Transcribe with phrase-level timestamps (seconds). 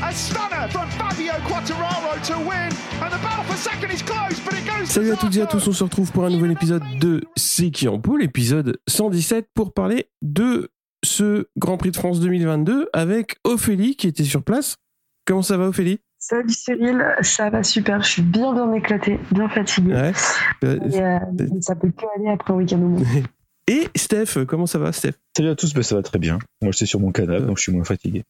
[0.00, 2.70] A stunner from Fabio Quattararo to win,
[3.02, 5.40] and the battle for second is close, but it goes Salut to à toutes et
[5.42, 8.78] à tous, on se retrouve pour un nouvel épisode de C'est qui en pôle, épisode
[8.88, 10.70] 117 pour parler de
[11.04, 14.76] ce Grand Prix de France 2022 avec Ophélie qui était sur place.
[15.26, 15.98] Comment ça va Ophélie?
[16.20, 19.94] Salut Cyril, ça va super, je suis bien bien éclatée, bien fatiguée.
[19.94, 20.12] Ouais.
[20.62, 21.18] Et, euh,
[21.60, 23.04] ça peut que aller après un week-end au monde.
[23.66, 25.14] Et Steph, comment ça va Steph?
[25.36, 26.38] Salut à tous, bah, ça va très bien.
[26.62, 28.22] Moi, je suis sur mon canapé, donc je suis moins fatigué.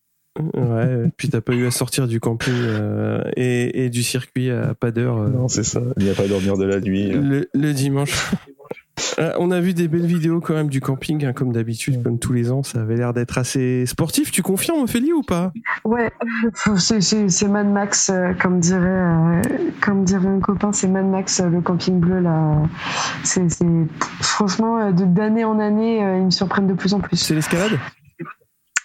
[0.55, 4.75] Ouais, puis t'as pas eu à sortir du camping euh, et, et du circuit à
[4.75, 5.81] pas d'heure euh, Non, c'est ça.
[5.97, 7.11] Il n'y a pas à dormir de la nuit.
[7.11, 8.31] le, le dimanche.
[9.21, 12.19] Euh, on a vu des belles vidéos quand même du camping, hein, comme d'habitude, comme
[12.19, 12.65] tous les ans.
[12.65, 14.33] Ça avait l'air d'être assez sportif.
[14.33, 15.53] Tu confirmes, Ophélie, ou pas?
[15.85, 16.11] Ouais,
[16.77, 19.41] c'est- Mad Max, euh, comme dirait, euh,
[19.81, 22.61] comme dirait un copain, c'est Mad Max, euh, le camping bleu là.
[23.23, 23.47] C'est
[24.21, 27.17] franchement euh, de d'année en année, euh, ils me surprennent de plus en plus.
[27.17, 27.79] C'est l'escalade?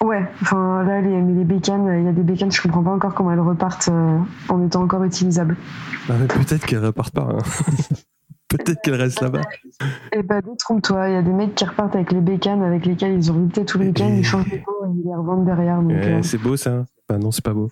[0.01, 2.91] Ouais, enfin là les, mais les bécanes, il y a des bécanes, je comprends pas
[2.91, 4.17] encore comment elles repartent euh,
[4.49, 5.55] en étant encore utilisables.
[6.09, 7.29] Ah, mais Peut-être qu'elle repart pas.
[7.31, 7.37] hein.
[8.49, 9.41] Peut-être qu'elle reste là-bas.
[10.11, 13.13] Eh ben détrompe-toi, il y a des mecs qui repartent avec les bécanes avec lesquelles
[13.15, 15.45] ils ont lutté tout le week-end, Et- ils changent de peau et ils les revendent
[15.45, 15.79] derrière.
[15.79, 16.85] Ouais, euh, c'est beau ça.
[17.09, 17.69] Enfin, non, c'est pas beau.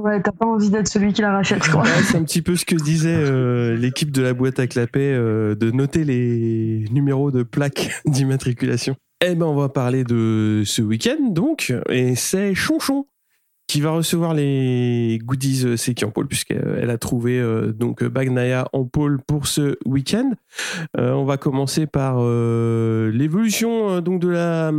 [0.00, 1.82] ouais, t'as pas envie d'être celui qui la rachète, quoi.
[1.82, 5.12] Ouais, c'est un petit peu ce que disait euh, l'équipe de la boîte à clapet,
[5.12, 8.96] euh, de noter les numéros de plaques d'immatriculation.
[9.24, 13.06] Eh ben, on va parler de ce week-end, donc, et c'est Chonchon
[13.66, 18.04] qui va recevoir les goodies euh, C'est qui en pôle, puisqu'elle a trouvé euh, donc
[18.04, 20.32] Bagnaia en pôle pour ce week-end.
[20.96, 24.72] Euh, on va commencer par euh, l'évolution euh, donc de la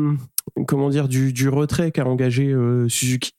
[0.67, 3.31] comment dire du, du retrait qu'a engagé euh, Suzuki.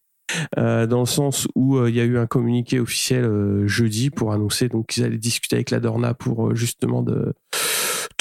[0.59, 4.11] Euh, dans le sens où euh, il y a eu un communiqué officiel euh, jeudi
[4.11, 7.33] pour annoncer qu'ils allaient discuter avec la Dorna pour euh, justement de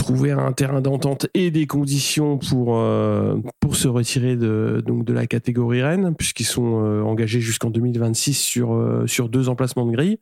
[0.08, 5.12] trouver un terrain d'entente et des conditions pour euh, pour se retirer de donc de
[5.12, 9.92] la catégorie Rennes puisqu'ils sont euh, engagés jusqu'en 2026 sur euh, sur deux emplacements de
[9.92, 10.18] grille.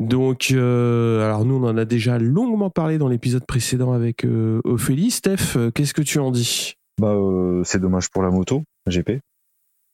[0.00, 4.26] Donc, alors nous, on en a déjà longuement parlé dans l'épisode précédent avec
[4.64, 5.10] Ophélie.
[5.10, 6.76] Steph, qu'est-ce que tu en dis?
[6.98, 7.14] Bah,
[7.64, 9.20] c'est dommage pour la moto, GP.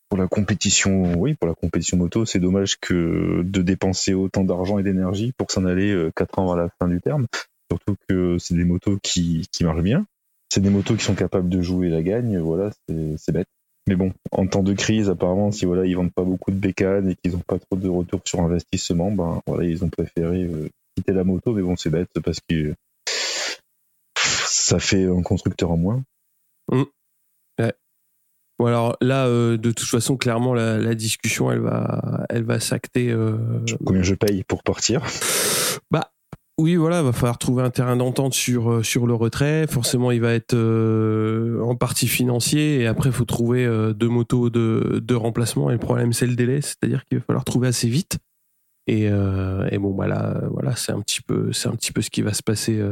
[0.08, 4.78] Pour la compétition, oui, pour la compétition moto, c'est dommage que de dépenser autant d'argent
[4.78, 7.26] et d'énergie pour s'en aller quatre ans à la fin du terme.
[7.70, 10.06] Surtout que c'est des motos qui, qui marchent bien.
[10.52, 12.38] C'est des motos qui sont capables de jouer la gagne.
[12.38, 13.48] Voilà, c'est bête.
[13.86, 17.10] Mais bon, en temps de crise, apparemment, si voilà, ils vendent pas beaucoup de bécanes
[17.10, 20.68] et qu'ils ont pas trop de retour sur investissement, ben voilà, ils ont préféré euh,
[20.94, 21.52] quitter la moto.
[21.52, 22.74] Mais bon, c'est bête parce que
[24.16, 26.02] ça fait un constructeur en moins.
[28.60, 32.58] Bon alors là, euh, de toute façon, clairement, la, la discussion, elle va, elle va
[32.58, 33.12] s'acter.
[33.12, 33.38] euh,
[33.86, 35.06] Combien je paye pour partir?
[35.92, 36.10] Bah
[36.58, 39.68] oui, voilà, va falloir trouver un terrain d'entente sur euh, sur le retrait.
[39.68, 44.08] Forcément, il va être euh, en partie financier et après, il faut trouver euh, deux
[44.08, 45.70] motos de de remplacement.
[45.70, 48.18] Et le problème, c'est le délai, c'est-à-dire qu'il va falloir trouver assez vite.
[48.88, 49.10] Et,
[49.78, 52.32] bon, bah là, voilà, c'est un petit peu, c'est un petit peu ce qui va
[52.32, 52.82] se passer,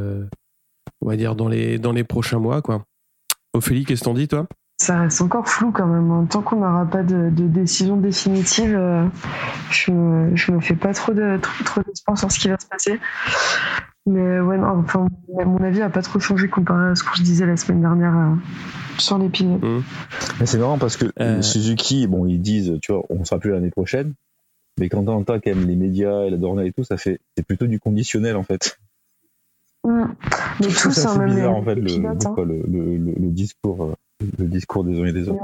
[1.01, 2.85] on va dire dans les dans les prochains mois, quoi.
[3.53, 4.47] Ophélie, qu'est-ce que t'en dis, toi?
[4.79, 6.11] Ça reste encore flou quand même.
[6.11, 6.27] hein.
[6.29, 9.07] Tant qu'on n'aura pas de, de décision définitive, euh,
[9.71, 12.59] je, me, je me fais pas trop de trop, trop d'espoir sur ce qui va
[12.59, 12.99] se passer.
[14.05, 15.07] Mais ouais, non, enfin,
[15.45, 18.15] mon avis a pas trop changé comparé à ce que je disais la semaine dernière
[18.15, 18.35] euh,
[18.99, 19.61] sur les pilotes.
[20.39, 21.41] Mais c'est marrant parce que Euh.
[21.41, 24.13] Suzuki, bon, ils disent, tu vois, on sera plus l'année prochaine.
[24.79, 27.19] Mais quand on entend quand même les médias et la Dorna et tout, ça fait,
[27.35, 28.77] c'est plutôt du conditionnel en fait.
[29.83, 30.03] Mm.
[30.61, 32.33] Mais tous, ça même bizarre en fait le, pilotes, le, hein.
[32.35, 35.43] quoi, le, le- le- le discours, euh, le discours des uns et des autres.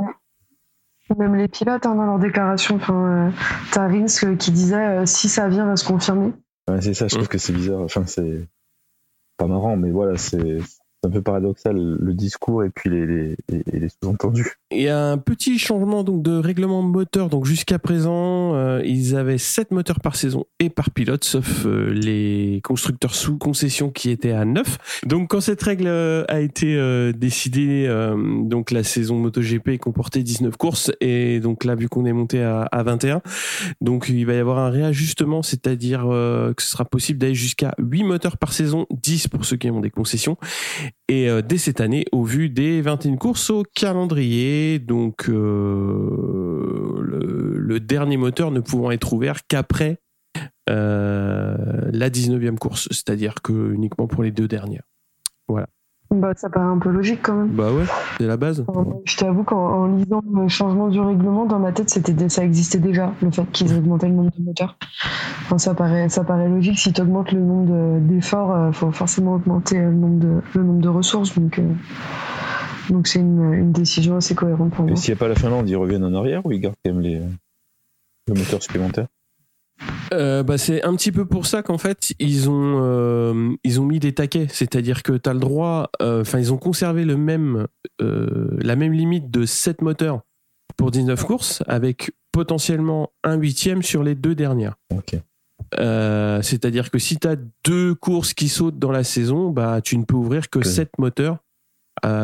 [1.18, 3.32] Même les pilotes, hein, dans leur déclaration, enfin, euh,
[3.72, 6.32] t'as Rins euh, qui disait euh, si ça vient, va se confirmer.
[6.68, 7.82] Ouais, c'est ça, je trouve que c'est bizarre.
[7.82, 8.48] Enfin, c'est
[9.38, 10.60] pas marrant, mais voilà, c'est
[11.06, 14.54] un peu paradoxal le discours et puis les, les, les- les sous-entendus.
[14.72, 17.30] Il y a un petit changement donc de règlement moteur.
[17.30, 21.92] Donc jusqu'à présent, euh, ils avaient 7 moteurs par saison et par pilote, sauf euh,
[21.94, 25.02] les constructeurs sous concession qui étaient à 9.
[25.06, 26.64] Donc quand cette règle euh, a été
[27.14, 27.88] décidée,
[28.46, 32.62] donc la saison MotoGP comportait 19 courses et donc là vu qu'on est monté à,
[32.64, 33.22] à 21,
[33.82, 38.04] donc il va y avoir un réajustement, c'est-à-dire que ce sera possible d'aller jusqu'à 8
[38.04, 40.38] moteurs par saison, 10 pour ceux qui ont des concessions
[41.10, 47.80] et euh, dès cette année, au vu des 21 courses au calendrier, donc euh, le,
[47.80, 50.00] dernier moteur ne pouvant être ouvert qu'après
[50.70, 51.56] euh,
[51.92, 54.84] la 19e course, c'est-à-dire que uniquement pour les deux dernières.
[56.14, 57.48] Bah, ça paraît un peu logique quand même.
[57.50, 57.86] Bah ouais,
[58.18, 58.66] c'est la base.
[59.06, 63.14] Je t'avoue qu'en lisant le changement du règlement, dans ma tête, c'était ça existait déjà,
[63.22, 64.78] le fait qu'ils augmentaient le nombre de moteurs.
[65.46, 66.78] Enfin, ça, paraît, ça paraît logique.
[66.78, 70.82] Si tu augmentes le nombre d'efforts, il faut forcément augmenter le nombre de, le nombre
[70.82, 71.38] de ressources.
[71.38, 71.60] Donc,
[72.90, 74.94] donc c'est une, une, décision assez cohérente pour moi.
[74.94, 76.92] Et s'il n'y a pas la Finlande, ils reviennent en arrière ou ils gardent quand
[76.92, 77.22] même les,
[78.28, 79.08] le moteur supplémentaire?
[80.14, 83.86] Euh, bah, c'est un petit peu pour ça qu'en fait ils ont euh, ils ont
[83.86, 87.18] mis des taquets, c'est-à-dire que tu as le droit, euh, enfin ils ont conservé le
[87.18, 87.68] même
[88.00, 90.22] la même limite de 7 moteurs
[90.78, 94.76] pour 19 courses avec potentiellement un huitième sur les deux dernières.
[96.42, 100.04] c'est-à-dire que si tu as deux courses qui sautent dans la saison, bah tu ne
[100.04, 101.38] peux ouvrir que 7 moteurs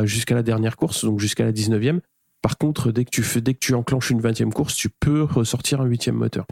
[0.03, 2.01] jusqu'à la dernière course, donc jusqu'à la 19e.
[2.41, 5.23] Par contre, dès que tu fais, dès que tu enclenches une 20e course, tu peux
[5.23, 6.45] ressortir un huitième moteur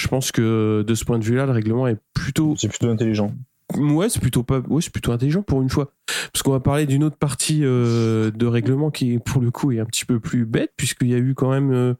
[0.00, 2.54] je pense que de ce point de vue-là, le règlement est plutôt.
[2.56, 3.32] C'est plutôt intelligent.
[3.76, 4.60] Ouais, c'est plutôt pas.
[4.68, 5.92] Ouais, c'est plutôt intelligent pour une fois.
[6.32, 9.78] Parce qu'on va parler d'une autre partie euh, de règlement qui, pour le coup, est
[9.78, 11.94] un petit peu plus bête, puisqu'il y a eu quand même euh,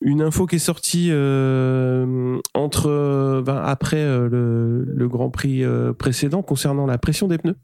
[0.00, 5.62] une info qui est sortie euh, entre ben, après le, le, Grand Prix
[5.98, 7.56] précédent concernant la pression des pneus,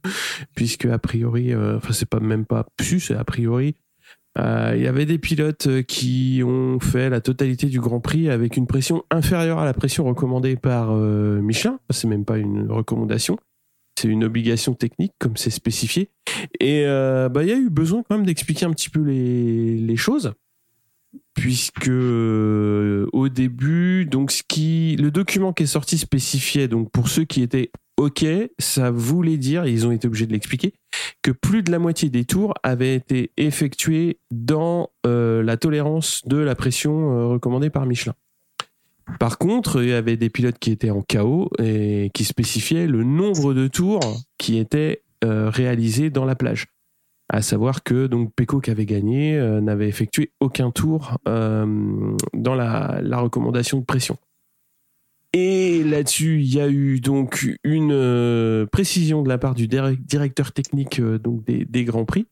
[0.54, 3.74] puisque a priori, enfin c'est pas même pas c'est a priori
[4.38, 8.56] il y avait des pilotes euh, qui ont fait la totalité du Grand Prix avec
[8.56, 11.78] une pression inférieure à la pression recommandée par euh, Michelin.
[11.90, 13.36] C'est même pas une recommandation,
[13.98, 16.10] c'est une obligation technique comme c'est spécifié.
[16.60, 19.96] Et bah il y a eu besoin quand même d'expliquer un petit peu les, les
[19.96, 20.32] choses
[21.34, 27.24] puisque au début donc ce qui le document qui est sorti spécifiait donc pour ceux
[27.24, 27.70] qui étaient
[28.02, 28.26] OK,
[28.58, 30.74] ça voulait dire, ils ont été obligés de l'expliquer,
[31.22, 36.36] que plus de la moitié des tours avaient été effectués dans euh, la tolérance de
[36.36, 38.14] la pression euh, recommandée par Michelin.
[39.20, 43.04] Par contre, il y avait des pilotes qui étaient en chaos et qui spécifiaient le
[43.04, 44.00] nombre de tours
[44.36, 46.66] qui étaient euh, réalisés dans la plage.
[47.28, 53.78] À savoir que donc Pecco qui avait gagné n'avait effectué aucun tour dans la recommandation
[53.78, 54.18] de pression.
[55.34, 60.52] Et là-dessus, il y a eu donc une euh, précision de la part du directeur
[60.52, 62.26] technique euh, donc des, grands prix,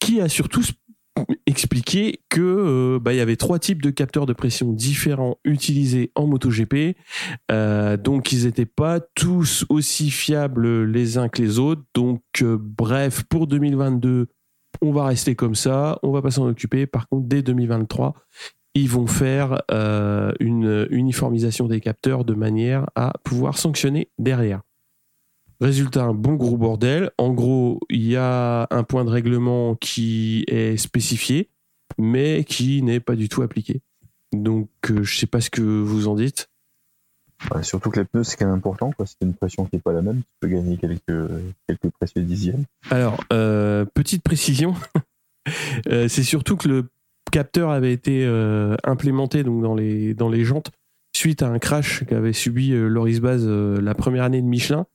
[0.00, 0.62] qui a surtout
[1.46, 6.10] expliqué que euh, bah, il y avait trois types de capteurs de pression différents utilisés
[6.16, 6.96] en MotoGP,
[8.02, 11.82] donc ils n'étaient pas tous aussi fiables les uns que les autres.
[11.94, 14.26] Donc bref, pour 2022,
[14.80, 16.86] on va rester comme ça, on va pas s'en occuper.
[16.86, 18.14] Par contre, dès 2023,
[18.74, 24.62] ils vont faire euh, une uniformisation des capteurs de manière à pouvoir sanctionner derrière.
[25.60, 27.10] Résultat, un bon gros bordel.
[27.18, 31.50] En gros, il y a un point de règlement qui est spécifié,
[31.98, 33.80] mais qui n'est pas du tout appliqué.
[34.32, 36.48] Donc, euh, je ne sais pas ce que vous en dites.
[37.60, 38.92] surtout que les pneus, c'est quand même important.
[39.04, 40.22] C'est une pression qui n'est pas la même.
[40.22, 41.30] Tu peux gagner quelques,
[41.68, 42.64] quelques précieux dixièmes.
[42.90, 44.74] Alors, euh, petite précision.
[45.86, 46.88] c'est surtout que le
[47.30, 50.70] capteur avait été euh, implémenté donc dans les dans les jantes
[51.14, 54.86] suite à un crash qu'avait subi euh, Loris Baz euh, la première année de Michelin.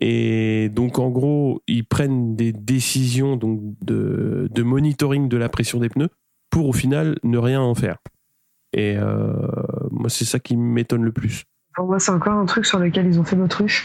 [0.00, 5.80] Et donc en gros, ils prennent des décisions donc de, de monitoring de la pression
[5.80, 6.10] des pneus
[6.50, 7.98] pour au final ne rien en faire.
[8.76, 8.96] Et
[9.92, 11.44] moi, c'est ça qui m'étonne le plus.
[11.74, 13.84] Pour moi, c'est encore un truc sur lequel ils ont fait l'autruche.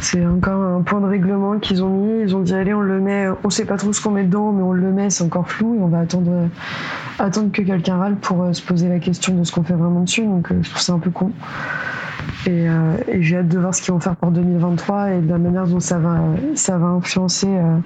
[0.00, 2.22] C'est encore un point de règlement qu'ils ont mis.
[2.22, 3.28] Ils ont dit allez, on le met.
[3.44, 5.10] On sait pas trop ce qu'on met dedans, mais on le met.
[5.10, 6.48] C'est encore flou et on va attendre,
[7.18, 10.00] attendre que quelqu'un râle pour euh, se poser la question de ce qu'on fait vraiment
[10.00, 10.24] dessus.
[10.24, 11.30] Donc, euh, je trouve ça un peu con.
[12.48, 15.38] Euh, et, j'ai hâte de voir ce qu'ils vont faire pour 2023 et de la
[15.38, 17.78] manière dont ça va, influencer euh,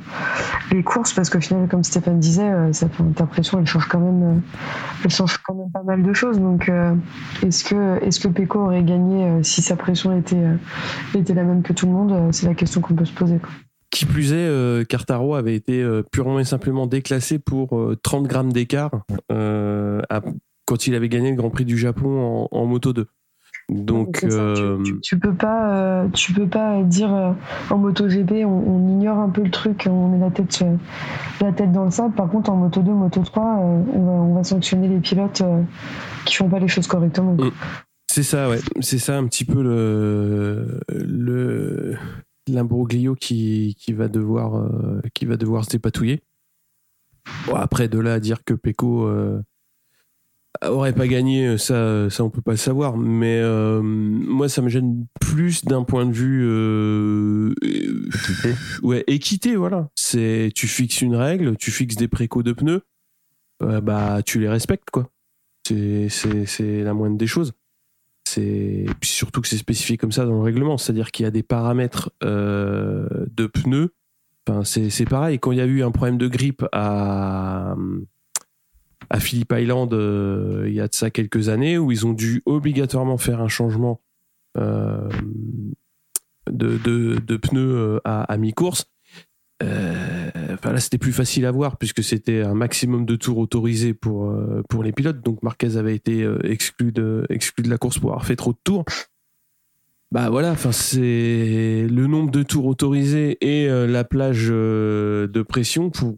[0.72, 2.70] les courses parce qu'au final, comme Stéphane disait, euh,
[3.14, 4.42] ta pression elle change quand même,
[5.04, 6.38] elle change quand même pas mal de choses.
[6.38, 6.70] Donc,
[7.42, 11.92] est-ce que, est-ce Pecco aurait gagné si sa pression était, la même que tout le
[11.92, 13.40] monde C'est la question qu'on peut se poser.
[13.90, 18.90] Qui plus est, Cartaro avait été purement et simplement déclassé pour 30 grammes d'écart
[19.28, 23.06] quand il avait gagné le Grand Prix du Japon en Moto 2.
[23.70, 27.32] Donc, euh, tu, peux pas, euh, tu peux pas dire euh,
[27.70, 30.64] en MotoGP, on, on, ignore un peu le truc, on met la tête,
[31.40, 32.14] la tête dans le sable.
[32.16, 35.42] Par contre, en Moto 2, Moto 3, on va, on, va, sanctionner les pilotes
[36.24, 37.34] qui font pas les choses correctement.
[37.34, 37.52] Mm.
[38.10, 38.58] C'est ça, ouais.
[38.80, 41.96] C'est ça un petit peu le, le
[42.48, 44.68] l'imbroglio qui, qui va devoir,
[45.14, 46.24] qui va devoir se dépatouiller.
[47.46, 49.08] Bon, après, de là à dire que Pecco
[50.62, 52.96] aurait pas gagné, ça, ça on peut pas le savoir.
[52.96, 58.54] Mais euh, moi, ça me gêne plus d'un point de vue euh, équité.
[58.82, 59.88] Ouais, équité, voilà.
[59.94, 62.82] C'est tu fixes une règle, tu fixes des précaux de pneus,
[63.62, 65.08] euh, bah tu les respectes quoi.
[65.66, 67.52] C'est c'est c'est la moindre des choses.
[68.24, 71.30] C'est puis surtout que c'est spécifié comme ça dans le règlement, c'est-à-dire qu'il y a
[71.30, 73.94] des paramètres de pneus
[74.48, 75.38] Enfin, c'est c'est pareil.
[75.38, 77.74] Quand il y a eu un problème de grippe à
[79.10, 82.42] à Phillip Island euh, il y a de ça quelques années où ils ont dû
[82.46, 84.00] obligatoirement faire un changement
[84.56, 85.08] euh,
[86.50, 88.86] de, pneus euh, à, mi-course.
[89.62, 94.34] Enfin là, c'était plus facile à voir puisque c'était un maximum de tours autorisés pour
[94.68, 95.20] pour les pilotes.
[95.20, 98.58] Donc Marquez avait été exclu de exclu de la course pour avoir fait trop de
[98.64, 98.84] tours.
[100.12, 106.16] Bah voilà, c'est le nombre de tours autorisés et la plage de pression pour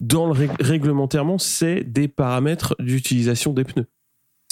[0.00, 3.86] dans le rég- réglementairement, c'est des paramètres d'utilisation des pneus.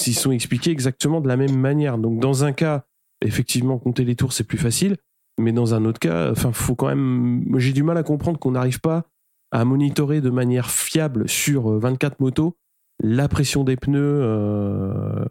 [0.00, 1.98] S'ils sont expliqués exactement de la même manière.
[1.98, 2.84] Donc dans un cas,
[3.24, 4.96] effectivement, compter les tours c'est plus facile,
[5.40, 7.44] mais dans un autre cas, enfin faut quand même.
[7.58, 9.06] J'ai du mal à comprendre qu'on n'arrive pas
[9.50, 12.56] à monitorer de manière fiable sur euh, 24 motos
[13.02, 15.24] la pression des pneus euh,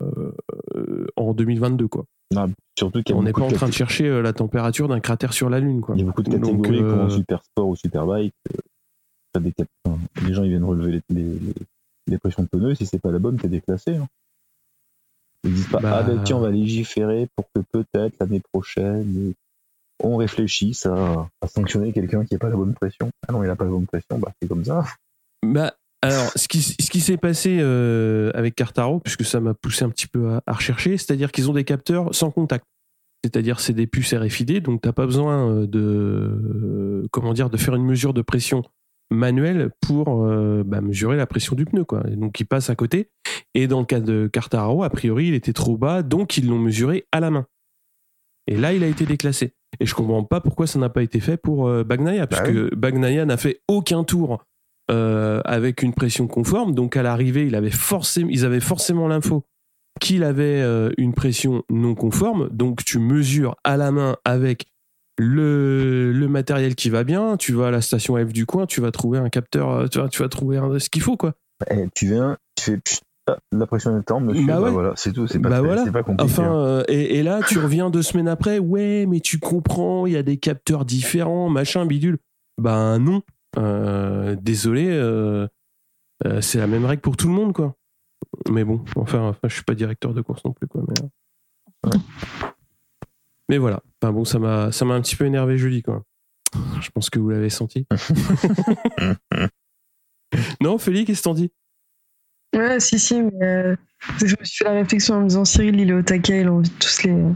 [0.76, 2.06] euh, en 2022 quoi.
[2.34, 2.48] Non,
[2.78, 5.82] surtout n'est pas en train de chercher euh, la température d'un cratère sur la lune
[5.82, 5.96] quoi.
[5.96, 8.34] Il y a beaucoup de Donc, catégories euh, comme en super sport ou superbike.
[9.40, 11.54] Des cap- enfin, les gens ils viennent relever les, les, les-
[12.10, 12.76] les pressions de pneus.
[12.76, 13.96] Si c'est pas la bonne, t'es déclassé.
[13.98, 14.08] Hein.
[15.44, 19.34] Ils disent pas Bah- ah ben tiens on va légiférer pour que peut-être l'année prochaine
[20.04, 23.10] on réfléchisse à, à sanctionner quelqu'un qui n'a pas la bonne pression.
[23.28, 24.86] Ah non il a pas la bonne pression, bah c'est comme ça.
[25.46, 29.84] Bah, alors, ce qui, ce qui s'est passé euh, avec Cartaro, puisque ça m'a poussé
[29.84, 32.66] un petit peu à, à rechercher, c'est-à-dire qu'ils ont des capteurs sans contact.
[33.24, 37.58] C'est-à-dire c'est des puces RFID, donc t'as pas besoin euh, de euh, comment dire de
[37.58, 38.64] faire une mesure de pression
[39.10, 42.04] manuelle pour euh, bah, mesurer la pression du pneu, quoi.
[42.12, 43.10] Et donc ils passent à côté.
[43.54, 46.60] Et dans le cas de Cartaro, a priori, il était trop bas, donc ils l'ont
[46.60, 47.46] mesuré à la main.
[48.48, 49.54] Et là, il a été déclassé.
[49.80, 52.76] Et je comprends pas pourquoi ça n'a pas été fait pour euh, Bagnaia, Bah puisque
[52.76, 54.44] Bagnaia n'a fait aucun tour
[54.90, 56.74] euh, avec une pression conforme.
[56.74, 59.46] Donc à l'arrivée, il avait forcément, ils avaient forcément l'info
[60.00, 62.50] qu'il avait euh, une pression non conforme.
[62.50, 64.68] Donc tu mesures à la main avec
[65.18, 67.38] le, le matériel qui va bien.
[67.38, 70.00] Tu vas à la station F du coin, tu vas trouver un capteur, euh, tu
[70.00, 71.34] vas, tu vas trouver un- ce qu'il faut quoi.
[71.72, 74.46] Eh, tu viens, tu fais la pression est temps, monsieur.
[74.46, 75.28] Bah Bah, voilà, c'est tout.
[75.28, 75.84] C'est pas, Bah voilà.
[75.92, 76.24] pas compliqué.
[76.24, 76.56] Enfin, hein.
[76.56, 80.18] euh, et, et là, tu reviens deux semaines après, ouais, mais tu comprends, il y
[80.18, 82.20] a des capteurs différents, machin, bidule.
[82.62, 83.24] Ben non,
[83.58, 85.48] Euh, désolé, euh,
[86.42, 87.76] c'est la même règle pour tout le monde, quoi.
[88.50, 90.84] Mais bon, enfin, enfin, je suis pas directeur de course non plus, quoi.
[90.88, 91.90] Mais,
[93.50, 93.82] mais voilà.
[94.02, 96.04] Enfin bon, ça m'a, ça m'a un petit peu énervé jeudi, quoi.
[96.82, 97.88] Je pense que vous l'avez senti.
[100.62, 101.52] non, Félix, qu'est-ce que t'en dis?
[102.56, 103.76] Ouais, si, si, mais euh,
[104.20, 106.48] je me suis fait la réflexion en me disant Cyril, il est au taquet, il
[106.48, 107.12] a envie de tous les.
[107.12, 107.34] Euh,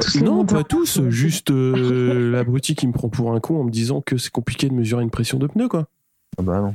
[0.00, 1.00] Tous les Non, pas tous.
[1.08, 4.68] Juste euh, l'abruti qui me prend pour un con en me disant que c'est compliqué
[4.68, 5.88] de mesurer une pression de pneu, quoi.
[6.38, 6.74] Ah bah non.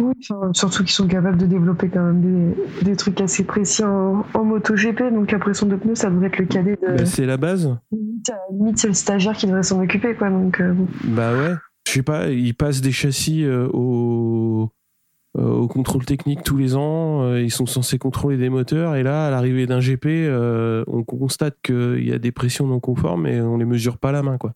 [0.00, 3.84] Oui, enfin, surtout qu'ils sont capables de développer quand même des, des trucs assez précis
[3.84, 6.96] en, en MotoGP, donc la pression de pneus, ça devrait être le cadet de.
[6.96, 7.76] Bah, c'est la base.
[8.50, 10.30] limite, c'est le stagiaire qui devrait s'en occuper, quoi.
[10.30, 10.86] Donc, euh, bon.
[11.04, 11.54] Bah ouais.
[11.86, 14.70] Je sais pas, ils passent des châssis euh, au,
[15.38, 17.36] euh, au contrôle technique tous les ans.
[17.36, 18.96] ils sont censés contrôler des moteurs.
[18.96, 22.80] Et là, à l'arrivée d'un GP, euh, on constate qu'il y a des pressions non
[22.80, 24.52] conformes et on les mesure pas à la main, quoi.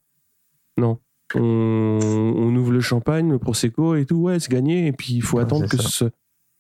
[0.76, 0.99] Non.
[1.37, 1.99] On,
[2.37, 4.16] on ouvre le champagne, le prosecco et tout.
[4.16, 4.87] Ouais, c'est gagné.
[4.87, 5.88] Et puis il faut Ouais, attendre que ça.
[5.88, 6.04] ce,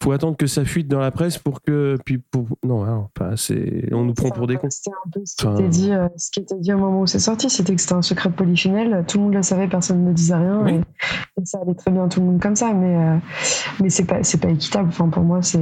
[0.02, 3.36] faut attendre que ça fuite dans la presse pour que puis pour non, hein, enfin,
[3.36, 4.70] c'est on nous prend pour des cons.
[4.70, 7.02] C'était un peu ce qui, Enfin- était dit, euh, ce qui était dit au moment
[7.02, 10.02] où c'est sorti, c'était que c'était un secret polichinelle, tout le monde le savait, personne
[10.02, 10.72] ne disait rien, Oui.
[10.72, 13.16] et, et ça allait très bien tout le monde comme ça, mais, euh,
[13.82, 14.88] mais c'est pas, c'est pas équitable.
[14.88, 15.60] Enfin, pour moi, c'est,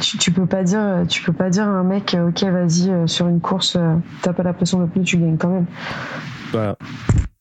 [0.00, 2.90] tu, tu peux pas dire, tu peux pas dire à un mec, euh, ok, vas-y,
[3.06, 3.76] sur une course,
[4.22, 5.66] t'as pas la pression de pneu, tu gagnes quand même.
[6.50, 6.78] Voilà.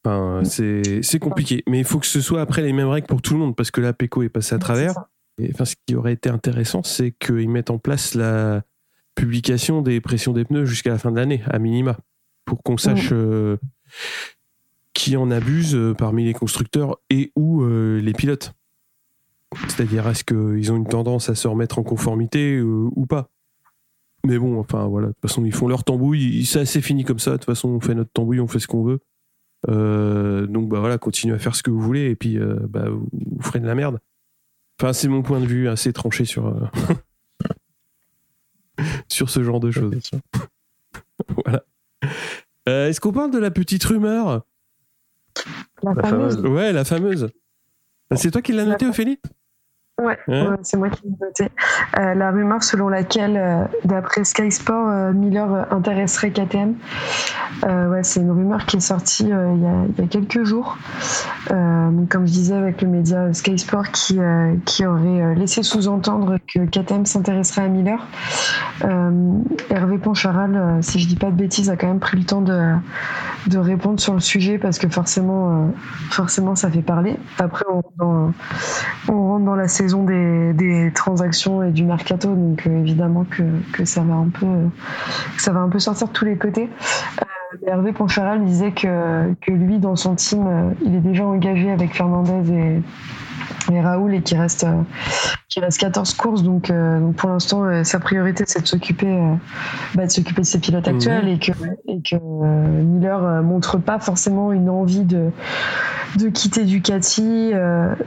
[0.06, 3.22] Enfin, c'est c'est compliqué, mais il faut que ce soit après les mêmes règles pour
[3.22, 4.90] tout le monde parce que la PECO est passée à travers.
[4.90, 5.10] C'est ça.
[5.40, 8.64] Et, enfin, ce qui aurait été intéressant, c'est qu'ils mettent en place la
[9.16, 11.98] publication des pressions des pneus jusqu'à la fin de l'année, à minima,
[12.46, 13.58] pour qu'on sache euh,
[14.94, 18.54] qui en abuse euh, parmi les constructeurs et ou euh, les pilotes.
[19.68, 23.30] C'est-à-dire, est-ce qu'ils ont une tendance à se remettre en conformité ou pas?
[24.26, 27.20] Mais bon, enfin voilà, de toute façon, ils font leur tambouille, c'est assez fini comme
[27.20, 27.32] ça.
[27.32, 29.00] De toute façon, on fait notre tambouille, on fait ce qu'on veut.
[29.70, 32.90] Euh, donc bah voilà, continuez à faire ce que vous voulez et puis euh, bah,
[32.90, 34.00] vous, vous ferez de la merde.
[34.80, 36.68] Enfin, c'est mon point de vue assez tranché sur euh,
[39.08, 40.12] sur ce genre de choses.
[41.46, 41.64] voilà.
[42.68, 44.44] Euh, Est-ce qu'on parle de la petite rumeur?
[45.82, 46.36] La fameuse.
[46.36, 46.52] fameuse.
[46.52, 47.30] Ouais, la fameuse.
[48.16, 49.20] C'est toi qui l'as noté, Ophélie?
[50.02, 50.18] Ouais,
[50.64, 51.52] c'est moi qui l'ai noté.
[52.00, 56.74] Euh, la rumeur selon laquelle, euh, d'après Sky Sport, euh, Miller intéresserait KTM.
[57.62, 60.80] ouais, c'est une rumeur qui est sortie il y, a, quelques jours.
[61.48, 64.18] comme je disais, avec le média Sky Sport qui,
[64.66, 68.08] qui aurait laissé sous-entendre que KTM s'intéresserait à Miller.
[69.70, 72.74] Hervé Poncharal, si je dis pas de bêtises, a quand même pris le temps de,
[73.46, 75.72] de répondre sur le sujet parce que forcément,
[76.10, 77.18] forcément ça fait parler.
[77.38, 78.34] Après, on rentre dans,
[79.08, 83.44] on rentre dans la saison des, des, transactions et du mercato, donc euh, évidemment que,
[83.74, 84.46] que, ça va un peu
[85.38, 86.70] ça va un peu sortir de tous les côtés.
[87.22, 91.72] Euh, Hervé Poncharal disait que, que lui, dans son team, euh, il est déjà engagé
[91.72, 94.66] avec Fernandez et, et Raoul et qui reste
[95.50, 99.18] qui reste 14 courses donc, donc pour l'instant sa priorité c'est de s'occuper
[99.96, 100.96] bah, de s'occuper de ses pilotes mhm.
[100.96, 101.52] actuels et que
[101.88, 102.16] et que
[102.82, 105.30] Miller montre pas forcément une envie de
[106.18, 107.54] de quitter Ducati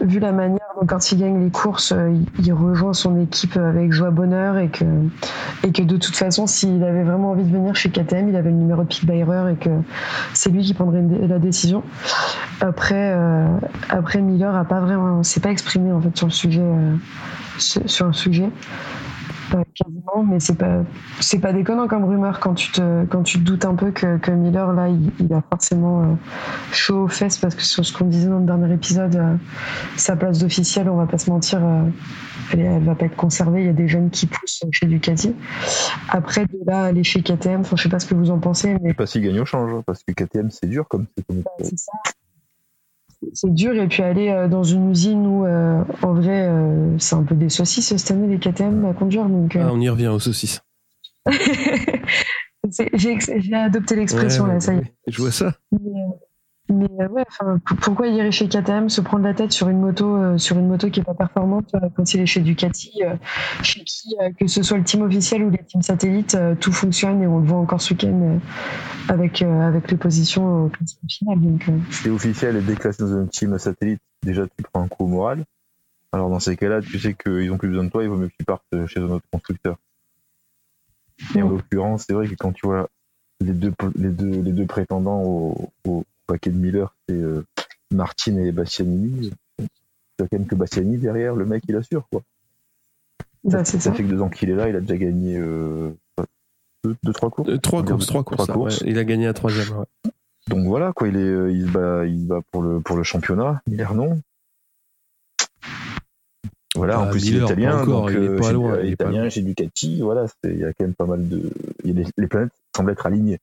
[0.01, 4.11] vu la manière quand il gagne les courses, euh, il, rejoint son équipe avec joie
[4.11, 4.85] bonheur et que,
[5.65, 8.51] et que de toute façon, s'il avait vraiment envie de venir chez KTM, il avait
[8.51, 9.71] le numéro de Pete Bayer et que
[10.35, 11.83] c'est lui qui prendrait la décision.
[12.61, 13.47] Après, euh,
[13.89, 16.97] après Miller a pas vraiment, s'est pas exprimé en fait sur le sujet, euh,
[17.59, 18.51] sur le sujet
[19.75, 20.83] quasiment, mais c'est pas
[21.21, 24.19] c'est pas déconnant comme rumeur quand tu te quand tu te doutes un peu que,
[24.19, 26.15] que Miller là il, a forcément euh,
[26.73, 29.37] chaud aux fesses parce que sur ce qu'on disait dans le dernier épisode, euh,
[29.97, 31.83] sa place d'officiel, on va pas se mentir, euh,
[32.53, 33.61] elle, elle, va pas être conservée.
[33.63, 35.35] Il y a des jeunes qui poussent chez Ducati.
[36.09, 38.75] Après de là aller chez KTM, enfin je sais pas ce que vous en pensez,
[38.75, 41.07] mais je sais pas s'il gagne au change hein, parce que KTM c'est dur comme
[41.61, 41.93] c'est ça
[43.33, 43.75] c'est dur.
[43.75, 47.35] Et puis aller euh, dans une usine où, euh, en vrai, euh, c'est un peu
[47.35, 49.27] des saucisses cette année, les KTM à conduire.
[49.29, 50.61] Donc, ah, on y revient aux saucisses.
[52.93, 54.95] J'ai adopté l'expression, là, ça y est.
[55.07, 55.55] Je vois ça.
[55.73, 55.79] Mais
[56.71, 60.39] euh, ouais, enfin, pourquoi irait chez KTM se prendre la tête sur une moto, euh,
[60.39, 63.03] sur une moto qui est pas performante euh, quand il est chez Ducati,
[63.63, 67.27] chez qui, que ce soit le team officiel ou les teams satellites, tout fonctionne et
[67.27, 68.41] on le voit encore ce week-end
[69.09, 71.41] avec avec les positions au classement final.
[71.41, 75.09] Donc, c'est officiel et déclassé dans un team satellite, déjà tu prends un coup au
[75.09, 75.45] moral.
[76.13, 78.29] Alors dans ces cas-là, tu sais qu'ils ont plus besoin de toi, il vaut mieux
[78.29, 79.77] qu'ils partent chez un autre constructeur.
[81.35, 82.89] Et en l'occurrence, c'est vrai que quand tu vois
[83.41, 87.45] les deux, les deux, les deux prétendants au, au paquet de Miller, c'est euh,
[87.93, 89.33] Martin et Bastianini.
[89.59, 92.23] C'est quand même que Bastianini derrière, le mec il assure quoi.
[93.45, 95.91] Bah, ça, fait que deux ans qu'il est là, il a déjà gagné euh,
[96.85, 97.49] deux, trois courses.
[97.49, 98.83] Euh, trois courses, trois courses.
[98.85, 99.85] il a gagné à troisième.
[100.49, 103.63] Donc voilà quoi, il est, il se bat, il bat pour le pour le championnat.
[103.69, 104.21] Miller non.
[106.75, 110.03] Voilà, en bah, plus il est italien, donc il est pas loin, italien, j'ai Ducati,
[110.03, 111.51] voilà, il y a quand même pas mal de,
[111.85, 113.39] les planètes semblent être alignées.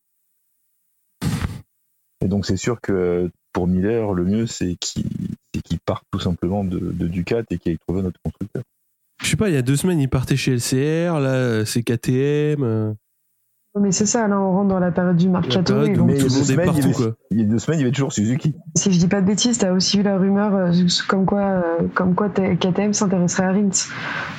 [2.24, 6.80] Et donc c'est sûr que pour Miller, le mieux c'est qu'il parte tout simplement de,
[7.08, 8.64] Ducat et qu'il aille trouver notre constructeur.
[9.22, 12.96] Je sais pas, il y a deux semaines il partait chez LCR, là c'est KTM.
[13.80, 15.84] Mais c'est ça, là on rentre dans la période du mercato.
[15.84, 16.92] et donc, tout le monde est partout.
[16.92, 17.16] Quoi.
[17.32, 18.54] Il y a deux semaines, il y avait toujours Suzuki.
[18.76, 20.72] Si je dis pas de bêtises, t'as aussi eu la rumeur euh,
[21.08, 21.62] comme quoi, euh,
[21.96, 23.90] comme quoi KTM s'intéresserait à Rins.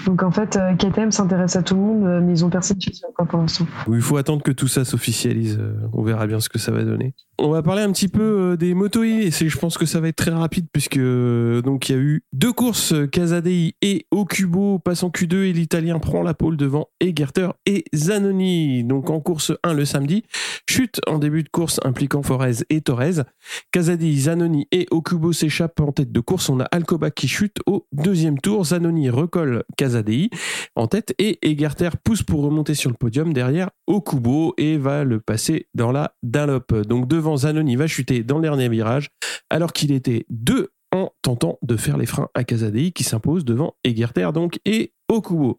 [0.06, 2.92] Donc en fait, euh, KTM s'intéresse à tout le monde, mais ils ont personne chez
[2.92, 3.66] eux pour l'instant.
[3.88, 5.58] il faut attendre que tout ça s'officialise.
[5.92, 7.14] On verra bien ce que ça va donner.
[7.38, 10.16] On va parler un petit peu des motos et je pense que ça va être
[10.16, 15.08] très rapide puisque donc il y a eu deux courses, Casadei et Okubo passe en
[15.08, 18.84] Q2 et l'Italien prend la pole devant Egerter et Zanoni.
[18.84, 20.22] Donc en course 1 le samedi.
[20.70, 23.24] Chute en début de course impliquant Forez et Torres.
[23.72, 26.48] Casadi, Zanoni et Okubo s'échappent en tête de course.
[26.48, 28.66] On a Alcoba qui chute au deuxième tour.
[28.66, 30.30] Zanoni recolle Casadei
[30.76, 35.18] en tête et Egerter pousse pour remonter sur le podium derrière Okubo et va le
[35.18, 36.72] passer dans la Dunlop.
[36.86, 39.10] Donc devant Zanoni va chuter dans le dernier virage
[39.50, 43.74] alors qu'il était deux en tentant de faire les freins à Casadei qui s'impose devant
[43.82, 45.56] Egerter donc et Okubo.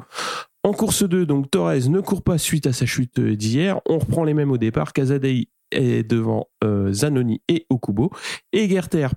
[0.66, 3.80] En course 2, donc Torres ne court pas suite à sa chute d'hier.
[3.86, 4.94] On reprend les mêmes au départ.
[4.94, 8.10] Casadei est devant euh, Zanoni et Okubo.
[8.52, 8.68] Et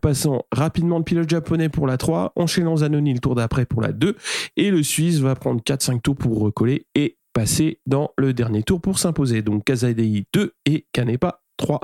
[0.03, 3.93] passant rapidement le pilote japonais pour la 3, enchaînant Zanoni le tour d'après pour la
[3.93, 4.15] 2.
[4.59, 8.83] Et le Suisse va prendre 4-5 tours pour recoller et passer dans le dernier tour
[8.83, 9.41] pour s'imposer.
[9.41, 11.81] Donc Casadei 2 et Canepa 3.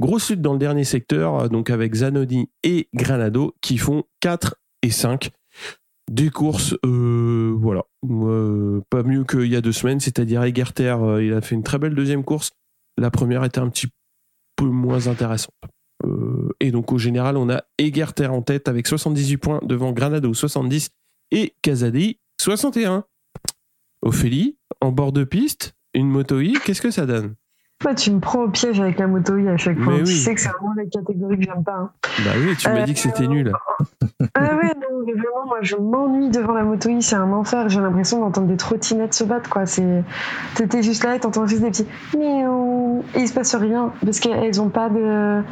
[0.00, 4.90] Grosse lutte dans le dernier secteur, donc avec Zanoni et Granado qui font 4 et
[4.90, 5.30] 5.
[6.10, 7.82] Des courses, euh, voilà,
[8.90, 11.78] pas mieux qu'il y a deux semaines, c'est-à-dire Egerter, euh, il a fait une très
[11.78, 12.52] belle deuxième course.
[12.96, 13.88] La première était un petit
[14.54, 15.54] peu moins intéressante.
[16.04, 20.32] Euh, et donc au général, on a Egerter en tête avec 78 points devant Granado
[20.32, 20.90] 70
[21.32, 23.04] et Casadi 61.
[24.02, 27.34] Ophélie, en bord de piste, une moto I, qu'est-ce que ça donne?
[27.78, 29.92] Toi, tu me prends au piège avec la moto à chaque fois.
[29.92, 30.16] Mais Tu oui.
[30.16, 31.72] sais que c'est vraiment la catégorie que j'aime pas.
[31.76, 31.90] hein.
[32.24, 33.52] Bah oui, tu m'as dit que c'était nul.
[34.34, 37.68] Ah ouais, non, mais vraiment, moi, je m'ennuie devant la moto c'est un enfer.
[37.68, 39.64] J'ai l'impression d'entendre des trottinettes se battre, quoi.
[40.54, 41.86] T'étais juste là et t'entends juste des petits
[42.16, 45.42] miaou et il se passe rien parce qu'elles ont pas de.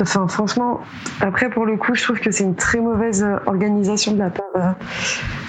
[0.00, 0.80] Enfin, franchement,
[1.20, 4.30] après, pour le coup, je trouve que c'est une très mauvaise euh, organisation de la
[4.30, 4.70] part, euh,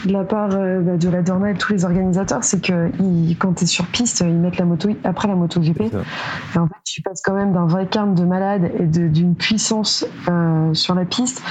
[0.06, 2.44] de, la part euh, bah, de la Dorna et de tous les organisateurs.
[2.44, 5.82] C'est que ils, quand t'es sur piste, ils mettent la moto après la moto GP.
[6.56, 10.74] Et en fait, tu passes quand même d'un vacarme de malade et d'une puissance euh,
[10.74, 11.42] sur la piste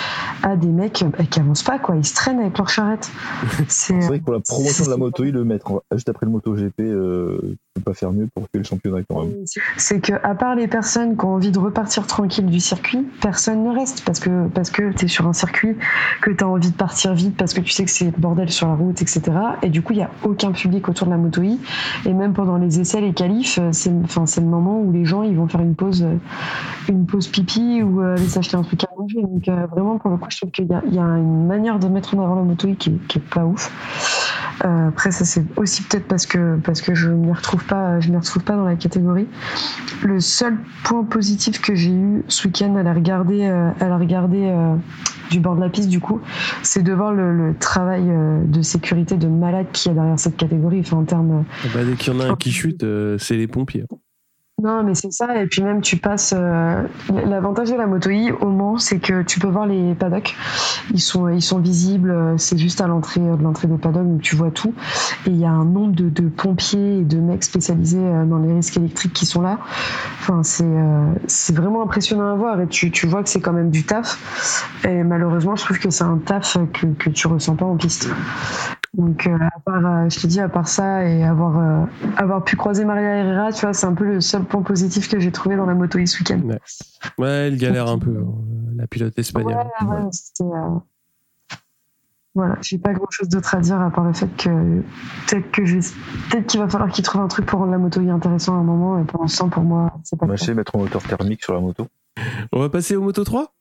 [0.43, 1.97] à des mecs bah, qui avancent pas, quoi.
[1.97, 3.11] Ils se traînent avec leur charrette.
[3.69, 6.33] C'est vrai que pour la promotion de la moto, le mettre en- juste après le
[6.33, 9.33] moto GP, euh, tu peux pas faire mieux pour que le championnat quand même.
[9.77, 13.65] c'est que à part les personnes qui ont envie de repartir tranquille du circuit, personne
[13.65, 15.77] ne reste parce que parce que t'es sur un circuit,
[16.21, 18.67] que t'as envie de partir vite parce que tu sais que c'est le bordel sur
[18.69, 19.23] la route, etc.
[19.63, 21.59] Et du coup, il y a aucun public autour de la moto I.
[22.07, 25.05] Et même pendant les essais, les qualifs, euh, c'est enfin c'est le moment où les
[25.05, 26.17] gens ils vont faire une pause euh,
[26.89, 29.23] une pause pipi ou euh, aller s'acheter un truc à manger.
[29.23, 31.47] Donc euh, vraiment pour le coup, je trouve qu'il y a, il y a une
[31.47, 33.71] manière de mettre en avant la moto I qui, est- qui est pas ouf.
[34.65, 38.11] Euh, après ça c'est aussi peut-être parce que parce que je m'y retrouve pas je
[38.11, 39.27] m'y retrouve pas dans la catégorie.
[40.03, 43.97] Le seul point positif que j'ai eu ce week-end à la regarder euh, à la
[43.97, 44.75] regarder euh,
[45.31, 46.21] du bord de la piste du coup,
[46.63, 50.37] c'est de voir le, travail euh, de sécurité de malade qu'il y a derrière cette
[50.37, 50.83] catégorie.
[50.91, 52.85] En termes Bah, dès qu'il y en a un qui chute,
[53.19, 53.85] c'est les pompiers.
[54.63, 55.41] Non, mais c'est ça.
[55.43, 56.35] Et puis même, tu passes.
[56.37, 60.37] euh, L'avantage de la moto I au Mans, c'est que tu peux voir les paddocks.
[60.93, 62.11] Ils sont, ils sont visibles.
[62.11, 64.75] euh, C'est juste à l'entrée euh, de l'entrée des paddocks, donc tu vois tout.
[65.27, 68.39] Et il y a un nombre de, de pompiers et de mecs spécialisés euh, dans
[68.39, 69.59] les risques électriques qui sont là.
[70.21, 72.61] Enfin, c'est euh, c'est vraiment impressionnant à voir.
[72.61, 74.69] Et tu, tu vois que c'est quand même du taf.
[74.85, 78.09] Et malheureusement, je trouve que c'est un taf que, que tu ressens pas en piste.
[78.95, 82.43] Donc, euh, à part, euh, je te dis, à part ça et avoir, euh, avoir
[82.43, 85.31] pu croiser Maria Herrera, tu vois, c'est un peu le seul point positif que j'ai
[85.31, 86.41] trouvé dans la moto ce week-end.
[87.17, 88.35] Ouais, elle galère un peu, hein,
[88.77, 89.55] la pilote espagnole.
[89.55, 90.79] Ouais, ouais, c'était, euh,
[92.35, 94.83] Voilà, j'ai pas grand chose d'autre à dire à part le fait que
[95.29, 95.87] peut-être que je vais-
[96.31, 98.63] peut-être qu'il va falloir qu'il trouve un truc pour rendre la moto intéressant à un
[98.63, 100.27] moment et pour l'instant pour moi c'est pas.
[100.27, 101.89] Mâcher, mettre un moteur thermique sur la moto.
[102.53, 103.53] On va passer au Moto 3.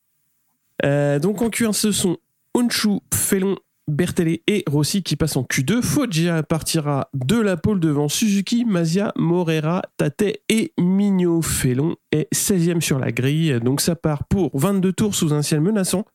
[0.86, 2.18] Euh, donc en Q1, ce sont
[2.54, 3.56] Honshu, Felon,
[3.90, 5.82] Bertelli et Rossi qui passent en Q2.
[5.82, 11.42] Foggia partira de la pole devant Suzuki, Mazia, Morera, Tate et Migno.
[11.42, 13.60] Felon est 16e sur la grille.
[13.64, 16.06] Donc ça part pour 22 tours sous un ciel menaçant.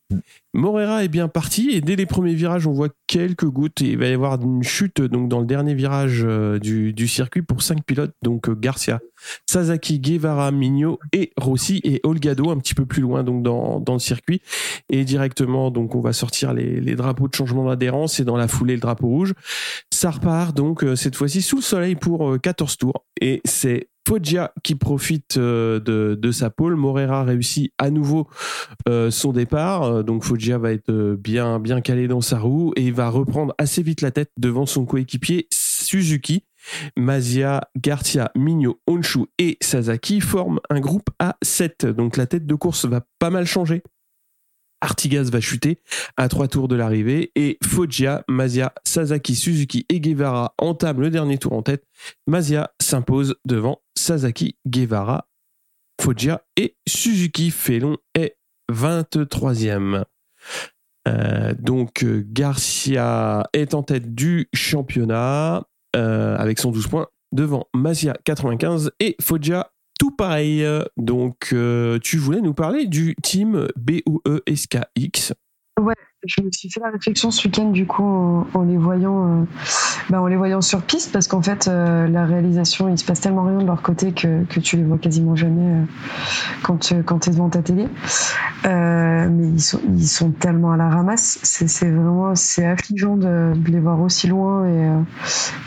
[0.53, 3.99] Morera est bien parti et dès les premiers virages, on voit quelques gouttes et il
[3.99, 7.85] va y avoir une chute donc dans le dernier virage euh, du, circuit pour cinq
[7.85, 8.15] pilotes.
[8.23, 9.01] Donc euh, Garcia,
[9.49, 13.99] Sasaki, Guevara, Migno et Rossi et Olgado un petit peu plus loin donc dans, le
[13.99, 14.43] circuit
[14.91, 18.49] et directement donc on va sortir les, les drapeaux de changement d'adhérence et dans la
[18.49, 19.35] foulée le drapeau rouge
[19.93, 23.89] ça repart donc euh, cette fois-ci sous le soleil pour euh, 14 tours et c'est
[24.07, 28.29] Foggia qui profite euh, de, sa pole Morera réussit à nouveau
[28.89, 32.91] euh, son départ Euh, donc Foggia va être bien bien calé dans sa roue et
[32.91, 36.45] va reprendre assez vite la tête devant son coéquipier Suzuki
[36.97, 41.87] Mazia, Garcia, Migno, Honshu et Sasaki forment un groupe à 7.
[41.87, 43.83] Donc la tête de course va pas mal changer.
[44.81, 45.81] Artigas va chuter
[46.19, 51.39] à trois tours de l'arrivée et Foggia, Mazia, Sasaki, Suzuki et Guevara entament le dernier
[51.39, 51.87] tour en tête.
[52.27, 55.27] Mazia s'impose devant Sasaki, Guevara,
[56.01, 57.51] Foggia et Suzuki.
[57.51, 58.37] Felon est
[58.71, 60.05] 23e.
[61.09, 65.65] Euh, donc euh, Garcia est en tête du championnat
[65.97, 70.65] euh, avec 112 points devant Mazia 95 et Foggia tout pareil.
[70.97, 71.53] Donc
[72.01, 75.33] tu voulais nous parler du team E BOESKX.
[76.27, 79.45] Je me suis fait la réflexion ce week-end du coup en, en les voyant, euh,
[80.09, 83.21] bah, en les voyant sur piste parce qu'en fait euh, la réalisation il se passe
[83.21, 85.85] tellement rien de leur côté que, que tu les vois quasiment jamais euh,
[86.63, 87.89] quand euh, quand t'es devant ta télé.
[88.65, 93.53] Euh, mais ils sont ils sont tellement à la ramasse, c'est vraiment c'est affligeant de,
[93.55, 95.01] de les voir aussi loin et, euh,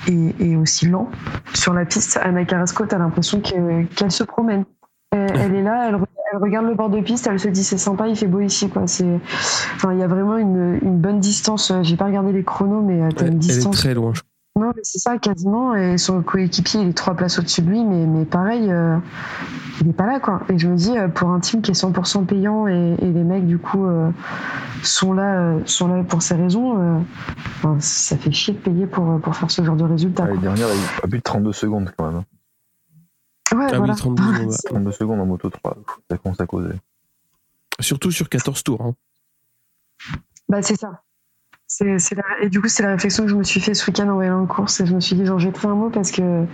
[0.07, 1.09] et et aussi lent
[1.53, 2.19] sur la piste.
[2.23, 4.65] Anna Carrasco, t'as l'impression que- qu'elle se promène.
[5.11, 7.77] Elle, est là, elle, re- elle regarde le bord de piste, elle se dit c'est
[7.77, 8.83] sympa, il fait beau ici quoi.
[8.87, 9.19] C'est
[9.75, 11.71] Enfin, il y a vraiment une, une bonne distance.
[11.83, 13.75] J'ai pas regardé les chronos, mais euh, t'as Elle, une elle est distance.
[13.77, 14.11] très loin.
[14.13, 14.21] je
[14.59, 15.75] Non, mais c'est ça, quasiment.
[15.75, 18.97] Et son coéquipier, il est trois places au-dessus de lui, mais, mais pareil, euh,
[19.81, 20.41] il est pas là, quoi.
[20.49, 23.23] Et je me dis, euh, pour un team qui est 100% payant et, et les
[23.23, 24.09] mecs, du coup, euh,
[24.83, 26.97] sont, là, euh, sont là pour ces raisons, euh,
[27.59, 30.23] enfin, ça fait chier de payer pour, pour faire ce genre de résultat.
[30.23, 30.35] Ah, quoi.
[30.35, 32.23] les dernières, il a plus de 32 secondes quand même.
[33.55, 33.93] Ouais, Ah voilà.
[33.93, 34.55] oui, 32 secondes, ouais.
[34.65, 35.77] 32 secondes en moto 3,
[36.11, 36.73] ça commence à causer.
[37.79, 38.81] Surtout sur 14 tours.
[38.81, 38.93] hein.
[40.49, 41.01] Bah, c'est ça.
[41.81, 44.13] La- et du coup, c'est la réflexion que je me suis fait ce week-end en
[44.13, 44.79] voyant en course.
[44.79, 46.45] Et je me suis dit, j'en jetterai un mot parce que,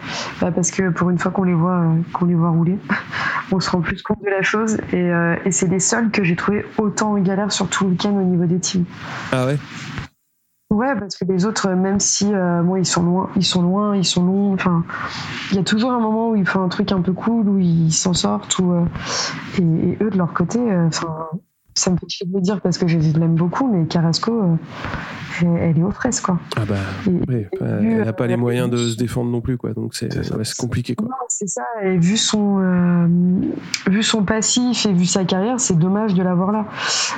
[0.41, 2.77] bah, parce que pour une fois qu'on les voit, euh, qu'on les voit rouler,
[3.51, 4.77] on se rend plus compte de la chose.
[4.91, 7.91] Et, euh, et c'est les seuls que j'ai trouvé autant en galère sur tout le
[7.91, 8.85] week-end au niveau des teams.
[9.31, 9.57] Ah ouais?
[10.73, 13.95] Ouais, parce que les autres, même si euh, moi ils sont loin, ils sont loin,
[13.95, 14.53] ils sont longs.
[14.55, 14.83] Enfin,
[15.51, 17.59] il y a toujours un moment où ils font un truc un peu cool, où
[17.59, 18.85] ils s'en sortent, ou euh,
[19.59, 21.29] et, et eux de leur côté, euh, enfin,
[21.75, 24.55] ça me fait chier de le dire parce que je l'aime beaucoup, mais Carrasco, euh,
[25.41, 26.39] elle, elle est aux fraises quoi.
[26.55, 26.75] Ah bah,
[27.07, 29.41] Et- oui, et bah, vu, elle n'a pas les euh, moyens de se défendre non
[29.41, 29.73] plus, quoi.
[29.73, 30.09] Donc c'est
[30.57, 31.07] compliqué, quoi.
[31.29, 31.63] C'est ça.
[31.83, 33.07] Et vu son, euh,
[33.89, 36.65] vu son passif et vu sa carrière, c'est dommage de l'avoir là.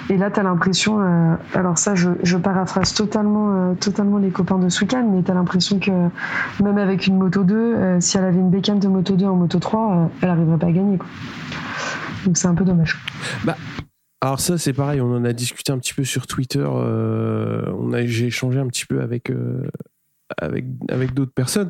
[0.10, 1.00] Et là, tu as l'impression.
[1.02, 5.22] euh, alors, ça, je, je paraphrase totalement, euh, totalement les copains de ce week-end, mais
[5.24, 5.92] tu as l'impression que
[6.64, 9.36] même avec une moto 2, euh, si elle avait une bécane de moto 2 en
[9.36, 10.98] moto 3, euh, elle n'arriverait pas à gagner.
[10.98, 11.08] Quoi.
[12.26, 12.98] Donc, c'est un peu dommage.
[14.26, 16.66] Alors ça, c'est pareil, on en a discuté un petit peu sur Twitter.
[16.68, 19.70] euh, j'ai échangé un petit peu avec euh,
[20.42, 21.70] avec d'autres personnes.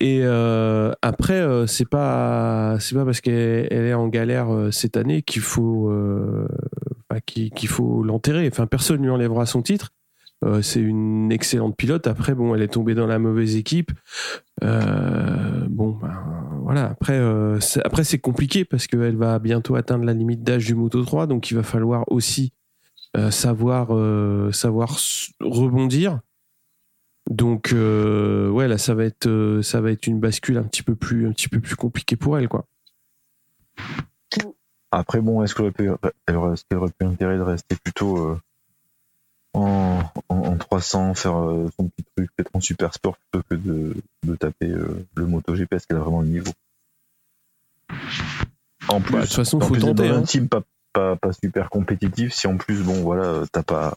[0.00, 5.42] Et euh, après, c'est pas pas parce qu'elle elle est en galère cette année qu'il
[5.42, 5.92] faut
[7.26, 8.48] qu'il, faut l'enterrer.
[8.50, 9.90] Enfin, personne lui enlèvera son titre.
[10.62, 12.06] C'est une excellente pilote.
[12.06, 13.92] Après, bon, elle est tombée dans la mauvaise équipe.
[14.62, 16.41] Bon, ben,
[16.72, 16.88] voilà.
[16.88, 21.04] Après, euh, après c'est compliqué parce qu'elle va bientôt atteindre la limite d'âge du Moto
[21.04, 22.54] 3, donc il va falloir aussi
[23.14, 24.96] euh, savoir euh, savoir
[25.40, 26.20] rebondir.
[27.30, 31.30] Donc, ouais, là, ça va être ça va être une bascule un petit peu plus
[31.34, 32.64] plus compliquée pour elle, quoi.
[34.90, 38.38] Après, bon, est-ce qu'elle aurait pu, pu intérêt de rester plutôt
[39.52, 41.34] en, en, en 300, faire
[41.76, 43.94] son petit truc, peut-être en super sport, plutôt que de,
[44.26, 44.68] de taper
[45.14, 46.52] le MotoGP, est-ce qu'elle a vraiment le niveau
[48.88, 50.22] En plus, Bah, de toute façon, en faut plus tenter, un hein.
[50.22, 53.94] team pas, pas, pas super compétitif, si en plus, bon, voilà, t'as pas.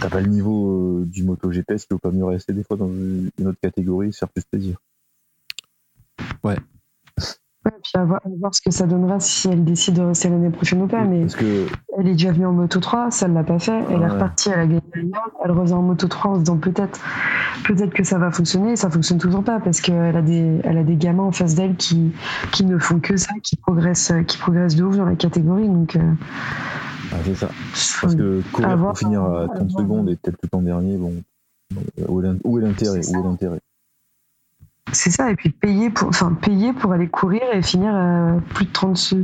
[0.00, 2.76] T'as pas le niveau euh, du MotoGP, est-ce qu'il vaut pas mieux rester des fois
[2.76, 4.76] dans une autre catégorie, se faire plus plaisir
[6.42, 6.56] Ouais,
[7.70, 10.50] puis à voir, à voir ce que ça donnera si elle décide de rester l'année
[10.50, 11.04] prochaine ou pas.
[11.04, 11.66] Mais Parce que
[11.98, 13.78] Elle est déjà venue en moto 3, ça ne l'a pas fait.
[13.90, 14.08] Elle est Ouais.
[14.08, 14.80] repartie, elle a gagné.
[15.44, 17.00] Elle revient en moto 3 en se disant peut-être
[17.66, 18.72] peut-être que ça va fonctionner.
[18.72, 21.54] Et ça fonctionne toujours pas parce qu'elle a des, elle a des gamins en face
[21.54, 22.12] d'elle qui,
[22.52, 25.68] qui ne font que ça, qui progressent, qui progressent de ouf dans la catégorie.
[25.68, 26.00] Donc, euh,
[27.12, 27.48] ah, c'est ça.
[28.00, 29.80] Parce que courir pour finir à à 30 voir.
[29.82, 31.12] secondes et peut-être tout en dernier, bon,
[32.08, 33.00] où est l'intérêt?
[34.90, 35.26] C'est est ça.
[35.26, 35.32] c'est.
[35.32, 38.96] Et puis payer pour, enfin, payer pour aller courir et finir à plus de 30,
[38.96, 39.14] se-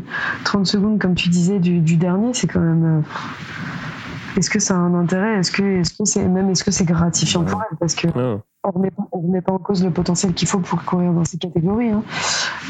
[0.44, 2.84] 30 secondes, comme tu disais, du, du dernier, c'est quand même.
[3.00, 5.38] euh, Est-ce que ça a un intérêt?
[5.38, 7.76] Est-ce que, est-ce que c'est même est-ce que c'est gratifiant pour elle?
[7.78, 8.40] Parce que Ah.
[8.64, 11.38] on remet, on remet pas en cause le potentiel qu'il faut pour courir dans ces
[11.38, 12.04] catégories, hein.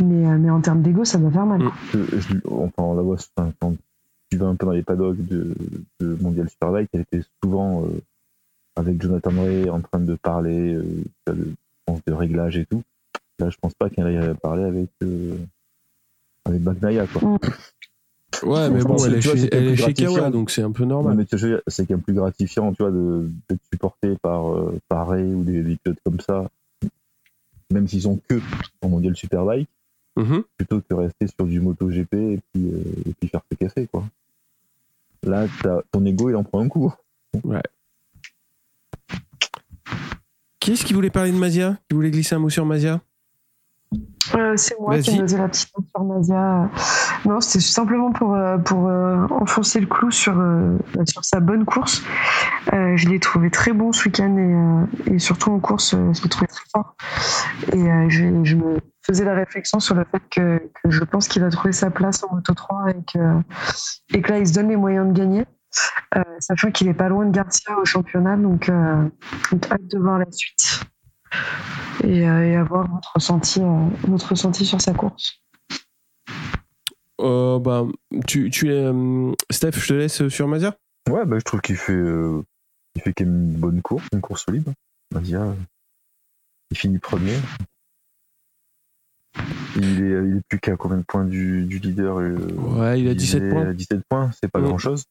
[0.03, 1.63] mais, euh, mais en termes d'ego, ça doit faire mal.
[1.63, 1.71] Mm.
[1.93, 3.75] Que je- Enfin, on la voit enfin, quand
[4.31, 5.55] tu vas un peu dans les paddocks de,
[6.01, 8.01] de Mondial Superbike, elle était souvent euh,
[8.77, 10.85] avec Jonathan Ray en train de parler euh,
[11.27, 11.45] de, je
[12.07, 12.83] de réglage et tout.
[13.39, 15.37] Là, je pense pas qu'elle aille parler avec, euh,
[16.45, 17.23] avec Bagnaia, quoi.
[17.23, 17.39] Mm.
[18.43, 20.31] Ouais, mais bon, elle est chez, elle est plus chez Kawa, gratifiant.
[20.31, 21.17] donc c'est un peu Ouais, normal.
[21.17, 21.25] mais
[21.67, 25.43] c'est quand même plus gratifiant, tu vois, de- d'être supporté par, euh, par Ray ou
[25.45, 26.49] des, des pilotes comme ça,
[27.73, 28.39] même s'ils sont que
[28.83, 29.69] en mondial Superbike,
[30.17, 30.43] Mhm.
[30.57, 34.05] plutôt que rester sur du MotoGP et puis, euh, et puis faire se casser, quoi.
[35.23, 35.47] Là,
[35.91, 36.93] ton ego, il en prend un coup.
[40.69, 43.01] Qui est-ce qui voulait parler de Mazia Qui voulait glisser un mot sur Mazia
[44.35, 46.71] Euh, c'est moi qui ai osé la petite note sur Mazia.
[47.25, 51.65] Non, c'était simplement pour, euh, pour euh, enfoncer le clou sur, bah, sur sa bonne
[51.65, 52.03] course.
[52.75, 56.29] Euh, je l'ai trouvé très bon ce week-end et, et surtout en course, je l'ai
[56.29, 56.97] trouvé très fort.
[57.73, 61.29] Et euh, je, je me faisais la réflexion sur le fait que, que je pense
[61.29, 63.19] qu'il a trouvé sa place en Moto 3 et que,
[64.13, 65.47] et que là, il se donne les moyens de gagner.
[66.17, 69.09] Euh, sachant qu'il est pas loin de Garcia au championnat, donc, euh,
[69.53, 70.81] donc hâte de voir la suite
[72.05, 75.43] et, euh, et avoir votre ressenti, euh, votre ressenti sur sa course.
[77.21, 77.85] Euh, bah,
[78.27, 78.85] tu, tu es.
[78.85, 80.77] euh, Steph, je te laisse sur Mazia
[81.11, 82.43] Ouais, bah, je trouve qu'il fait, euh,
[82.95, 84.73] il fait quand même une bonne course, une course solide.
[85.13, 85.55] Mazia, euh,
[86.71, 87.37] il finit premier.
[89.77, 93.09] Il est, il est plus qu'à combien de points du, du leader euh, Ouais, il
[93.09, 93.67] a 17 est points.
[93.69, 94.65] à 17 points, c'est pas Mm.
[94.65, 95.05] grand chose.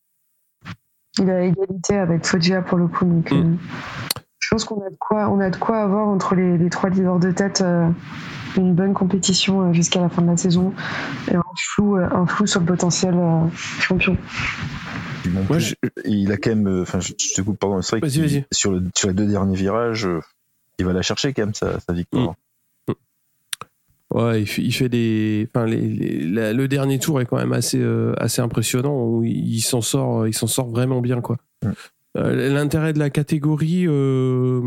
[1.19, 3.36] Il a égalité avec Foggia pour le coup, donc Mm.
[3.36, 3.56] euh,
[4.39, 6.89] je pense qu'on a de quoi, on a de quoi avoir entre les, les trois
[6.89, 7.89] leaders de tête euh,
[8.56, 10.73] une bonne compétition euh, jusqu'à la fin de la saison
[11.30, 13.47] et un flou, euh, un flou sur le potentiel euh,
[13.80, 14.15] champion.
[16.06, 19.10] Il a quand même, enfin, je, je te coupe, pardon, c'est vrai sur, le, sur
[19.10, 20.21] les deux derniers virages, euh,
[20.80, 22.36] il va la chercher quand même, sa, sa victoire.
[24.13, 25.50] Ouais, il fait, il fait des.
[25.54, 29.04] Enfin, les, les- la- le dernier tour est quand même assez, euh, assez impressionnant.
[29.06, 31.38] où il s'en sort, il s'en sort vraiment bien, quoi.
[31.65, 31.72] Ouais.
[32.17, 34.62] Euh, L'intérêt de la catégorie, euh,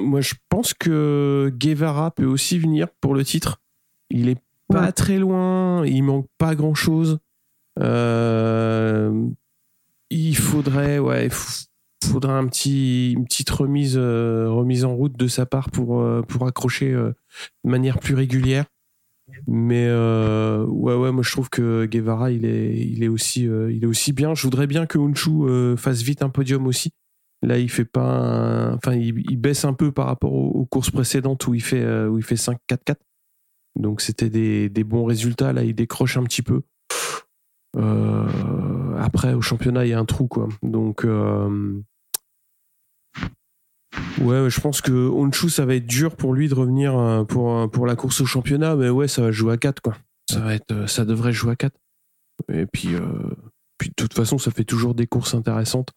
[0.00, 3.60] moi je pense que Guevara peut aussi venir pour le titre.
[4.10, 7.18] Il est pas très loin, il manque pas grand chose.
[10.10, 11.28] il faudrait, ouais,
[12.04, 16.22] faudrait un petit, une petite remise, euh, remise en route de sa part pour, euh,
[16.22, 17.12] pour accrocher euh,
[17.64, 18.66] de manière plus régulière.
[19.46, 23.72] Mais euh, ouais, ouais, moi je trouve que Guevara, il est, il est aussi, euh,
[23.72, 24.34] il est aussi bien.
[24.34, 26.92] Je voudrais bien que Honshu euh, fasse vite un podium aussi.
[27.42, 31.46] Là, il fait pas, enfin, il, baisse un peu par rapport aux, aux courses précédentes
[31.48, 32.96] où il fait, euh, où il fait 5-4-4.
[33.74, 35.52] Donc c'était des, des bons résultats.
[35.52, 36.62] Là, il décroche un petit peu.
[38.98, 40.48] Après, au championnat, il y a un trou, quoi.
[40.62, 41.04] Donc,
[44.20, 47.56] ouais, je pense que Honshu, ça va être dur pour lui de revenir euh, pour,
[47.56, 49.96] euh, pour la course au championnat, mais ouais, ça va jouer à 4, quoi.
[50.34, 51.76] Euh, ça devrait jouer à 4.
[52.52, 55.90] Et puis, de toute façon, ça fait toujours des courses intéressantes.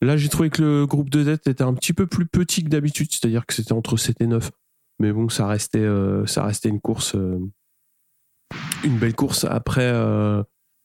[0.00, 2.68] Là, j'ai trouvé que le groupe de tête était un petit peu plus petit que
[2.68, 4.50] d'habitude, c'est-à-dire que c'était entre 7 et 9.
[5.00, 7.14] Mais bon, ça restait, une course,
[8.84, 9.44] une belle course.
[9.44, 9.92] Après,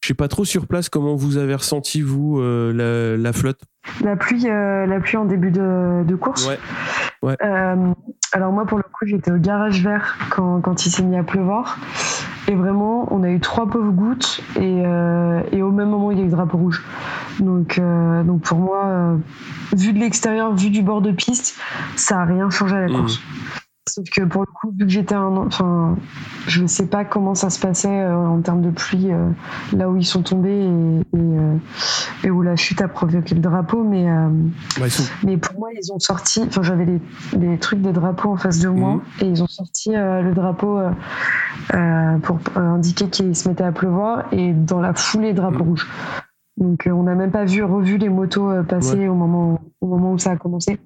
[0.03, 3.61] je sais pas trop sur place comment vous avez ressenti, vous, euh, la, la flotte?
[4.03, 6.49] La pluie, euh, la pluie en début de, de course.
[7.21, 7.37] Ouais.
[7.41, 7.93] Euh,
[8.33, 11.23] alors moi, pour le coup, j'étais au garage vert quand, quand il s'est mis à
[11.23, 11.77] pleuvoir.
[12.49, 16.17] Et vraiment, on a eu trois pauvres gouttes et, euh, et au même moment, il
[16.17, 16.83] y a eu le drapeau rouge.
[17.39, 19.15] Donc, euh, donc pour moi, euh,
[19.73, 21.57] vu de l'extérieur, vu du bord de piste,
[21.95, 22.97] ça a rien changé à la Mhm.
[22.97, 23.21] course.
[23.89, 25.97] Sauf que pour le coup, vu que j'étais un, enfin,
[26.47, 29.29] je ne sais pas comment ça se passait euh, en termes de pluie euh,
[29.73, 31.57] là où ils sont tombés et, et, euh,
[32.23, 34.29] et où la chute a provoqué le drapeau, mais euh,
[35.25, 36.43] mais pour moi, ils ont sorti.
[36.47, 37.01] Enfin, j'avais les,
[37.37, 39.01] les trucs des drapeaux en face de moi Mhm.
[39.19, 40.79] et ils ont sorti euh, le drapeau
[41.73, 45.67] euh, pour indiquer qu'il se mettait à pleuvoir et dans la foulée, drapeau Mhm.
[45.69, 45.87] rouge.
[46.57, 49.07] Donc, euh, on n'a même pas vu, revu les motos euh, passer Ouais.
[49.07, 50.79] au, moment, au moment où ça a commencé.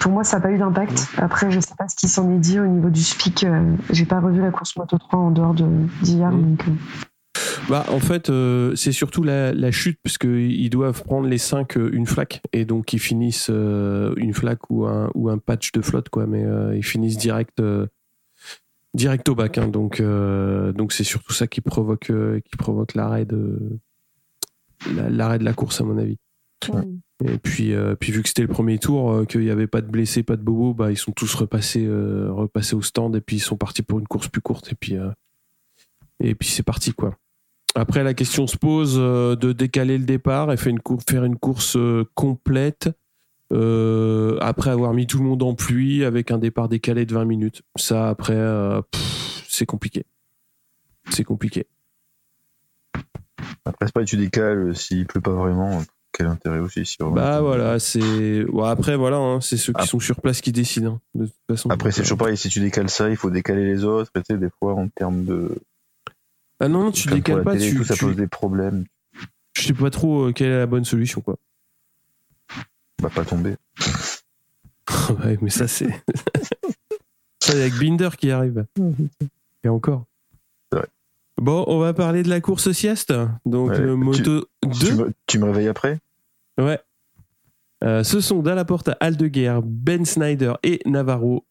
[0.00, 1.08] Pour moi, ça n'a pas eu d'impact.
[1.16, 3.44] Après, je sais pas ce qui s'en est dit au niveau du speak.
[3.44, 6.32] Euh, J'ai pas revu la course moto 3 en dehors de- d'hier.
[6.32, 6.72] Euh,
[7.68, 11.76] Bah, en fait, euh, c'est surtout la, la chute, parce qu'ils doivent prendre les 5
[11.76, 15.80] une flaque, et donc ils finissent euh, une flaque ou un, ou un patch de
[15.80, 16.44] flotte, quoi, mais
[16.76, 17.62] ils finissent direct,
[18.92, 19.56] direct au bac.
[19.58, 19.68] hein.
[19.68, 22.10] donc, donc c'est surtout ça qui provoque,
[22.44, 23.78] qui provoque l'arrêt de,
[25.10, 26.16] l'arrêt de la course, à mon avis.
[27.24, 29.80] Et puis, euh, puis vu que c'était le premier tour, euh, qu'il n'y avait pas
[29.80, 33.20] de blessés, pas de bobos, bah, ils sont tous repassés, euh, repassés au stand, et
[33.20, 35.10] puis ils sont partis pour une course plus courte, et puis, euh,
[36.20, 37.16] et puis c'est parti, quoi.
[37.76, 41.24] Après, la question se pose euh, de décaler le départ et faire une, cour- faire
[41.24, 41.76] une course
[42.14, 42.88] complète
[43.52, 47.24] euh, après avoir mis tout le monde en pluie avec un départ décalé de 20
[47.24, 47.62] minutes.
[47.76, 48.80] Ça, après, euh,
[49.48, 50.04] c'est compliqué.
[51.10, 51.66] C'est compliqué.
[53.64, 55.82] Après, c'est pas tu décales euh, s'il pleut pas vraiment.
[56.16, 58.44] Quel intérêt aussi si Bah voilà, c'est.
[58.64, 60.94] Après, voilà, hein, c'est ceux qui sont sur place qui décident.
[60.94, 61.70] hein, de toute façon.
[61.70, 62.36] Après, c'est toujours pareil.
[62.36, 64.12] Si tu décales ça, il faut décaler les autres.
[64.14, 65.58] Tu sais, des fois, en termes de.
[66.60, 67.76] Ah non, non, tu comme décales pas, télé tu.
[67.78, 68.84] tout, ça tu- pose des problèmes.
[69.56, 71.36] Je sais pas trop euh, quelle est la bonne solution, quoi.
[73.02, 73.56] Va pas tomber.
[75.24, 75.88] ouais, mais ça, c'est.
[77.40, 78.66] ça, il y a que Binder qui arrive.
[79.64, 80.04] Et encore.
[81.40, 83.12] Bon, on va parler de la course sieste.
[83.44, 84.70] Donc, Ouais, le tu- Moto 2.
[84.86, 85.98] Tu me, tu me réveilles après?
[86.60, 86.78] Ouais.
[87.82, 91.44] Euh, ce sont Dallaporta, Aldeguer, Ben Snyder et Navarro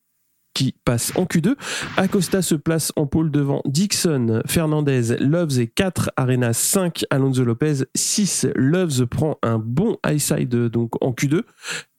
[0.55, 1.55] qui passent en Q2.
[1.97, 7.85] Acosta se place en pôle devant Dixon, Fernandez, Loves et 4, Arenas 5, Alonso Lopez
[7.95, 8.47] 6.
[8.55, 11.41] Loves prend un bon high side donc en Q2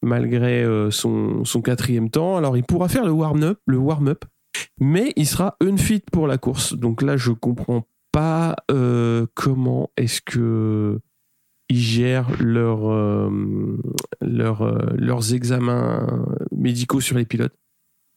[0.02, 2.36] malgré euh, son, son quatrième temps.
[2.36, 4.24] Alors il pourra faire le warm-up, le warm-up,
[4.80, 6.74] mais il sera unfit pour la course.
[6.74, 11.00] Donc là je comprends pas euh, comment est-ce que
[11.68, 13.28] ils gèrent euh,
[14.22, 17.56] euh, leurs examens médicaux sur les pilotes.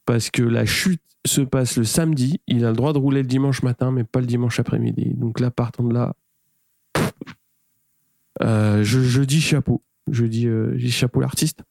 [0.06, 3.28] Parce que la chute se passe le samedi, il a le droit de rouler le
[3.28, 5.16] dimanche matin, mais pas le dimanche après-midi.
[5.16, 6.14] Donc là, partant de là,
[8.40, 9.82] je, dis chapeau.
[10.12, 11.64] Je dis, je dis chapeau l'artiste.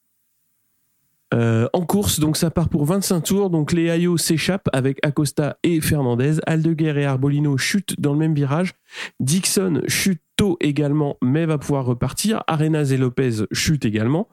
[1.33, 3.49] Euh, en course, donc ça part pour 25 tours.
[3.49, 6.37] Donc les Ayo s'échappent avec Acosta et Fernandez.
[6.45, 8.73] Aldeguer et Arbolino chutent dans le même virage.
[9.19, 12.43] Dixon chute tôt également, mais va pouvoir repartir.
[12.47, 14.29] Arenas et Lopez chutent également.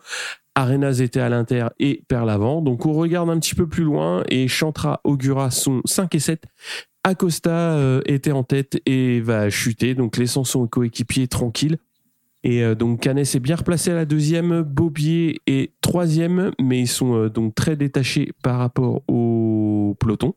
[0.54, 2.62] Arenas était à l'inter et perd l'avant.
[2.62, 6.44] Donc on regarde un petit peu plus loin et Chantra Augura sont 5 et 7.
[7.02, 9.94] Acosta euh, était en tête et va chuter.
[9.94, 11.78] Donc laissant son coéquipier tranquille.
[12.44, 16.88] Et euh, donc Canet s'est bien replacé à la deuxième, Bobier est troisième, mais ils
[16.88, 20.35] sont euh, donc très détachés par rapport au peloton.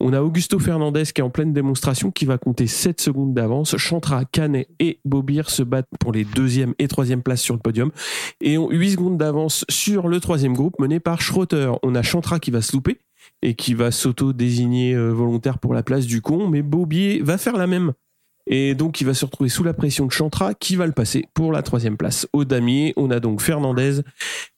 [0.00, 3.76] On a Augusto Fernandez qui est en pleine démonstration, qui va compter 7 secondes d'avance.
[3.76, 7.92] Chantra, Canet et Bobir se battent pour les deuxième et troisième places sur le podium
[8.40, 11.72] et ont 8 secondes d'avance sur le troisième groupe mené par Schroeter.
[11.84, 12.98] On a Chantra qui va se louper
[13.42, 17.56] et qui va s'auto-désigner euh, volontaire pour la place du con, mais Bobier va faire
[17.56, 17.92] la même.
[18.46, 21.26] Et donc, il va se retrouver sous la pression de Chantra, qui va le passer
[21.34, 22.28] pour la troisième place.
[22.32, 24.00] Au damier, on a donc Fernandez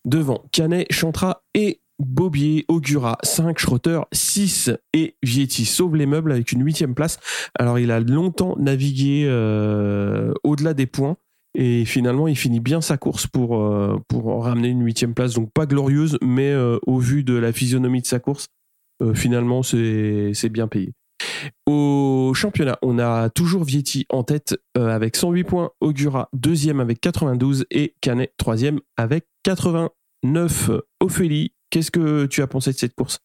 [0.05, 6.53] devant Canet, Chantra et Bobier, Augura 5, Schroeter 6 et Vietti sauve les meubles avec
[6.53, 7.19] une huitième place.
[7.59, 11.17] Alors, il a longtemps navigué euh, au-delà des points.
[11.55, 15.35] Et finalement, il finit bien sa course pour, euh, ramener une huitième place.
[15.35, 18.49] Donc pas glorieuse, mais euh, au vu de la physionomie de sa course,
[19.15, 20.93] finalement, c'est bien payé.
[21.67, 27.67] Au championnat, on a toujours Vietti en tête avec 108 points, Augura deuxième avec 92
[27.71, 30.71] et Canet troisième avec 89.
[31.01, 33.19] Ophélie, qu'est-ce que tu as pensé de cette course?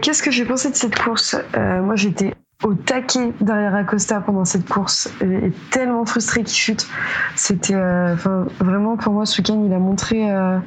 [0.00, 1.36] Qu'est-ce que j'ai pensé de cette course?
[1.54, 6.86] Moi, j'étais au taquet derrière Acosta pendant cette course et, tellement frustré qu'il chute.
[7.34, 8.14] C'était euh,
[8.60, 10.58] vraiment pour moi ce week-end il a montré, euh,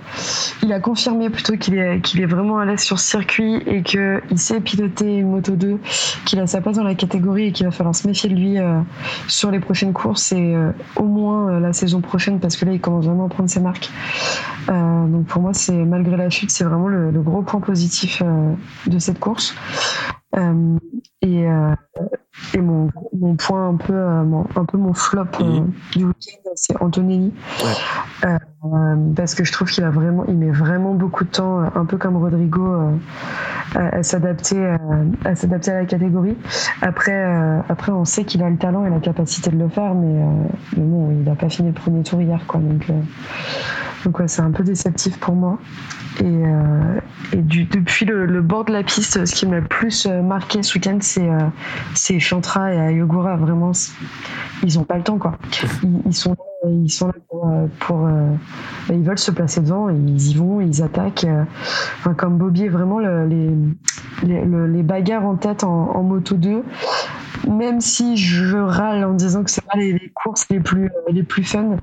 [0.64, 3.82] il a confirmé plutôt qu'il est, qu'il est vraiment à l'aise sur ce circuit et
[3.82, 5.80] qu'il sait piloter une moto 2,
[6.26, 8.60] qu'il a sa place dans la catégorie et qu'il va falloir se méfier de lui
[8.60, 8.80] euh,
[9.28, 10.56] sur les prochaines courses et
[10.96, 13.90] au moins la saison prochaine parce que là il commence vraiment à prendre ses marques.
[14.68, 18.22] donc pour moi c'est malgré la chute c'est vraiment le, le, gros point positif
[18.88, 19.56] de cette course.
[20.38, 20.78] Euh,
[21.26, 21.76] et, euh,
[22.54, 25.72] et mon, mon, point un peu, euh, mon, un peu mon flop mhm.
[25.94, 27.34] du week-end, c'est Antonelli.
[29.16, 31.98] parce que je trouve qu'il a vraiment, il met vraiment beaucoup de temps, un peu
[31.98, 32.68] comme Rodrigo,
[33.76, 34.76] à, s'adapter,
[35.26, 36.38] à s'adapter à la catégorie.
[36.82, 40.24] Après, après, on sait qu'il a le talent et la capacité de le faire, mais,
[40.78, 42.60] mais bon, il n'a pas fini le premier tour hier, quoi.
[42.60, 42.90] Donc,
[44.06, 45.58] donc ouais, c'est un peu déceptif pour moi.
[46.22, 47.00] Et, euh,
[47.34, 51.00] depuis le, bord de la piste, ce qui m'a le plus euh, marqué ce week-end,
[51.02, 53.36] c'est euh, Chantra et Ayogura.
[53.36, 53.72] Vraiment,
[54.64, 55.38] ils ont pas le temps quoi.
[55.84, 56.16] Ils,
[56.72, 58.36] ils sont là pour, euh, euh,
[58.90, 61.28] ils veulent se placer devant ils y vont, ils attaquent.
[62.00, 63.28] Enfin, comme Bobby, vraiment le,
[64.24, 66.64] les, bagarres en tête en, en, moto 2.
[67.50, 71.24] Même si je râle en disant que c'est pas les, les, courses les plus les
[71.24, 71.78] plus fun,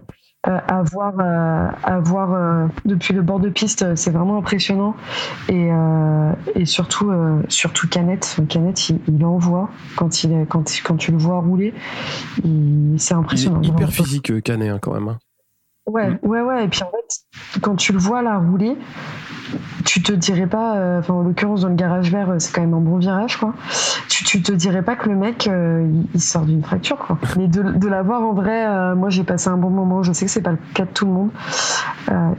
[0.49, 4.97] euh, à voir, euh, à voir euh, depuis le bord de piste, c'est vraiment impressionnant.
[5.49, 5.68] Et,
[6.57, 7.12] et surtout,
[7.49, 11.74] surtout Canette, Canette, il, il, envoie quand, il quand, quand tu le vois rouler.
[12.97, 13.61] C'est impressionnant.
[13.62, 15.09] Il est hyper physique, Canet, hein, quand même.
[15.09, 15.18] Hein.
[15.86, 16.18] Ouais, mm.
[16.22, 16.64] ouais, ouais.
[16.64, 18.76] Et puis en fait, quand tu le vois là rouler,
[19.84, 22.74] tu te dirais pas, euh, en l'occurrence dans le garage vert, euh, c'est quand même
[22.74, 23.55] un bon virage, quoi.
[24.09, 27.18] Tu, tu te dirais pas que le mec, euh, il, sort d'une fracture, quoi.
[27.36, 30.03] Mais de, l'avoir en vrai, moi j'ai passé un bon moment.
[30.03, 31.30] Je sais que c'est pas le cas de tout le monde.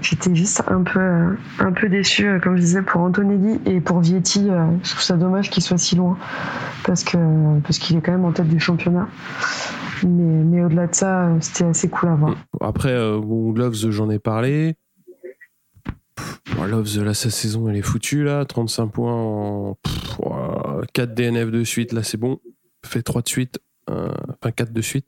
[0.01, 4.49] J'étais juste un peu, un peu déçu, comme je disais, pour Antonelli et pour Vietti.
[4.83, 6.17] je trouve ça dommage qu'il soit si loin
[6.85, 7.17] parce que
[7.61, 9.07] parce qu'il est quand même en tête du championnat.
[10.05, 12.35] Mais, au-delà de ça, c'était assez cool à voir.
[12.59, 14.75] Après, Loves, j'en ai parlé.
[16.67, 18.45] Loves, là, sa saison, elle est foutue, là.
[18.45, 19.77] 35 points en
[20.93, 22.39] 4 DNF de suite, là, c'est bon.
[22.85, 23.59] Fait 3 de suite.
[23.89, 25.05] Euh, enfin, 4 de suite.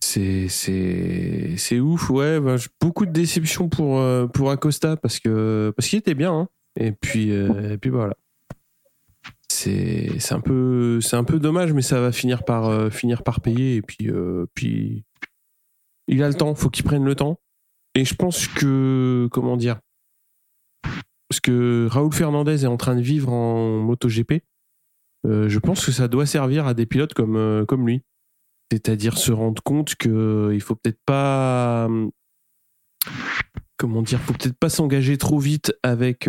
[0.00, 2.40] C'est, c'est, c'est ouf, ouais.
[2.40, 6.48] Ben, beaucoup de déception pour, euh, pour Acosta parce que, parce qu'il était bien, hein.
[6.76, 8.14] Et puis, euh, et puis voilà.
[9.48, 13.40] C'est, c'est un peu, c'est un peu dommage, mais ça va finir par, finir par
[13.40, 13.76] payer.
[13.76, 14.08] Et puis,
[14.54, 15.04] puis,
[16.08, 17.38] il a le temps, faut qu'il prenne le temps.
[17.94, 19.80] Et je pense que, comment dire,
[21.30, 24.42] ce que Raoul Fernandez est en train de vivre en MotoGP,
[25.26, 28.02] euh, je pense que ça doit servir à des pilotes comme, euh, comme lui.
[28.72, 31.88] C'est-à-dire se rendre compte que euh, il faut peut-être pas
[33.76, 36.28] comment dire, faut peut-être pas s'engager trop vite avec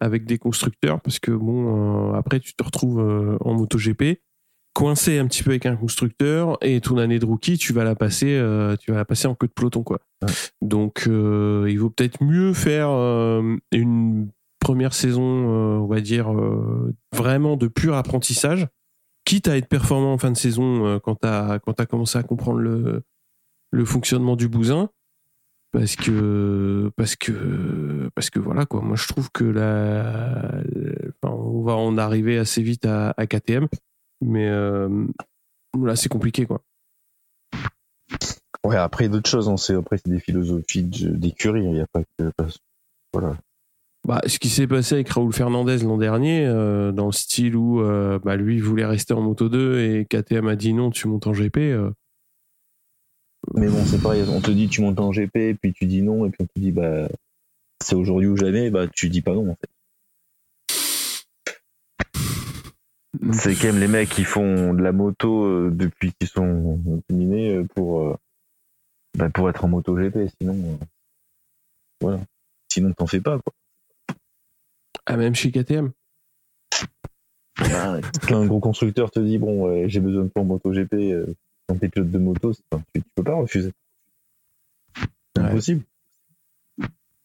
[0.00, 4.20] avec des constructeurs parce que bon après tu te retrouves en MotoGP
[4.74, 7.94] coincé un petit peu avec un constructeur et ton année de rookie tu vas la
[7.94, 8.42] passer
[8.80, 10.00] tu vas la passer en queue de peloton quoi.
[10.60, 12.90] Donc il vaut peut-être mieux faire
[13.70, 14.28] une
[14.68, 18.68] première saison, euh, on va dire, euh, vraiment de pur apprentissage,
[19.24, 21.58] quitte à être performant en fin de saison euh, quand tu as,
[21.88, 24.90] commencé à comprendre le, fonctionnement du bousin.
[25.72, 28.82] Parce que, parce que, parce que voilà, quoi.
[28.82, 30.60] Moi, je trouve que là,
[31.22, 33.68] on va en arriver assez vite à, KTM,
[34.22, 36.60] mais là, c'est compliqué, quoi.
[38.64, 42.02] Ouais, après, d'autres choses, on sait, après, c'est des philosophies d'écurie, il n'y a pas
[42.18, 42.30] que,
[43.14, 43.36] voilà.
[44.08, 47.82] Bah, ce qui s'est passé avec Raoul Fernandez l'an dernier, euh, dans le style où
[47.82, 51.26] euh, bah, lui voulait rester en moto 2 et KTM a dit non, tu montes
[51.26, 51.58] en GP.
[51.58, 51.90] Euh,
[53.52, 56.24] Mais bon, c'est pareil, on te dit tu montes en GP, puis tu dis non,
[56.24, 57.06] et puis on te dit bah
[57.84, 59.68] c'est aujourd'hui ou jamais, bah tu dis pas non en fait.
[63.34, 67.56] C'est quand même les mecs qui font de la moto euh, depuis qu'ils sont terminés
[67.56, 68.16] euh, pour, euh,
[69.18, 70.84] bah, pour être en moto GP, sinon euh,
[72.00, 72.20] voilà.
[72.72, 73.52] Sinon t'en fais pas quoi.
[75.10, 75.90] Ah, même chez KTM.
[77.58, 80.70] Bah, Quand un gros constructeur te dit bon ouais, j'ai besoin de toi en moto
[80.70, 81.26] GP euh,
[81.66, 83.72] quand t'es pilote de moto, enfin, tu, tu peux pas refuser.
[85.34, 85.48] C'est Ouais.
[85.48, 85.82] impossible.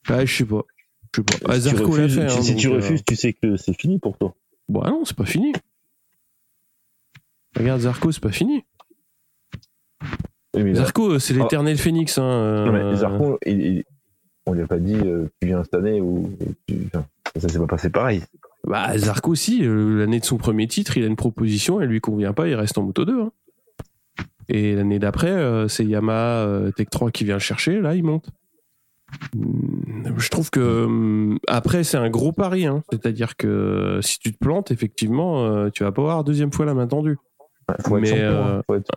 [0.08, 0.62] Ah, je sais pas.
[1.16, 1.52] Je sais pas.
[1.52, 2.22] Ah, si tu Zarco refuses, fait.
[2.24, 4.34] hein, si donc, tu euh, refuses, tu sais que c'est fini pour toi.
[4.70, 5.54] Bon, ah non, c'est pas fini.
[7.56, 8.64] Regarde, Zarco, c'est pas fini.
[10.56, 12.18] Oui, mais là- Zarco, c'est l'éternel phénix.
[12.18, 13.84] Hein, euh, Non, mais Zarco, il- il-
[14.46, 16.36] on lui a pas dit euh, tu viens cette année ou
[16.68, 17.06] tu- enfin,
[17.38, 18.24] ça s'est pas passé pareil.
[18.66, 22.00] Bah, Zarco aussi, euh, l'année de son premier titre, il a une proposition, elle lui
[22.02, 23.22] convient pas, il reste en moto 2.
[23.22, 23.32] hein.
[24.50, 28.04] Et l'année d'après, euh, c'est Yamaha euh, Tech 3 qui vient le chercher, là, il
[28.04, 28.30] monte.
[29.36, 32.84] Hum, Je trouve que hum, après c'est un gros pari, hein.
[32.92, 36.88] c'est-à-dire que si tu te plantes, effectivement, tu vas pas avoir deuxième fois la main
[36.88, 37.18] tendue.
[37.70, 38.92] Ouais, faut Mais, euh, hein, faut être,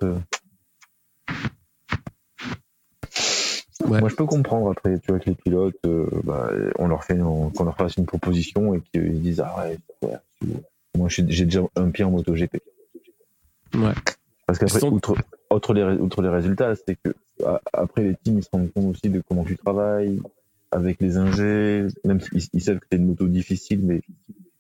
[3.84, 4.00] Ouais.
[4.00, 7.18] Moi, je peux comprendre après, tu vois, que les pilotes, euh, bah, on leur fait,
[7.18, 10.56] qu'on leur fasse une proposition et qu'ils disent ah ouais, ouais,
[10.96, 12.58] moi j'ai déjà un pied en moto GP.
[13.74, 13.92] Ouais.
[14.46, 15.14] Parce qu'après, outre,
[15.50, 17.14] outre, les, outre les résultats, c'est que
[17.72, 20.20] après les teams ils se rendent compte aussi de comment tu travailles
[20.70, 24.00] avec les ingés, même s'ils ils savent que c'est une moto difficile, mais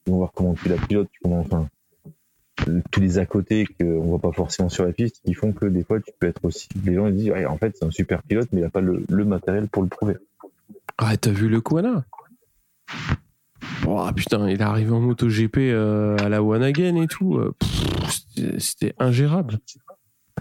[0.06, 1.68] ils vont voir comment tu la pilotes, comment, enfin,
[2.90, 5.84] tous les à côté qu'on voit pas forcément sur la piste, qui font que des
[5.84, 6.68] fois tu peux être aussi.
[6.84, 8.80] Les gens ils disent ouais, en fait c'est un super pilote, mais il a pas
[8.80, 10.16] le, le matériel pour le prouver.
[10.98, 12.04] Ah, t'as vu le Kwana?
[13.86, 17.36] Oh putain, il est arrivé en moto GP euh, à la One Again et tout.
[17.36, 19.58] euh, pff, c'était- ingérable.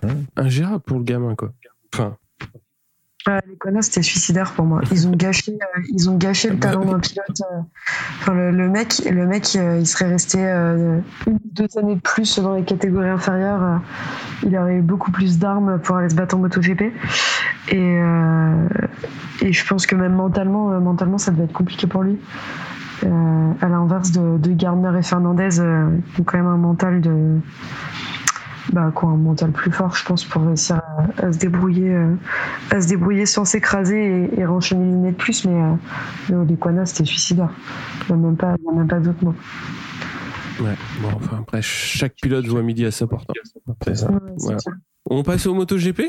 [0.03, 0.25] Hum.
[0.35, 1.53] Ingérable pour le gamin, quoi.
[1.93, 2.17] Enfin,
[3.27, 4.81] Les connasses, c'était suicidaire pour moi.
[4.91, 7.41] Ils ont gâché, euh, ils ont gâché le talent d'un pilote.
[8.29, 8.51] euh.
[8.51, 12.53] Le, mec, le mec, euh, il serait resté une ou deux années de plus dans
[12.53, 13.81] les catégories inférieures.
[14.43, 16.93] il aurait eu beaucoup plus d'armes pour aller se battre en MotoGP.
[17.69, 17.99] Et,
[19.41, 22.19] et je pense que même mentalement, mentalement, ça devait être compliqué pour lui.
[23.01, 25.49] À l'inverse de, Gardner et Fernandez,
[26.13, 27.39] qui ont quand même un mental de,
[28.73, 32.15] bah quoi, un mental plus fort, je pense, pour réussir à, à se débrouiller, euh,
[32.71, 35.45] à se débrouiller sans s'écraser et, et renchaîner une de plus.
[35.45, 35.73] Mais euh,
[36.29, 37.49] le- les Quanas, c'était suicidaire.
[38.09, 39.35] Il n'y a même pas, il y a même pas d'autre mot.
[40.61, 40.75] ouais.
[41.01, 43.29] Bon, enfin, après, chaque pilote voit midi à sa porte.
[43.29, 43.73] hein.
[43.83, 44.11] C'est ça.
[44.11, 44.57] Ouais, Voilà.
[44.59, 44.75] c'est ça.
[45.09, 46.01] On passe au MotoGP?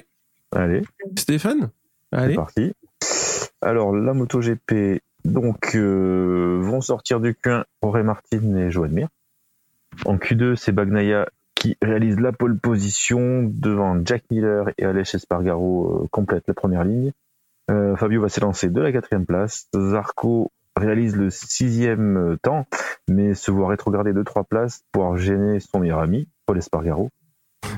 [0.52, 0.82] Allez,
[1.18, 1.68] Stéphane?
[2.12, 2.34] C'est Allez.
[2.34, 2.72] parti.
[3.62, 9.09] Alors la MotoGP, donc euh, vont sortir du Q1 Jorge Martin et Joan Mir.
[10.04, 11.26] En Q2, c'est Bagnaia
[11.66, 16.84] qui réalise la pole position devant Jack Miller et Aleix Espargaro euh, complète la première
[16.84, 17.10] ligne.
[17.72, 19.66] Euh, Fabio va s'élancer de la quatrième place.
[19.74, 22.66] Zarco réalise le sixième euh, temps,
[23.08, 27.10] mais se voit rétrograder de trois places pour gêner son meilleur ami, Paul Espargaro.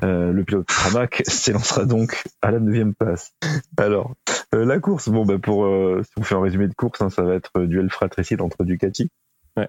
[0.05, 3.33] Euh, le pilote Pramac s'élancera donc à la neuvième place.
[3.79, 4.13] Alors,
[4.55, 5.67] euh, la course, bon, bah pour
[6.05, 9.09] si on fait un résumé de course, hein, ça va être duel fratricide entre Ducati.
[9.57, 9.67] Ouais.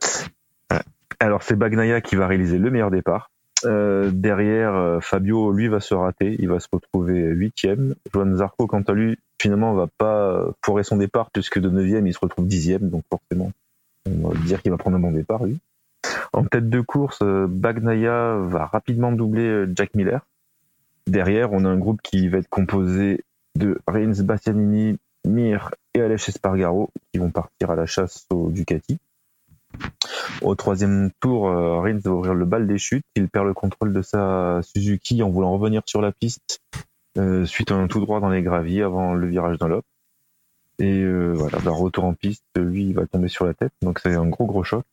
[0.74, 0.82] Ouais.
[1.22, 3.32] Alors, c'est Bagnaia qui va réaliser le meilleur départ.
[3.66, 6.36] Euh, derrière, euh, Fabio, lui, va se rater.
[6.40, 7.96] Il va se retrouver huitième.
[8.14, 12.08] Joan Zarco, quant à lui, finalement, va pas euh, foirer son départ puisque de neuvième,
[12.08, 12.90] il se retrouve dixième.
[12.90, 13.52] Donc, forcément,
[14.06, 15.60] on va dire qu'il va prendre un bon départ, lui.
[16.34, 20.26] En tête de course, euh, Bagnaia va rapidement doubler euh, Jack Miller.
[21.08, 23.24] Derrière, on a un groupe qui va être composé
[23.56, 29.00] de Rins Bastianini, Mir et Aleix Espargaro qui vont partir à la chasse au Ducati.
[30.42, 33.06] Au troisième tour, euh, Rins va ouvrir le bal des chutes.
[33.16, 36.62] Il perd le contrôle de sa Suzuki en voulant revenir sur la piste
[37.18, 39.84] euh, suite à un tout droit dans les graviers avant le virage d'un lobe.
[40.80, 43.74] Et euh, voilà, d'un retour en piste, lui, il va tomber sur la tête.
[43.82, 44.84] Donc c'est un gros gros choc.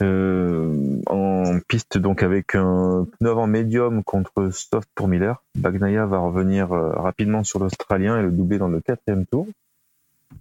[0.00, 5.44] En piste donc avec un pneu avant médium contre soft pour Miller.
[5.54, 9.46] Bagnaia va revenir rapidement sur l'Australien et le doubler dans le quatrième tour.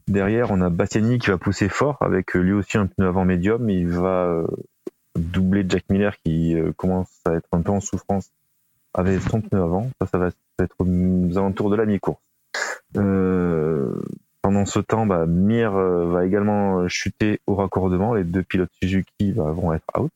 [0.08, 3.26] Derrière, on a Bastiani qui va pousser fort avec euh, lui aussi un pneu avant
[3.26, 3.70] médium.
[3.70, 4.48] Il va euh,
[5.16, 8.30] doubler Jack Miller qui euh, commence à être un peu en souffrance
[8.94, 9.90] avec son pneu avant.
[10.02, 10.30] Ça, ça va
[10.60, 12.22] être aux alentours de la mi-course.
[12.94, 18.14] Pendant ce temps, bah, Mir va également chuter au raccordement.
[18.14, 20.12] Les deux pilotes Suzuki va- vont être out.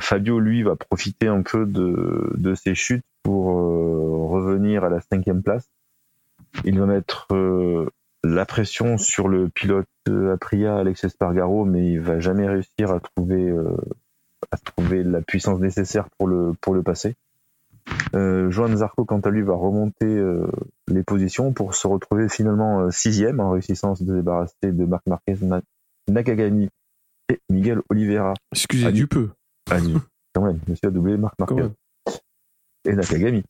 [0.00, 3.44] Fabio, lui, va profiter un peu de, ses chutes pour
[4.30, 5.68] revenir à la cinquième place.
[6.64, 7.88] Il va mettre euh,
[8.24, 13.00] la pression sur le pilote euh, Aprilia, Alex Espargaro, mais il va jamais réussir à
[13.00, 13.76] trouver, euh,
[14.50, 17.14] à trouver la puissance nécessaire pour le, pour le passer.
[18.14, 20.46] Euh, Joan Zarco, quant à lui, va remonter euh,
[20.88, 25.06] les positions pour se retrouver finalement euh, sixième en réussissant à se débarrasser de Marc
[25.06, 25.36] Marquez,
[26.08, 26.68] Nakagami
[27.28, 28.34] et Miguel Oliveira.
[28.52, 29.30] Excusez du peu.
[30.34, 31.68] Quand même, monsieur a doublé Marc Marquez
[32.84, 33.44] et Nakagami.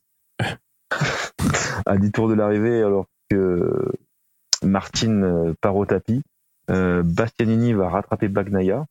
[1.91, 3.91] À 10 tours de l'arrivée, alors que
[4.63, 6.21] Martine part au tapis,
[6.67, 8.85] Bastianini va rattraper Bagnaia,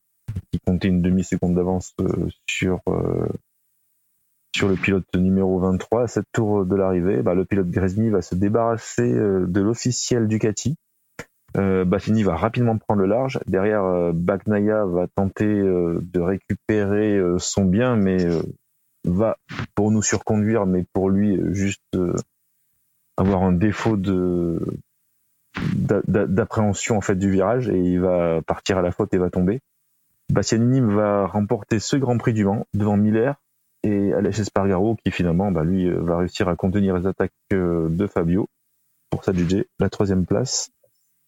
[0.53, 1.95] qui comptait une demi-seconde d'avance
[2.47, 2.81] sur
[4.55, 6.05] sur le pilote numéro 23.
[6.05, 10.29] À cette tour de l'arrivée, bah, le pilote Grezny va se débarrasser euh, de l'officiel
[10.29, 10.77] Ducati.
[11.57, 13.41] Euh, Bassini va rapidement prendre le large.
[13.47, 18.19] Derrière, euh, Bagnaia va tenter euh, de récupérer son bien, mais
[19.05, 19.37] va
[19.75, 21.97] pour nous surconduire, mais pour lui juste
[23.21, 23.97] avoir un défaut
[25.57, 29.61] d'appréhension en fait du virage et il va partir à la faute et va tomber.
[30.31, 33.35] Bastianini va remporter ce Grand Prix du Mans devant Miller,
[33.83, 37.89] et Alex Espargaro qui finalement bah, lui euh, va réussir à contenir les attaques euh,
[37.89, 38.49] de Fabio
[39.11, 40.71] pour s'adjuger la troisième place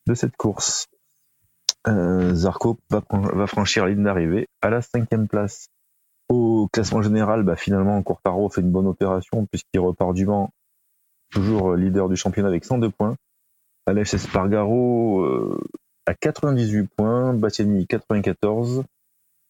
[0.06, 0.88] de cette course.
[1.88, 5.68] Euh, Zarco va, franchir la ligne d'arrivée à la cinquième place.
[6.28, 10.50] Au classement général, bah, finalement Quartaro fait une bonne opération puisqu'il repart du vent
[11.32, 13.16] toujours leader du championnat avec 102 points.
[13.86, 15.60] Alex Espargaro euh,
[16.06, 18.84] à 98 points, Bastiani 94,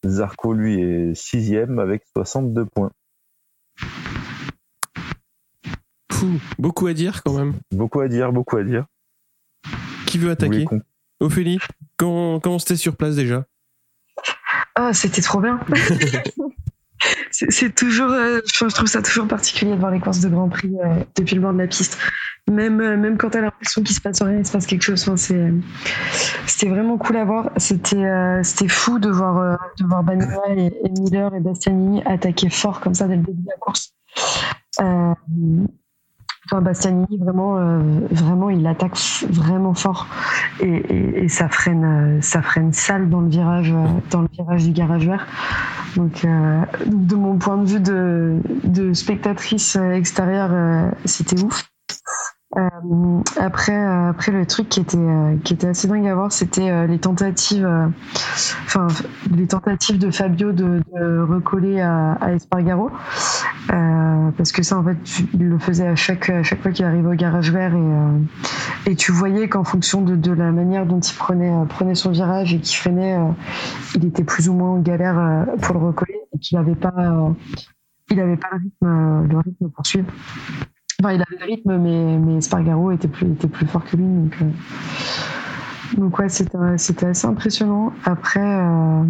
[0.07, 2.91] Zarco, lui, est sixième avec 62 points.
[6.59, 7.55] beaucoup à dire quand même.
[7.73, 8.87] Beaucoup à dire, beaucoup à dire.
[10.07, 10.67] Qui veut attaquer
[11.21, 11.59] Ophélie,
[11.97, 13.45] comment, comment c'était sur place déjà?
[14.75, 15.61] Ah, c'était trop bien.
[17.31, 20.75] c'est toujours, euh, je trouve ça toujours particulier de voir les courses de Grand Prix
[20.85, 21.99] euh, depuis le bord de la piste.
[22.51, 25.03] Même, euh, même quand t'as l'impression qu'il se passe rien, il se passe quelque chose.
[25.03, 25.53] Enfin, c'est,
[26.47, 27.51] c'était vraiment cool à voir.
[27.57, 30.05] C'était, c'était fou de voir, de voir
[30.57, 33.95] et, Miller et Bastianini attaquer fort comme ça dès le début de la course.
[36.61, 37.81] Bastianini, vraiment, euh,
[38.11, 38.99] vraiment, il attaque
[39.31, 40.07] vraiment fort
[40.61, 44.73] et, ça freine, euh, ça freine sale dans le virage, euh, dans le virage du
[44.73, 45.27] garage vert.
[45.97, 51.72] Donc, de mon point de vue de, de spectatrice extérieure, c'était ouf.
[52.55, 56.33] Euh, après, euh, après le truc qui était euh, qui était assez dingue à voir,
[56.33, 57.67] c'était les tentatives,
[58.67, 58.89] enfin
[59.35, 62.91] les tentatives de Fabio de, de recoller à, à Espargaro,
[63.69, 64.99] parce que ça en fait
[65.33, 68.97] il le faisait à chaque à chaque fois qu'il arrivait au garage vert et et
[68.97, 72.61] tu voyais qu'en fonction de, de la manière dont il prenait prenait son virage et
[72.61, 73.17] qu'il freinait,
[73.95, 77.33] il était plus ou moins en galère pour le recoller et qu'il n'avait pas
[78.11, 80.13] il avait pas le rythme le rythme pour suivre
[81.11, 84.05] il avait le rythme, mais, mais Spargaro était plus, était plus fort que lui.
[84.05, 87.93] Donc, euh, donc ouais, c'était, c'était assez impressionnant.
[88.05, 89.03] Après, euh,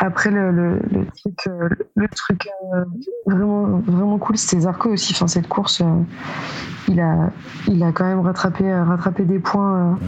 [0.00, 2.48] après le, le, truc, euh, le truc
[3.26, 5.12] vraiment, vraiment cool, c'était Zarco aussi.
[5.14, 5.82] Enfin, cette course,
[6.88, 7.30] il, a,
[7.66, 9.98] il a quand même rattrapé, rattrapé des points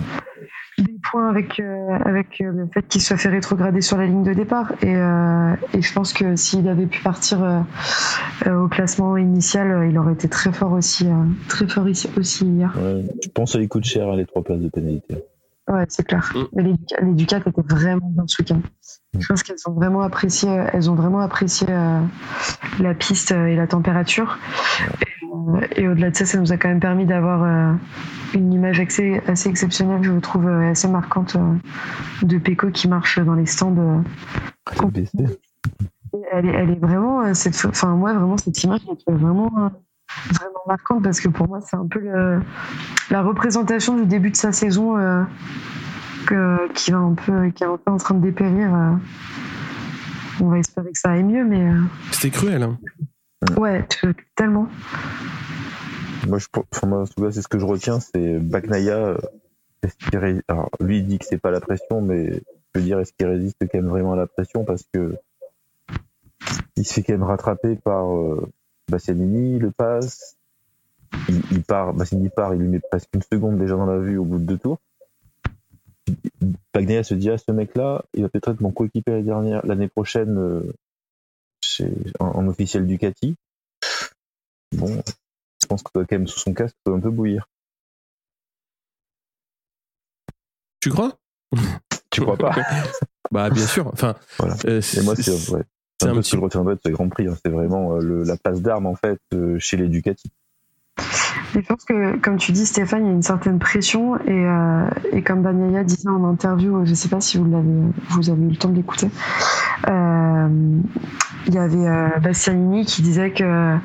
[0.83, 4.23] des points avec, euh, avec euh, le fait qu'il soit fait rétrograder sur la ligne
[4.23, 4.73] de départ.
[4.83, 7.65] Et, euh, et je pense que s'il avait pu partir
[8.47, 11.07] au classement initial, il aurait été très fort aussi,
[11.49, 12.73] très fort aussi hier.
[12.77, 15.17] je pense lui coûte cher les trois places de pénalité.
[15.69, 16.33] Ouais, c'est clair.
[16.35, 16.61] Mm.
[16.61, 18.61] Les, les Ducats étaient vraiment dans ce week-end.
[19.19, 24.39] Je pense qu'elles ont vraiment apprécié, elles ont vraiment apprécié la piste et la température.
[25.03, 27.79] Et, au-delà de ça, ça nous a quand même permis d'avoir
[28.35, 33.19] une image assez, assez exceptionnelle, je trouve euh, assez marquante euh, de Peko qui marche
[33.19, 33.77] dans les stands.
[33.77, 34.91] Euh,
[36.33, 41.03] elle est, elle est vraiment cette, enfin moi vraiment cette image est vraiment vraiment marquante
[41.03, 42.01] parce que pour moi c'est un peu
[43.11, 44.97] la représentation du début de sa saison
[46.27, 48.71] que, qui va un peu qui est un peu en train de dépérir.
[50.41, 51.71] on va espérer que ça aille mieux, mais
[52.11, 52.63] c'était cruel.
[52.63, 52.79] Hein.
[53.57, 53.87] Ouais,
[54.37, 54.69] tellement.
[56.27, 56.47] Moi, je,
[56.87, 58.97] moi, c'est ce que je retiens, c'est Baknaya.
[58.97, 62.43] Euh, alors, lui, il dit que c'est pas la pression, mais
[62.75, 65.17] je veux dire, est-ce qu'il résiste quand même vraiment à la pression parce que
[66.77, 68.49] il se fait quand même rattraper par euh,
[68.91, 70.37] le passe.
[71.29, 74.25] Il, part, Bastianini part, il lui met presque une seconde déjà dans la vue au
[74.25, 74.79] bout de deux tours.
[76.73, 79.23] Bagnaia se dit, ah, ce mec-là, il va peut-être être mon coéquipier
[79.65, 80.73] l'année prochaine euh,
[81.61, 83.37] chez, en, en, officiel Ducati.
[84.73, 85.03] Bon,
[85.61, 87.47] je pense que quand même sous son casque peut un peu bouillir.
[90.81, 91.19] Tu crois?
[92.11, 92.55] Tu crois pas?
[93.31, 93.87] Bah bien sûr.
[93.87, 94.17] Enfin.
[94.39, 94.57] Voilà.
[94.65, 95.63] Euh, Et moi c'est ouais,
[96.03, 97.29] un, un, peu ce que je de ce Grand Prix.
[97.29, 97.37] Hein.
[97.45, 100.33] C'est vraiment euh, le, la place d'armes en fait euh, chez les Ducati.
[101.55, 104.89] Je pense que, comme tu dis, Stéphane, il y a une certaine pression et, euh,
[105.13, 108.43] et comme Banyaya disait en interview, je ne sais pas si vous l'avez, vous avez
[108.43, 109.09] eu le temps de l'écouter,
[109.89, 110.49] euh,
[111.47, 113.77] il y avait euh, Bastianini qui disait que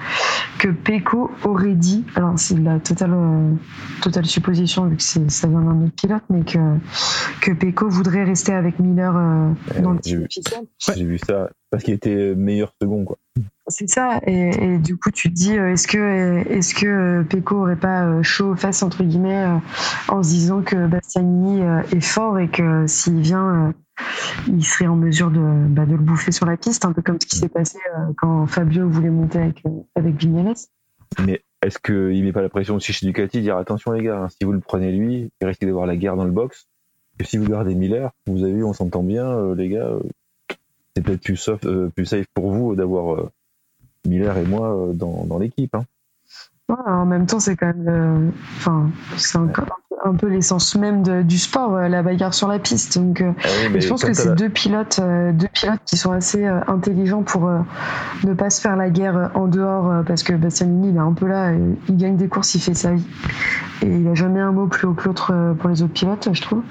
[0.59, 3.53] que Pecco aurait dit, alors c'est la totale euh,
[4.01, 6.59] totale supposition vu que c'est ça vient d'un autre pilote, mais que
[7.41, 10.25] que Pecco voudrait rester avec Miller euh, dans le j'ai vu.
[10.25, 10.61] officiel.
[10.95, 13.17] J'ai vu ça parce qu'il était meilleur second, quoi.
[13.67, 17.61] C'est ça, et, du coup tu te dis euh, est-ce que est-ce que euh, Pecco
[17.61, 19.59] aurait pas euh, chaud aux fesses entre guillemets
[20.07, 21.61] en se disant que Bastianini
[21.91, 23.73] est fort et que s'il vient,
[24.47, 27.19] il serait en mesure de, bah, de le bouffer sur la piste, un peu comme
[27.19, 27.79] ce qui s'est passé
[28.17, 29.63] quand Fabio voulait monter avec
[29.95, 30.53] avec Vignales.
[31.25, 34.29] Mais est-ce qu'il met pas la pression aussi chez Ducati dire attention les gars, hein,
[34.29, 36.67] si vous le prenez lui, il risque d'avoir la guerre dans le box.
[37.19, 39.89] Et si vous gardez Miller, vous avez vu, on s'entend bien, les gars,
[40.95, 43.31] c'est peut-être plus, soft, plus safe pour vous d'avoir
[44.05, 45.75] Miller et moi euh, dans, dans l'équipe.
[45.75, 45.83] Hein.
[46.67, 49.47] Ouais, en même temps, c'est quand même, euh, enfin, c'est un,
[50.03, 52.97] un peu l'essence même de- du sport, euh, la bagarre sur la piste.
[52.97, 54.99] Donc, euh, Ah oui, je pense que c'est deux pilotes,
[55.33, 57.51] deux pilotes qui sont assez intelligents pour
[58.23, 61.27] ne pas se faire la guerre en dehors, parce que Bastianini, il est un peu
[61.27, 63.05] là, il gagne des courses, il fait sa vie.
[63.83, 66.41] Et il a jamais un mot plus haut que l'autre pour les autres pilotes, je
[66.41, 66.63] trouve.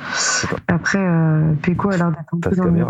[0.67, 0.99] Après,
[1.63, 2.85] Pecco a l'air d'être un peu dans le...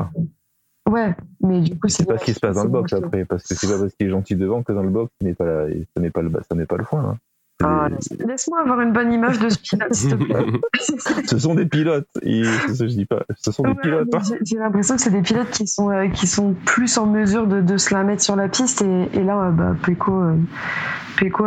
[0.95, 3.43] Ouais, mais du coup, C'est pas ce qui se passe dans le box après, parce
[3.43, 5.45] que c'est pas parce qu'il est gentil devant que dans le box, il met pas
[5.45, 7.05] la- ça met pas le, ça met pas le foin.
[7.05, 7.17] hein.
[7.63, 7.89] Ah,
[8.27, 10.45] Laisse-moi avoir une bonne image de ce pilote, s'il te plaît.
[11.27, 14.15] ce sont des pilotes, et ça je dis pas, ce sont des pilotes.
[14.15, 14.19] hein.
[14.45, 17.61] j'ai- l'impression que c'est des pilotes qui sont, euh, qui sont plus en mesure de,
[17.61, 18.83] de se la mettre sur la piste.
[18.83, 20.37] Et, et là, euh, bah, Pecco, euh,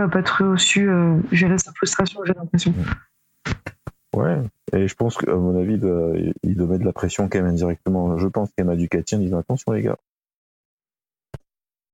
[0.03, 2.71] a pas trop su euh, gérer sa frustration, j'ai l'impression.
[2.71, 2.83] Ouais,
[4.73, 6.13] et je pense qu'à mon avis, il doit,
[6.43, 8.17] il doit mettre de la pression quand même indirectement.
[8.17, 9.97] Je pense qu'il y en a Ducati en disant attention les gars.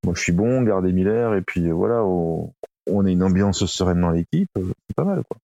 [0.05, 2.53] Moi je suis bon, gardez Miller, et puis voilà, on,
[2.87, 5.37] on a une ambiance sereine dans l'équipe, euh, c'est pas mal quoi.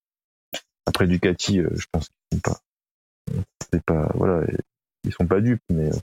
[0.85, 2.59] Après Ducati, euh, je pense qu'ils sont pas.
[3.71, 4.11] C'est pas.
[4.15, 4.45] Voilà,
[5.05, 5.99] ils sont pas dupes, mais euh,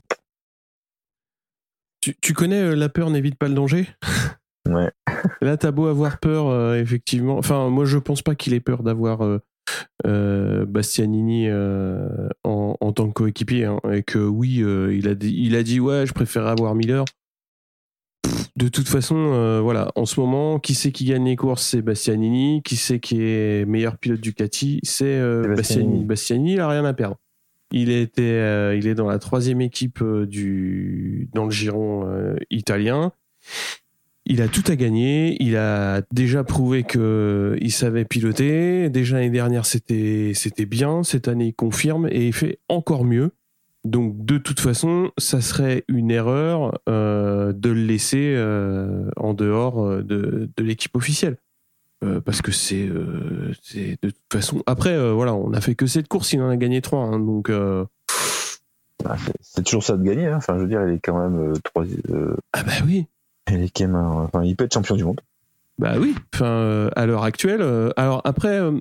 [2.01, 3.87] tu, tu connais la peur n'évite pas le danger?
[4.67, 4.91] Ouais.
[5.41, 7.37] Là, t'as beau avoir peur, euh, effectivement.
[7.37, 9.39] Enfin, moi, je pense pas qu'il ait peur d'avoir euh,
[10.03, 12.07] Bastianini euh,
[12.43, 13.65] en, en tant que coéquipier.
[13.65, 16.75] hein, et que oui, euh, il, a dit, il a dit ouais, je préfère avoir
[16.75, 17.05] Miller.
[18.23, 21.63] Pff, De toute façon, euh, voilà, en ce moment, qui c'est qui gagne les courses
[21.63, 22.61] C'est Bastianini.
[22.63, 26.03] Qui c'est qui est meilleur pilote Ducati C'est euh, C'est Bastianini.
[26.03, 26.05] Bastianini.
[26.05, 27.17] Bastianini, il a rien à perdre.
[27.71, 32.35] Il était, euh, il est dans la troisième équipe euh, du dans le giron euh,
[32.49, 33.11] italien.
[34.29, 35.37] Il a tout à gagner.
[35.41, 38.89] Il a déjà prouvé que il savait piloter.
[38.89, 41.03] Déjà l'année dernière, c'était c'était bien.
[41.03, 43.31] Cette année, il confirme et il fait encore mieux.
[43.85, 49.81] Donc de toute façon, ça serait une erreur euh, de le laisser euh, en dehors
[49.85, 51.37] euh, de, de l'équipe officielle.
[52.03, 53.53] Euh, parce que c'est de
[54.01, 54.61] toute façon.
[54.67, 56.99] Après, voilà, on a fait que cette course, il en a gagné trois.
[57.05, 57.19] hein.
[57.19, 60.27] donc Bah, c'est- toujours ça de gagner.
[60.27, 60.37] hein.
[60.37, 61.53] Enfin, je veux dire, il est quand même
[62.11, 63.05] euh, ah bah oui.
[63.49, 65.21] Enfin, il peut être champion du monde.
[65.79, 67.61] Bah oui, enfin, euh, à l'heure actuelle.
[67.61, 68.79] euh, alors après, euh,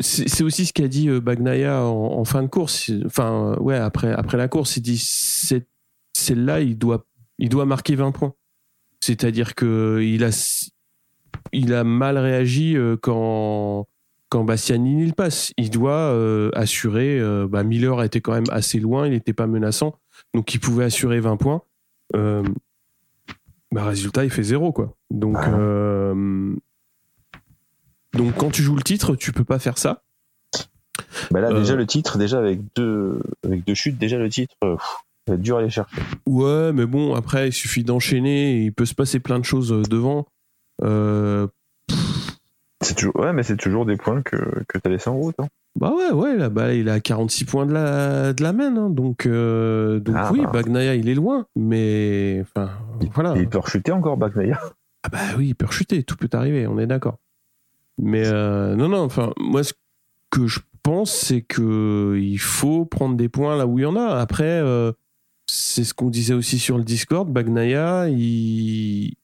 [0.00, 2.90] c'est aussi ce qu'a dit euh, Bagnaia en, fin de course.
[3.06, 4.98] Enfin, euh, ouais, après, après la course, il dit
[6.12, 7.04] celle-là, il doit,
[7.38, 8.34] il doit marquer 20 points.
[9.00, 10.30] C'est-à-dire que il a,
[11.52, 13.86] il a mal réagi euh, quand,
[14.28, 15.52] quand Bastianini le passe.
[15.56, 17.18] Il doit euh, assurer.
[17.18, 19.98] euh, bah, Miller était quand même assez loin, il n'était pas menaçant,
[20.34, 21.62] donc il pouvait assurer 20 points.
[22.16, 22.42] Euh,
[23.72, 24.94] bah, résultat, il fait zéro, quoi.
[25.10, 25.50] Donc, Ah.
[25.54, 26.54] euh,
[28.14, 30.02] donc quand tu joues le titre, tu peux pas faire ça.
[31.30, 31.58] Bah là, Euh.
[31.60, 34.84] déjà le titre, déjà avec deux, avec deux chutes, déjà le titre, euh, pff,
[35.26, 35.96] ça va être dur à aller chercher.
[36.26, 38.64] Ouais, mais bon, après, il suffit d'enchaîner.
[38.64, 40.26] Il peut se passer plein de choses euh, devant.
[40.82, 41.46] Euh,
[42.82, 45.36] C'est toujours, ouais, mais c'est toujours des points que, que t'as laissé en route.
[45.38, 45.48] Hein.
[45.78, 48.76] Bah ouais, ouais, là, bah, il a 46 points de la, de la main.
[48.76, 48.90] hein.
[48.90, 50.50] donc, euh, donc Ah oui, bah.
[50.52, 51.46] Bagnaia, il est loin.
[51.56, 52.70] Mais, enfin,
[53.14, 53.34] voilà.
[53.36, 54.58] Il peut rechuter encore, Bagnaia.
[55.02, 57.18] Ah bah oui, il peut rechuter, tout peut arriver, on est d'accord.
[57.96, 59.72] Mais euh, non, non, enfin, moi, ce
[60.30, 63.96] que je pense, c'est que il faut prendre des points là où il y en
[63.96, 64.18] a.
[64.18, 64.92] Après, euh,
[65.46, 69.14] c'est ce qu'on disait aussi sur le Discord, Bagnaia, il,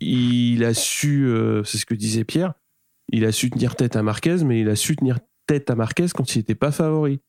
[0.00, 1.28] il a su,
[1.64, 2.54] c'est ce que disait Pierre,
[3.10, 6.06] il a su tenir tête à Marquez, mais il a su tenir tête à Marquez
[6.14, 7.20] quand il n'était pas favori.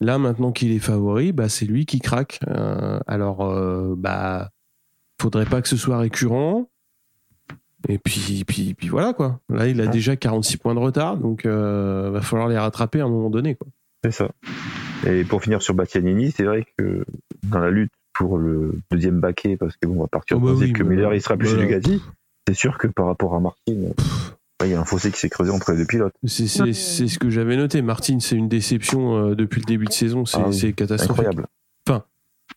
[0.00, 2.40] Là, maintenant qu'il est favori, bah, c'est lui qui craque.
[2.48, 4.50] Euh, alors, euh, bah,
[5.20, 6.68] faudrait pas que ce soit récurrent.
[7.88, 9.40] Et puis, puis, puis voilà quoi.
[9.48, 13.04] Là, il a déjà 46 points de retard, donc euh, va falloir les rattraper à
[13.04, 13.68] un moment donné quoi.
[14.04, 14.30] C'est ça.
[15.06, 17.04] Et pour finir sur Bastianini, c'est vrai que
[17.44, 20.52] dans la lutte pour le deuxième baquet, parce que bon, on va partir Oh bah
[20.54, 21.62] oui, que bah Miller il sera plus voilà.
[21.62, 22.02] chez Ducati,
[22.46, 23.72] c'est sûr que par rapport à Martin,
[24.66, 26.14] il y a un fossé qui s'est creusé entre les deux pilotes.
[26.24, 26.72] C'est c'est- Ouais.
[26.72, 27.82] c'est ce que j'avais noté.
[27.82, 30.24] Martin, c'est une déception euh, depuis le début de saison.
[30.24, 31.26] C'est Ah oui, c'est catastrophique.
[31.26, 31.48] Incroyable.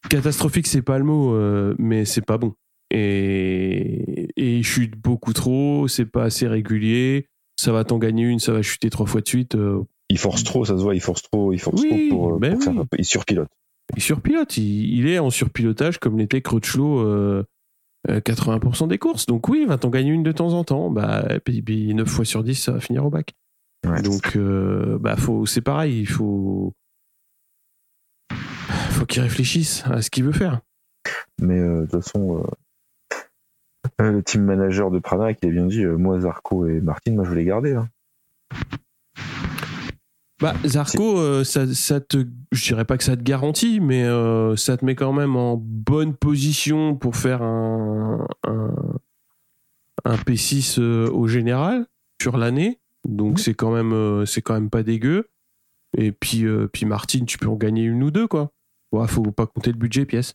[0.10, 2.54] Catastrophique, c'est pas le mot, euh, mais c'est pas bon.
[2.91, 8.39] et, et il chute beaucoup trop, c'est pas assez régulier, ça va t'en gagner une,
[8.39, 9.56] ça va chuter trois fois de suite.
[9.56, 12.39] euh, Il force trop, ça se voit, il force trop, il force Oui, trop pour,
[12.39, 12.80] ben pour faire oui.
[12.80, 13.47] un peu- il surpilote.
[13.95, 17.43] il surpilote, il, il est en surpilotage comme l'était Crutchlow euh,
[18.08, 19.26] 80% des courses.
[19.26, 20.89] Donc oui, il va t'en gagner une de temps en temps.
[20.89, 23.34] Bah, et puis, puis 9 fois sur 10, ça va finir au bac.
[23.86, 24.01] Ouais.
[24.01, 26.74] Donc euh, bah, faut, c'est pareil, il faut,
[28.89, 30.62] faut qu'il réfléchisse à ce qu'il veut faire.
[31.41, 33.18] Mais euh, de toute façon, euh,
[34.01, 37.14] euh, le team manager de Prana qui a bien dit, euh, moi Zarco et Martin,
[37.14, 37.74] moi je veux les garder.
[37.74, 37.89] hein.
[40.43, 44.57] Bah, Zarco, euh, ça, ça te, je dirais pas que ça te garantit, mais euh,
[44.57, 48.75] ça te met quand même en bonne position pour faire un, un,
[50.03, 51.87] un P6 euh, au général
[52.21, 52.81] sur l'année.
[53.07, 55.29] Donc c'est quand même, euh, c'est quand même pas dégueu.
[55.97, 58.51] Et puis, euh, puis Martine, tu peux en gagner une ou deux, quoi.
[58.91, 60.33] Ouais, faut pas compter le budget pièce.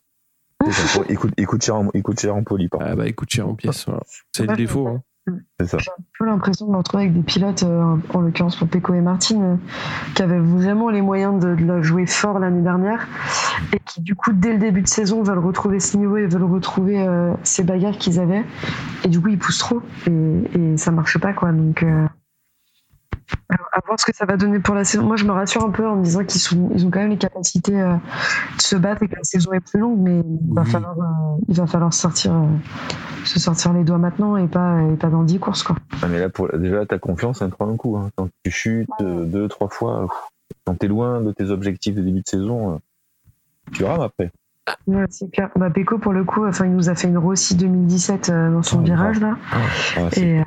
[1.07, 3.13] Il, coûte, il, coûte cher en, il coûte cher en poli, par Ah bah, il
[3.13, 3.85] coûte cher en pièces.
[3.85, 4.01] voilà.
[4.35, 4.87] C'est le défaut.
[4.87, 5.03] Hein.
[5.59, 8.93] J'ai un peu l'impression de me retrouver avec des pilotes, euh, en l'occurrence pour Pecco
[8.93, 9.55] et Martin, euh,
[10.15, 13.07] qui avaient vraiment les moyens de, de la jouer fort l'année dernière
[13.73, 16.43] et qui, du coup, dès le début de saison, veulent retrouver ce niveau et veulent
[16.43, 18.45] retrouver euh, ces bagarres qu'ils avaient.
[19.03, 20.11] Et du coup, ils poussent trop et,
[20.57, 21.51] et ça marche pas, quoi.
[21.51, 22.05] Donc, euh,
[23.49, 25.03] à voir ce que ça va donner pour la saison.
[25.03, 27.09] Moi, je me rassure un peu en me disant qu'ils sont, ils ont quand même
[27.09, 27.95] les capacités euh,
[28.57, 30.69] de se battre et que la saison est plus longue, mais il va Oui.
[30.69, 32.45] falloir, euh, il va falloir sortir, euh,
[33.25, 35.75] se sortir les doigts maintenant et pas, et pas dans 10 courses, quoi.
[36.01, 37.97] Ah, mais là, pour, déjà, ta confiance, te prend un coup.
[37.97, 38.09] Hein.
[38.15, 40.07] Quand tu chutes euh, deux, trois fois,
[40.65, 42.79] quand t'es loin de tes objectifs de début de saison,
[43.73, 44.31] tu rames après.
[44.87, 45.49] Ouais, c'est clair.
[45.55, 48.63] Bah, Pecco, pour le coup, enfin, il nous a fait une Rossi 2017 euh, dans
[48.63, 49.37] son Oh, virage, là.
[49.51, 50.43] Ah, Et, euh,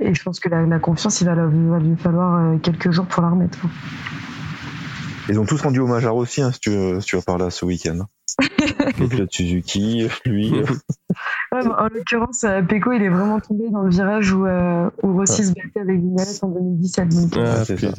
[0.00, 2.90] et je pense que la, la confiance, il va, la- va lui falloir euh, quelques
[2.90, 3.60] jours pour la remettre.
[3.60, 3.70] quoi.
[5.28, 7.38] Ils ont tous rendu hommage à Rossi, hein, si, tu, veux- si tu vas par
[7.38, 8.06] là ce week-end.
[8.98, 10.52] Les pilotes Suzuki, lui.
[11.52, 15.12] Ouais, en l'occurrence, euh, Pecco, il est vraiment tombé dans le virage où, euh, où
[15.12, 17.08] Rossi se battait avec Vignales en 2017.
[17.10, 17.92] Donc, euh, Ah, c'est ça.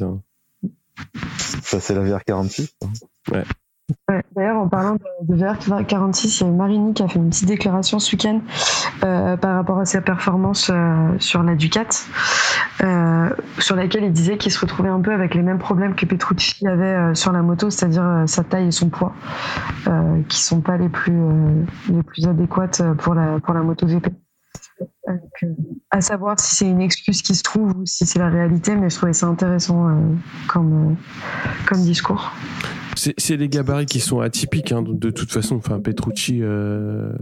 [1.62, 2.72] ça, c'est la VR46.
[3.30, 3.44] Ouais,
[4.34, 7.46] D'ailleurs, en parlant de, de VR46, il y a Marini qui a fait une petite
[7.46, 8.40] déclaration ce week-end
[9.04, 11.88] euh, par rapport à sa performance euh, sur la Ducat,
[12.82, 13.28] euh,
[13.58, 16.66] sur laquelle il disait qu'il se retrouvait un peu avec les mêmes problèmes que Petrucci
[16.66, 19.14] avait sur la moto, c'est-à-dire sa taille et son poids,
[20.28, 21.20] qui sont pas les plus
[21.90, 24.08] les plus adéquates pour la moto GP.
[25.90, 28.88] À savoir si c'est une excuse qui se trouve ou si c'est la réalité, mais
[28.88, 29.90] je trouvais ça intéressant
[30.48, 30.96] comme
[31.66, 32.32] comme discours.
[32.96, 35.56] C'est c'est des gabarits qui sont atypiques, hein, de, toute façon.
[35.56, 36.38] Enfin, Petrucci.
[36.42, 37.12] euh,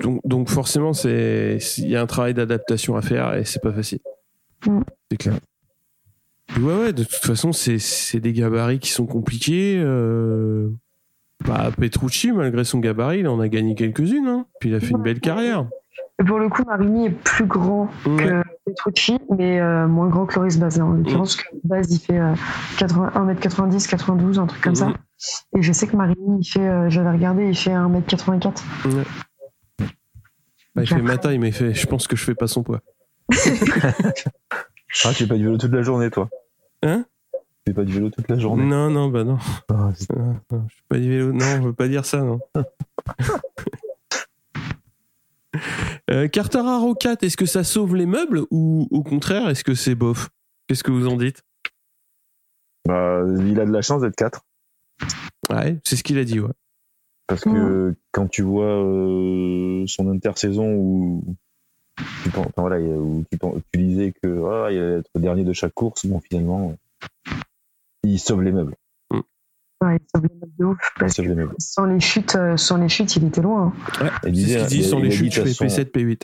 [0.00, 3.72] Donc, donc forcément, c'est il y a un travail d'adaptation à faire et c'est pas
[3.72, 4.00] facile.
[4.66, 4.80] Mm.
[5.10, 5.34] C'est clair.
[6.60, 6.92] Ouais, ouais.
[6.92, 9.78] De toute façon, c'est c'est des gabarits qui sont compliqués.
[9.82, 10.70] euh,
[11.44, 14.26] Bah, Petrucci, malgré son gabarit, il en a gagné quelques-unes.
[14.26, 14.46] Hein.
[14.60, 15.68] Puis il a fait une belle carrière.
[16.26, 18.16] Pour le coup, Marini est plus grand Ouais.
[18.16, 20.84] que Petrucci, mais euh, moins grand que Loris Bazin.
[20.84, 22.34] En l'occurrence, que Baz, il fait euh,
[22.78, 24.86] 80 1m90, 92, un truc comme ça.
[24.88, 24.94] Mhm.
[25.58, 28.62] Et je sais que Marini, il fait, euh, j'avais regardé, il fait 1m84.
[30.74, 30.96] Bah, il fait
[31.34, 31.72] il m'a fait.
[31.74, 32.80] Je pense que je fais pas son poids.
[35.04, 36.30] Ah, tu fais pas du vélo toute la journée, toi
[36.82, 37.04] Hein?
[37.32, 39.36] Tu fais pas du vélo toute la journée Non, non, bah non.
[39.68, 39.90] Ah,
[40.50, 41.32] non, je fais pas du vélo.
[41.32, 42.40] Non, je veux pas dire ça, non.
[46.10, 49.74] Euh, Carter Haro 4, est-ce que ça sauve les meubles ou au contraire, est-ce que
[49.74, 50.30] c'est bof?
[50.66, 51.42] Qu'est-ce que vous en dites?
[52.86, 54.40] Bah, il a de la chance d'être 4.
[55.50, 56.52] Ouais, c'est ce qu'il a dit, ouais.
[57.26, 61.22] Parce que quand tu vois euh, son intersaison où
[62.22, 65.44] tu, pen- enfin, voilà, où tu, pen- tu disais que ah, il allait être dernier
[65.44, 66.74] de chaque course, bon finalement
[68.02, 68.74] il sauve les meubles.
[69.80, 70.78] Ouais, il sauve les mecs de ouf.
[70.98, 73.72] Parce que les sans les chutes, euh, sans les chutes, il était loin.
[74.00, 74.04] hein.
[74.04, 75.90] ouais Il c'est disait- ce qu'il dit, sans les chutes, je fais toute façon, P7,
[75.92, 76.22] P8.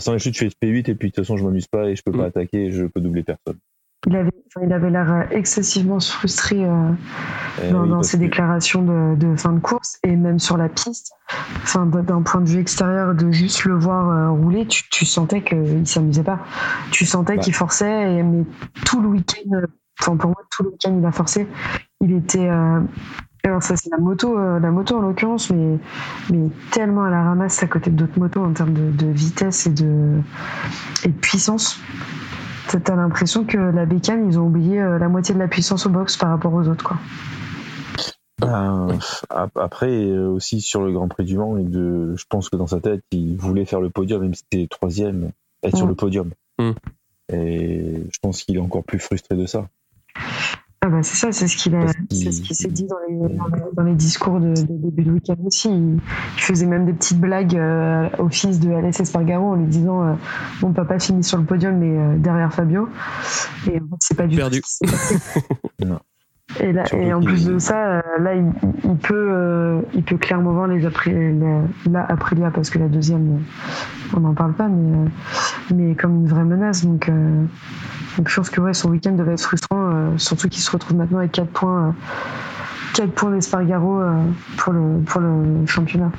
[0.00, 1.96] Sans les chutes, je fais P8 et puis de toute façon je m'amuse pas et
[1.96, 2.26] je peux pas Mm.
[2.26, 3.56] attaquer, je peux doubler personne.
[4.06, 6.90] Il avait, enfin, il avait l'air euh, excessivement frustré euh,
[7.64, 10.38] Eh dans, oui, dans parce ses que- déclarations de, de fin de course et même
[10.38, 11.12] sur la piste.
[11.64, 15.42] Enfin, d'un point de vue extérieur, de juste le voir euh, rouler, tu, tu sentais
[15.42, 16.38] qu'il s'amusait pas.
[16.92, 17.42] Tu sentais Bah.
[17.42, 18.44] qu'il forçait, et, mais
[18.86, 19.62] tout le week-end,
[20.00, 21.48] enfin pour moi, tout le week-end, il a forcé.
[22.00, 22.48] Il était.
[22.48, 22.80] euh,
[23.44, 25.78] alors ça c'est la moto, euh, la moto en l'occurrence, mais,
[26.30, 29.70] mais tellement à la ramasse à côté d'autres motos en termes de, de vitesse et
[29.70, 30.20] de,
[31.04, 31.80] et de puissance.
[32.68, 35.88] T'as l'impression que la bécane, ils ont oublié euh, la moitié de la puissance au
[35.88, 36.84] box par rapport aux autres.
[36.84, 36.98] Quoi.
[39.30, 42.56] Ap- après euh, aussi sur le Grand Prix du Mans, et de, je pense que
[42.56, 45.30] dans sa tête il voulait faire le podium, même si c'était troisième,
[45.62, 46.30] être sur le podium.
[46.58, 46.70] Mm.
[47.32, 49.68] Et je pense qu'il est encore plus frustré de ça.
[50.80, 53.16] Ah bah c'est ça, c'est ce qu'il a, c'est ce qui s'est dit dans les,
[53.36, 55.68] dans les, dans les discours de, de début de week-end aussi.
[55.68, 55.98] Il,
[56.36, 60.04] il faisait même des petites blagues euh, au fils de Alès Espargaro en lui disant
[60.06, 60.14] euh,
[60.62, 62.88] Mon papa finit sur le podium, mais euh, derrière Fabio.
[63.66, 64.60] Et en fait, c'est pas du Perdu.
[64.60, 64.68] tout.
[64.68, 65.40] ce qui s'est passé.
[65.84, 65.98] Non.
[66.60, 68.50] Et, là, et en plus de ça, euh, là, il,
[68.84, 71.12] il peut, euh, il peut clairement voir les après,
[71.90, 75.08] la, Aprilia parce que la deuxième, euh, on n'en parle pas, mais,
[75.74, 76.84] mais comme une vraie menace.
[76.84, 77.44] Donc, euh,
[78.16, 80.96] donc je pense que ouais, son week-end devait être frustrant, euh, surtout qu'il se retrouve
[80.96, 81.92] maintenant avec 4 points, euh,
[82.94, 84.24] 4 points d'Espargaro euh,
[84.56, 86.10] pour, le, pour le championnat.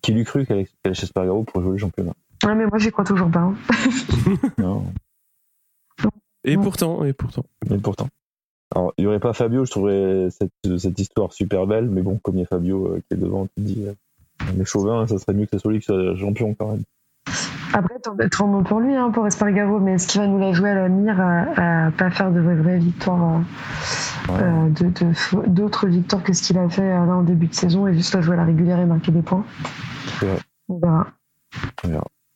[0.00, 2.12] Qui lui cru qu'Alex Espargaro pourrait jouer le championnat?
[2.46, 3.40] Ouais, mais moi, j'y crois toujours pas.
[3.40, 3.54] hein.
[4.58, 4.86] Non,
[6.44, 6.62] Et Non.
[6.62, 7.44] pourtant, et pourtant.
[7.68, 8.08] mais pourtant.
[8.74, 12.18] Alors, il n'y aurait pas Fabio, je trouverais cette, cette histoire super belle, mais bon,
[12.22, 13.92] comme il y a Fabio euh, qui est devant, tu te dis, euh,
[14.56, 16.82] les chauvins, ça serait mieux que ce soit lui qui soit champion quand même.
[17.72, 20.70] Après, tant bon pour lui, hein, pour Espargaro, mais est-ce qu'il va nous la jouer
[20.70, 24.42] à la mire à, à pas faire de vraies, vraies victoires euh, Ouais.
[24.42, 27.86] euh, de- de- d'autres victoires que ce qu'il a fait là en début de saison
[27.86, 29.44] et juste la jouer à la régulière et marquer des points?
[30.68, 31.06] On verra.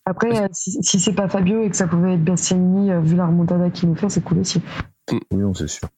[0.07, 3.69] Après, si, si c'est pas Fabio et que ça pouvait être Bastianini, vu la remontada
[3.71, 4.63] qu'il nous fait, c'est cool aussi.
[5.11, 5.89] Oui, non, c'est sûr.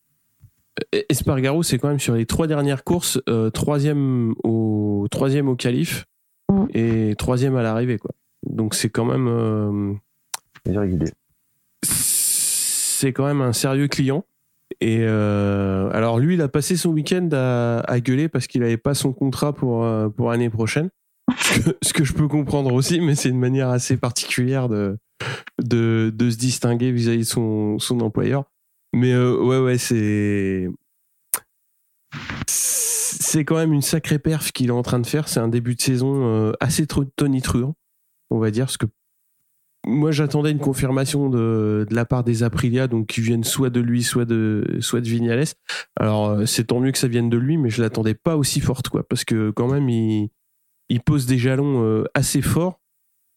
[0.93, 5.57] Et- Espargaro, c'est quand même sur les trois dernières courses, euh, troisième au troisième au
[5.57, 6.05] qualif
[6.53, 6.65] Mm.
[6.75, 8.11] et troisième à l'arrivée, quoi.
[8.47, 9.95] Donc c'est quand même, euh,
[11.83, 14.25] c'est quand même un sérieux client.
[14.81, 18.77] Et euh, alors lui, il a passé son week-end à, à gueuler parce qu'il n'avait
[18.77, 20.91] pas son contrat pour euh, pour l'année prochaine.
[21.39, 24.99] Ce que, ce que je peux comprendre aussi, mais c'est une manière assez particulière de
[25.63, 28.45] de, de se distinguer vis-à-vis de son son employeur.
[28.95, 30.69] Mais euh, ouais, ouais, c'est
[32.47, 35.29] c'est quand même une sacrée perf qu'il est en train de faire.
[35.29, 37.75] C'est un début de saison euh, assez tr- tonitruant,
[38.31, 38.87] on va dire, parce que
[39.85, 44.05] moi j'attendais une confirmation de, la part des Aprilia, donc qui viennent soit de lui,
[44.05, 45.45] soit de soit Vignales.
[45.99, 48.61] Alors euh, c'est tant mieux que ça vienne de lui, mais je l'attendais pas aussi
[48.61, 52.81] forte, quoi, parce que quand même il pose des jalons assez forts.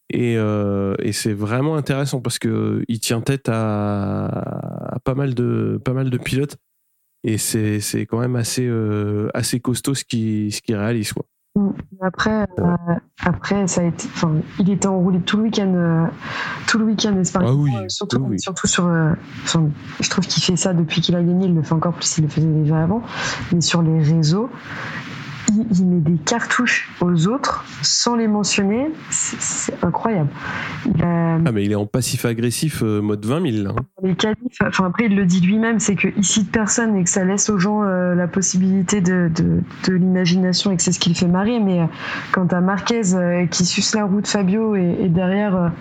[0.09, 5.33] Et, euh, et c'est vraiment intéressant parce que il tient tête à, à pas mal
[5.33, 6.55] de pas mal de pilotes
[7.25, 11.25] et c'est c'est quand même assez euh, assez costaud ce qui ce qu'il réalise quoi.
[11.57, 11.69] Mm.
[12.01, 12.75] Après, euh,
[13.25, 16.05] après, ça a été, enfin, il était enroulé tout le week-end, euh,
[16.67, 19.67] tout le week-end Espargaro, Ah oui, euh, surtout, oui, surtout sur, euh, enfin,
[19.99, 22.25] je trouve qu'il fait ça depuis qu'il a gagné, il le fait encore plus, il
[22.25, 23.01] le faisait déjà avant,
[23.51, 24.51] mais sur les réseaux,
[25.49, 30.29] il, met des cartouches aux autres sans les mentionner, c'est incroyable.
[31.01, 33.73] Ah mais il est en passif agressif euh, mode 20 000 là.
[33.77, 33.83] hein.
[34.03, 37.23] les qualifs, enfin après il le dit lui-même, c'est qu'il cite personne et que ça
[37.23, 41.09] laisse aux gens euh, la possibilité de, de, de l'imagination et que c'est ce qui
[41.09, 41.59] le fait marrer.
[41.59, 41.85] Mais euh,
[42.31, 43.01] quand t'as Marquez
[43.51, 45.71] qui suce la roue de Fabio et, et derrière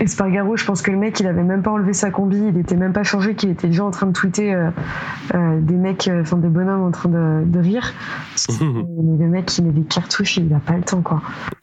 [0.00, 2.76] Espargaro, je pense que le mec il avait même pas enlevé sa combi, il était
[2.76, 4.54] même pas changé, qu'il était déjà en train de tweeter
[5.32, 7.92] des mecs, enfin des bonhommes en train de, de rire.
[9.00, 11.22] Mais le mec il met des cartouches, il a pas le temps quoi.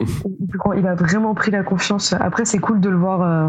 [0.76, 2.12] Il- a vraiment pris la confiance.
[2.14, 3.48] Après c'est cool de le voir, euh,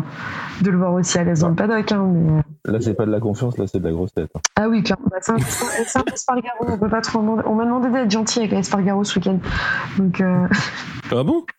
[0.62, 2.40] de le voir aussi à l'aise dans le paddock, hein, mais.
[2.40, 4.30] euh, Là, c'est pas de la confiance, là, c'est de la grosse tête.
[4.36, 4.40] hein.
[4.58, 5.06] ah oui, clairement.
[5.10, 6.66] Bah, c'est un, c'est un Espargaro.
[6.68, 7.44] On peut pas trop demander.
[7.46, 9.40] On m'a demandé d'être gentil avec Espargaro ce week-end.
[9.98, 10.48] Donc, euh,
[11.12, 11.44] Ah bon?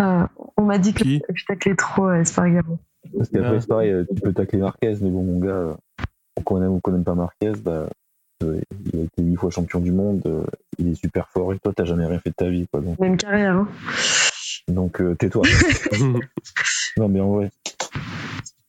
[0.00, 1.22] Euh, on m'a dit que Qui?
[1.34, 2.78] je taclais trop Espargaro.
[3.16, 3.60] Parce qu'après, Ah.
[3.60, 5.76] c'est pareil, tu peux tacler Marquez, mais bon, mon gars,
[6.44, 7.86] qu'on aime ou qu'on n'aime pas Marquez, bah,
[8.40, 10.44] il a été huit fois champion du monde, euh,
[10.78, 12.80] il est super fort, et toi, t'as jamais rien fait de ta vie, quoi.
[12.80, 13.56] Donc, Même carrière.
[13.56, 13.68] Hein.
[14.68, 15.42] donc euh, tais-toi.
[16.96, 17.50] non, mais en vrai,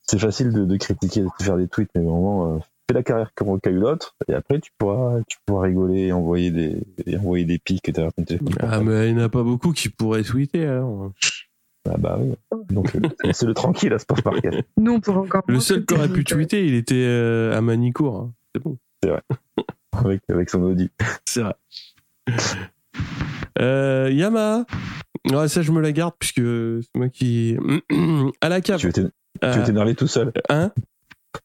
[0.04, 3.32] c'est facile de, de critiquer, de faire des tweets, mais vraiment, euh, fais la carrière
[3.34, 7.46] qu'a eu l'autre, et après, tu pourras, tu pourras rigoler et envoyer des, et envoyer
[7.46, 8.50] des pics ton téléphone.
[8.60, 11.12] Ah mais il n'y en a pas beaucoup qui pourraient tweeter alors.
[11.90, 12.34] Ah bah oui.
[12.70, 13.02] Donc, euh,
[13.34, 14.64] c'est le tranquille à Sport Marquez.
[14.78, 15.44] Nous, on pourrait encore.
[15.48, 18.16] Le seul qui aurait pu tweeter, donc, tweeter, il était euh, à Manicourt.
[18.22, 18.34] hein.
[18.56, 18.78] C'est bon.
[19.92, 20.90] Avec, avec son Audi.
[21.26, 21.54] C'est vrai.
[23.60, 24.64] Euh.
[25.32, 27.58] Ouais, ça, je me la garde puisque c'est moi qui.
[28.42, 28.80] à la cave.
[28.80, 29.12] Tu veux
[29.44, 30.32] Euh, t'énerver tout seul?
[30.50, 30.72] hein?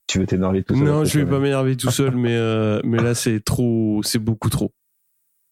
[0.07, 0.85] Tu veux t'énerver tout seul.
[0.85, 4.01] Non, je vais pas m'énerver tout seul, mais, euh, mais là, c'est trop.
[4.03, 4.73] C'est beaucoup trop.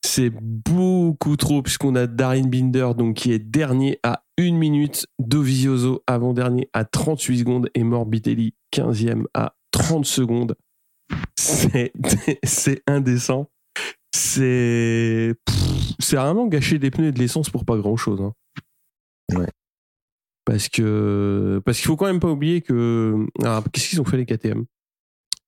[0.04, 6.02] C'est beaucoup trop, puisqu'on a Darin Binder, donc, qui est dernier à 1 minute, Dovizioso
[6.06, 10.54] avant-dernier à 38 secondes, et Morbidelli 15e à 30 secondes.
[11.36, 11.92] C'est
[12.86, 13.50] indécent.
[14.16, 15.34] C'est.
[15.98, 18.20] C'est vraiment gâcher des pneus et de l'essence pour pas grand-chose.
[18.20, 18.32] hein.
[19.34, 19.48] Ouais.
[20.44, 24.16] Parce que parce qu'il faut quand même pas oublier que ah, qu'est-ce qu'ils ont fait
[24.16, 24.64] les KTM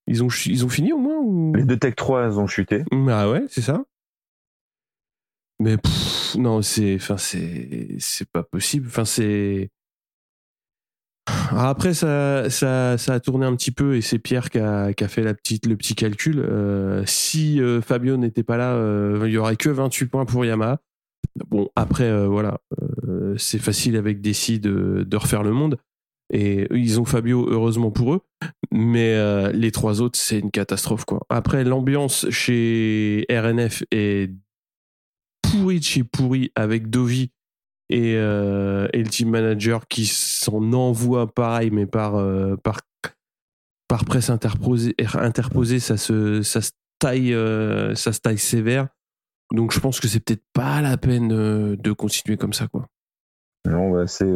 [0.07, 1.53] ils ont ils ont fini au moins ou?
[1.55, 2.83] Les deux Tech 3 elles ont chuté.
[3.09, 3.83] ah ouais c'est ça?
[5.59, 9.69] Mais pff, non c'est enfin c'est c'est pas possible enfin c'est
[11.51, 15.33] Après, ça, ça, a tourné un petit peu et c'est Pierre qui a, fait le
[15.75, 16.39] petit calcul.
[16.39, 20.45] Euh, si euh, Fabio n'était pas là, euh, il y aurait que 28 points pour
[20.45, 20.79] Yamaha.
[21.49, 22.59] Bon, après, voilà,
[23.37, 25.77] c'est facile avec Desi de, refaire le monde.
[26.31, 28.21] Et ils ont Fabio, heureusement pour eux.
[28.71, 31.25] Mais les trois autres, c'est une catastrophe, quoi.
[31.29, 34.31] Après, l'ambiance chez RNF est
[35.41, 37.31] pourrie de chez pourrie avec Dovi
[37.89, 42.81] et, euh, et le team manager qui s'en envoie pareil, mais par, euh, par,
[43.87, 48.87] par presse interposée, interposée ça, se, ça, se taille, euh, ça se taille sévère.
[49.53, 51.29] Donc je pense que c'est peut-être pas la peine
[51.75, 52.85] de continuer comme ça, quoi.
[53.65, 54.31] Non, bah, c'est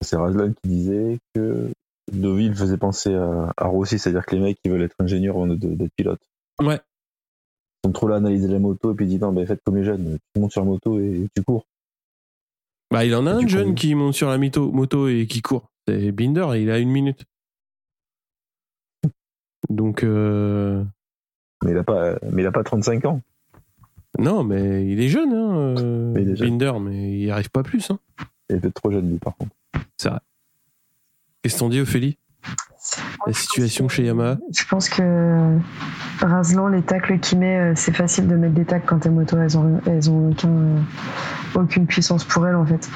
[0.00, 1.68] c'est Razlan qui disait que
[2.10, 5.54] Deauville faisait penser à, à Rossi, c'est-à-dire que les mecs qui veulent être ingénieurs de-
[5.74, 6.22] d'être pilotes.
[6.60, 6.80] Ouais.
[7.84, 9.60] Ils sont trop là à analyser la moto et puis ils disent non, bah, faites
[9.64, 11.64] comme les jeunes, tu montes sur la moto et tu cours.
[12.92, 15.70] Bah, il en a un jeune qui monte sur la mito- moto et qui court.
[15.88, 17.24] C'est Binder, il a une minute.
[19.68, 20.84] Donc, euh,
[21.64, 23.20] Mais il a pas, mais il a pas 35 ans.
[24.18, 26.58] non, mais il est jeune, hein, euh, Mais il est jeune.
[26.58, 27.90] Binder, mais il n'y arrive pas plus.
[27.90, 27.98] Hein.
[28.50, 29.54] Il est peut-être trop jeune, lui, par contre.
[31.42, 32.18] Qu'est-ce qu'on dit, Ophélie?
[33.26, 35.56] La situation chez Yamaha Je pense que
[36.20, 39.38] Razlan, les tacles qu'il met, euh, c'est facile de mettre des tacles quand tes motos,
[39.38, 40.78] elles ont, elles ont aucun, euh,
[41.54, 42.88] aucune puissance pour elles, en fait.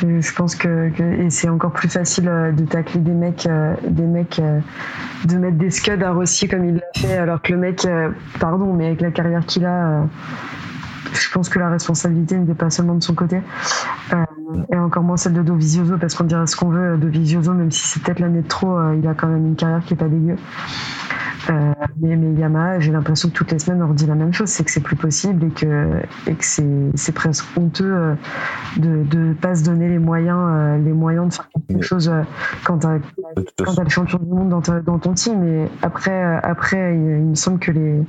[0.00, 3.46] Je, pense que, que- et c'est encore plus facile euh, de tacler des mecs,
[3.86, 4.40] des mecs,
[5.26, 7.86] de mettre des scuds à Rossi comme il l'a fait, alors que le mec,
[8.40, 10.04] pardon, mais avec la carrière qu'il a,
[11.12, 13.40] je pense que la responsabilité n'était pas seulement de son côté.
[14.12, 14.24] Euh,
[14.72, 17.86] et encore moins celle de Dovizioso, parce qu'on dirait ce qu'on veut, Dovizioso, même si
[17.86, 20.08] c'est peut-être l'année de trop, euh, il a quand même une carrière qui est pas
[20.08, 20.36] dégueu.
[21.50, 24.48] Euh, mais, mais Yamaha, j'ai l'impression que toutes les semaines on redit la même chose,
[24.48, 28.14] c'est que c'est plus possible et que, et que c'est, presque honteux euh,
[28.76, 32.12] de ne pas se donner les moyens, euh, les moyens de faire quelque Mais- chose
[32.64, 35.42] quand toute quand façon, t'as le champion du monde dans, ta- dans ton team.
[35.46, 38.02] Et après, après, il, il me semble que les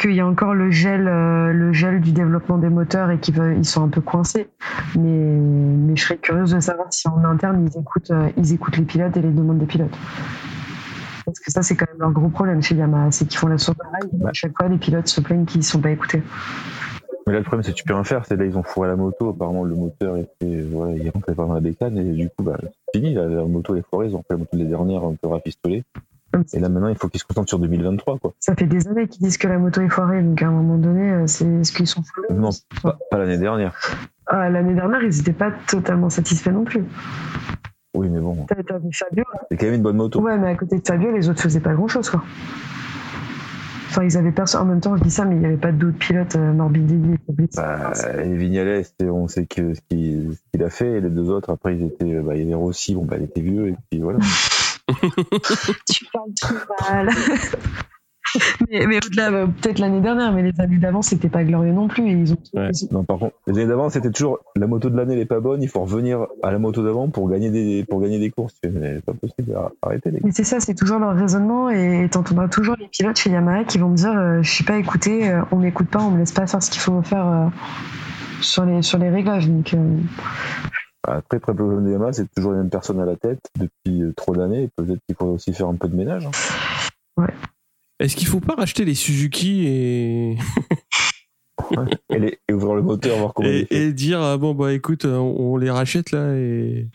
[0.00, 3.84] qu'il y a encore le gel, le gel du développement des moteurs et qu'ils sont
[3.84, 4.48] un peu coincés.
[4.96, 8.84] Mais, mais je serais curieuse de savoir si en interne ils écoutent, ils écoutent les
[8.84, 9.96] pilotes et les demandes des pilotes.
[11.24, 13.58] Parce que ça, c'est quand même leur gros problème chez Yamaha, c'est qu'ils font la
[13.58, 14.10] sourde oreille.
[14.12, 14.30] Bah.
[14.30, 16.22] À chaque fois, les pilotes se plaignent qu'ils ne sont pas écoutés.
[17.26, 18.24] mais là, le problème, c'est que tu peux rien faire.
[18.26, 19.30] C'est là, ils ont fourré la moto.
[19.30, 22.58] Apparemment, le moteur était, voilà, il rentrait pas dans la bécane et du coup, bah,
[22.60, 23.14] c'est fini.
[23.14, 24.08] La, la moto est foirée.
[24.08, 25.84] Ils ont fait la moto des dernières un peu rafistolée.
[26.52, 28.32] Et là, maintenant, il faut qu'ils se concentrent sur 2023, quoi.
[28.40, 30.78] Ça fait des années qu'ils disent que la moto est foirée, donc à un moment
[30.78, 32.22] donné, euh, c'est ce qu'ils sont fous.
[32.30, 32.50] Non,
[32.82, 33.72] pas, pas l'année dernière.
[34.26, 36.84] Ah, L'année dernière, ils n'étaient pas totalement satisfaits non plus.
[37.94, 39.24] Oui, mais bon, T'avais t'avais Fabio.
[39.50, 40.20] c'est quand même une bonne moto.
[40.20, 42.22] Ouais, mais à côté de Fabio, les autres faisaient pas grand chose, quoi.
[43.88, 44.62] Enfin, ils avaient personne.
[44.62, 47.14] En même temps, je dis ça, mais il n'y avait pas d'autres pilotes euh, Morbidelli
[47.14, 47.54] et Fabrice.
[47.54, 47.92] Bah,
[48.24, 50.98] et Vignales, on sait que ce qu'il ce qu'il a fait.
[50.98, 53.24] Et les deux autres, après, ils étaient, bah, il y avait Rossi, bon, bah, il
[53.24, 54.18] était vieux, et puis voilà.
[55.88, 56.54] tu parles trop
[56.90, 57.08] mal.
[58.70, 61.88] mais mais au-delà, bah, peut-être l'année dernière, mais les années d'avant, c'était pas glorieux non
[61.88, 62.06] plus.
[62.08, 62.70] Et ils ont Ouais.
[62.90, 65.40] Non, par contre, les années d'avant, c'était toujours la moto de l'année, elle est pas
[65.40, 68.54] bonne, il faut revenir à la moto d'avant pour gagner des, pour gagner des courses.
[68.64, 70.22] Mais C'est pas possible, arrêtez les gars.
[70.24, 73.78] Mais c'est ça, c'est toujours leur raisonnement et t'entendras toujours les pilotes chez Yamaha qui
[73.78, 76.32] vont me dire euh, je suis pas écouté, euh, on m'écoute pas, on me laisse
[76.32, 77.46] pas faire ce qu'il faut faire euh,
[78.40, 79.48] sur les sur les réglages.
[79.48, 79.96] Donc euh,
[81.06, 84.34] Après, le problème de Yamaha, c'est toujours les mêmes personnes à la tête depuis trop
[84.34, 84.68] d'années.
[84.76, 86.26] Peut-être qu'il faudrait aussi faire un peu de ménage.
[86.26, 87.26] hein.
[88.00, 90.36] Est-ce qu'il faut pas racheter les Suzuki et,
[92.10, 94.72] Et, les- et ouvrir le moteur, voir comment il et, et dire ah bon bah
[94.72, 96.88] écoute on, on les rachète là et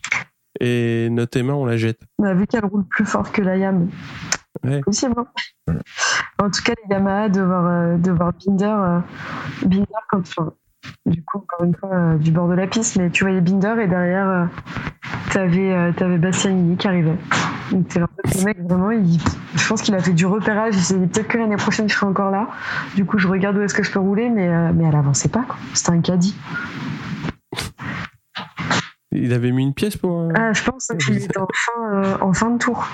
[0.59, 2.01] et notre Emma on la jette.
[2.19, 3.89] on a vu qu'elle roule plus fort que la Yam.
[4.63, 4.81] Ouais.
[4.81, 5.13] Possible.
[5.67, 5.77] hein.
[6.39, 8.99] En tout cas, les Yamaha de voir euh, de voir Binder, euh,
[9.65, 10.53] Binder quand enfin,
[11.05, 13.75] du coup encore une fois euh, du bord de la piste, mais tu voyais Binder
[13.81, 14.45] et derrière euh,
[15.31, 17.17] t'avais euh, t'avais Bastianini qui arrivait.
[17.71, 19.19] Donc c'est le mec vraiment, il,
[19.55, 20.75] je pense qu'il a fait du repérage.
[20.75, 22.47] Il s'est dit peut-être que l'année prochaine je serai encore là.
[22.95, 25.45] Du coup, je regarde où est-ce que je peux rouler, mais mais elle avançait pas.
[25.73, 26.35] C'était un caddie.
[29.11, 30.19] Il avait mis une pièce pour.
[30.19, 32.87] un- Ah, je pense qu'il était en fin euh, en fin de tour.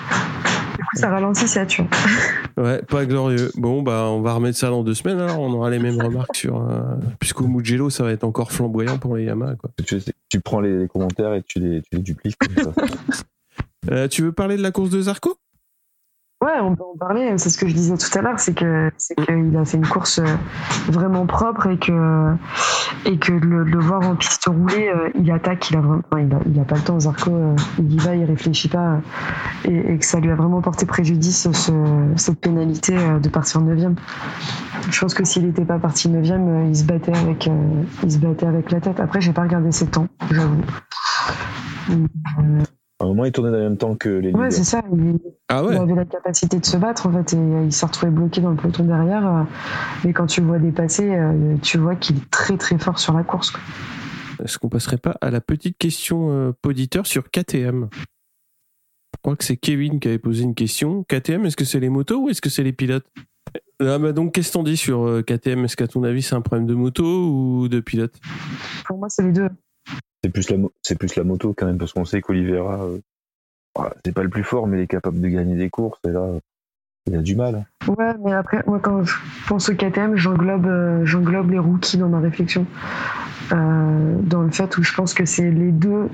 [0.76, 2.64] Du coup, ça ralentissait, tu vois.
[2.64, 3.50] Ouais, pas glorieux.
[3.56, 6.36] Bon, bah, on va remettre ça dans deux semaines, alors on aura les mêmes remarques
[6.36, 6.56] sur.
[6.62, 6.80] euh,
[7.20, 9.70] Puisqu'au Mugello, ça va être encore flamboyant pour les Yamaha, quoi.
[9.86, 10.00] Tu,
[10.30, 12.82] tu prends les, les commentaires et tu les, tu les dupliques comme ça.
[13.90, 15.36] Euh, tu veux parler de la course de Zarco?
[16.42, 17.38] Ouais, on peut en parler.
[17.38, 19.86] C'est ce que je disais tout à l'heure, c'est que c'est qu'il a fait une
[19.86, 20.26] course euh,
[20.88, 22.36] vraiment propre et que
[23.06, 26.60] et que le, le voir en piste roulée, euh, il attaque, il a vraiment, il
[26.60, 26.98] a, pas le temps.
[27.00, 29.00] Zarco, euh, il y va, il réfléchit pas,
[29.64, 31.72] et, que ça lui a vraiment porté préjudice ce,
[32.16, 33.94] cette pénalité de partir 9
[34.90, 37.48] Je pense que s'il n'était pas parti 9 euh, il se battait avec,
[38.02, 39.00] il se battait avec la tête.
[39.00, 40.62] Après, j'ai pas regardé ses temps, j'avoue.
[43.00, 44.82] Euh, À un moment, il tournait en même temps que les Ouais, c'est ça.
[44.92, 45.18] Il,
[45.48, 48.10] Ah il ouais avait la capacité de se battre, en fait, et il s'est retrouvé
[48.10, 49.26] bloqué dans le peloton derrière.
[49.26, 49.42] euh,
[50.04, 53.12] Mais quand tu le vois dépasser, euh, tu vois qu'il est très très fort sur
[53.14, 53.50] la course.
[53.50, 53.60] quoi.
[54.44, 59.44] Est-ce qu'on passerait pas à la petite question euh, poditeur sur KTM Je crois que
[59.44, 61.04] c'est Kevin qui avait posé une question.
[61.04, 63.06] KTM, est-ce que c'est les motos ou est-ce que c'est les pilotes?
[63.80, 66.40] Ah bah donc, qu'est-ce qu'on dit sur euh, KTM Est-ce qu'à ton avis, c'est un
[66.40, 68.14] problème de moto ou de pilote?
[68.86, 69.48] Pour moi, c'est les deux.
[70.26, 72.98] C'est plus la c'est plus la moto quand même parce qu'on sait qu'Olivera euh,
[73.76, 76.10] voilà, c'est pas le plus fort mais il est capable de gagner des courses et
[76.10, 76.40] là
[77.06, 77.66] il a du mal.
[77.86, 79.14] Ouais, mais après, moi, quand je
[79.48, 82.66] pense au KTM, j'englobe, euh, j'englobe les rookies dans ma réflexion.
[83.52, 86.08] Euh, dans le fait où je pense que c'est les deux,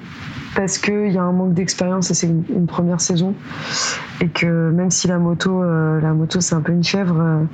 [0.55, 3.34] parce qu'il y a un manque d'expérience et c'est une, une première saison,
[4.20, 7.47] et que même si la moto, euh, la moto c'est un peu une chèvre,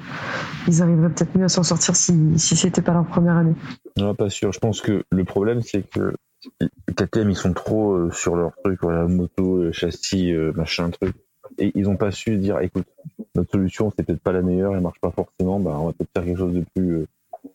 [0.66, 3.54] ils arriveraient peut-être mieux à s'en sortir si, si c'était pas leur première année.
[3.96, 4.52] Non, pas sûr.
[4.52, 6.12] Je pense que le problème c'est que
[6.96, 11.14] KTM ils sont trop euh, sur leur truc voilà moto euh, châssis euh, machin truc
[11.58, 12.86] et ils ont pas su dire écoute
[13.34, 16.10] notre solution c'est peut-être pas la meilleure elle marche pas forcément bah on va peut-être
[16.14, 17.06] faire quelque chose de plus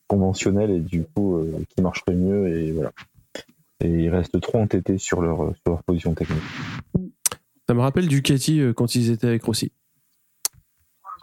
[0.07, 2.91] conventionnel et du coup qui marcherait mieux et voilà
[3.83, 6.41] et ils restent trop entêtés sur leur sur leur position technique
[7.67, 9.71] Ça me rappelle Ducati euh, quand ils étaient avec Rossi.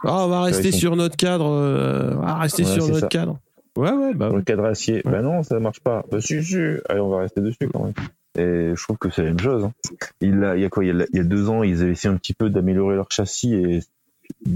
[0.03, 1.45] Ah, on va rester sur notre cadre.
[1.45, 3.07] euh, on va rester sur notre ça.
[3.07, 3.39] cadre.
[3.77, 5.11] Ouais, ouais, bah Dans le cadre acier, Ouais.
[5.11, 6.03] bah non, ça marche pas.
[6.11, 6.57] Bah si, si,
[6.89, 7.93] allez, on va rester dessus quand même.
[8.37, 9.63] Et je trouve que c'est la même chose.
[9.65, 9.73] hein.
[10.21, 10.83] Il, a, il y a quoi?
[10.85, 12.95] Il y a, il y a deux ans, ils avaient essayé un petit peu d'améliorer
[12.95, 13.79] leur châssis et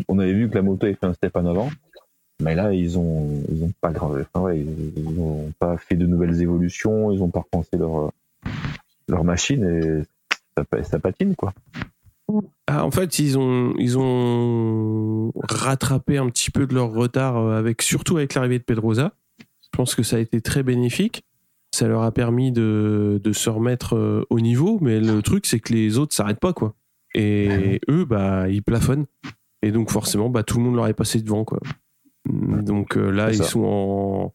[0.08, 1.70] on avait vu que la moto avait fait un step en avant.
[2.42, 6.06] Mais là, ils ont, ils ont pas grave, enfin, ouais, ils, ont pas fait de
[6.06, 8.12] nouvelles évolutions, ils ont pas repensé leur,
[9.08, 10.04] leur machine et
[10.58, 11.54] ça, ça patine quoi.
[12.68, 17.58] Ah, en fait, ils ont, ils ont rattrapé un petit peu de leur retard euh,
[17.58, 19.14] avec, surtout avec l'arrivée de Pedrosa.
[19.40, 21.26] Je pense que ça a été très bénéfique.
[21.76, 25.60] Ça leur a permis de, de se remettre euh, au niveau, mais le truc, c'est
[25.60, 26.74] que les autres s'arrêtent pas, quoi.
[27.14, 29.06] Et eux, bah, ils plafonnent.
[29.62, 31.60] Et donc, forcément, bah, tout le monde leur est passé devant, quoi.
[32.28, 33.44] Donc euh, là, ils ça.
[33.44, 34.34] sont en.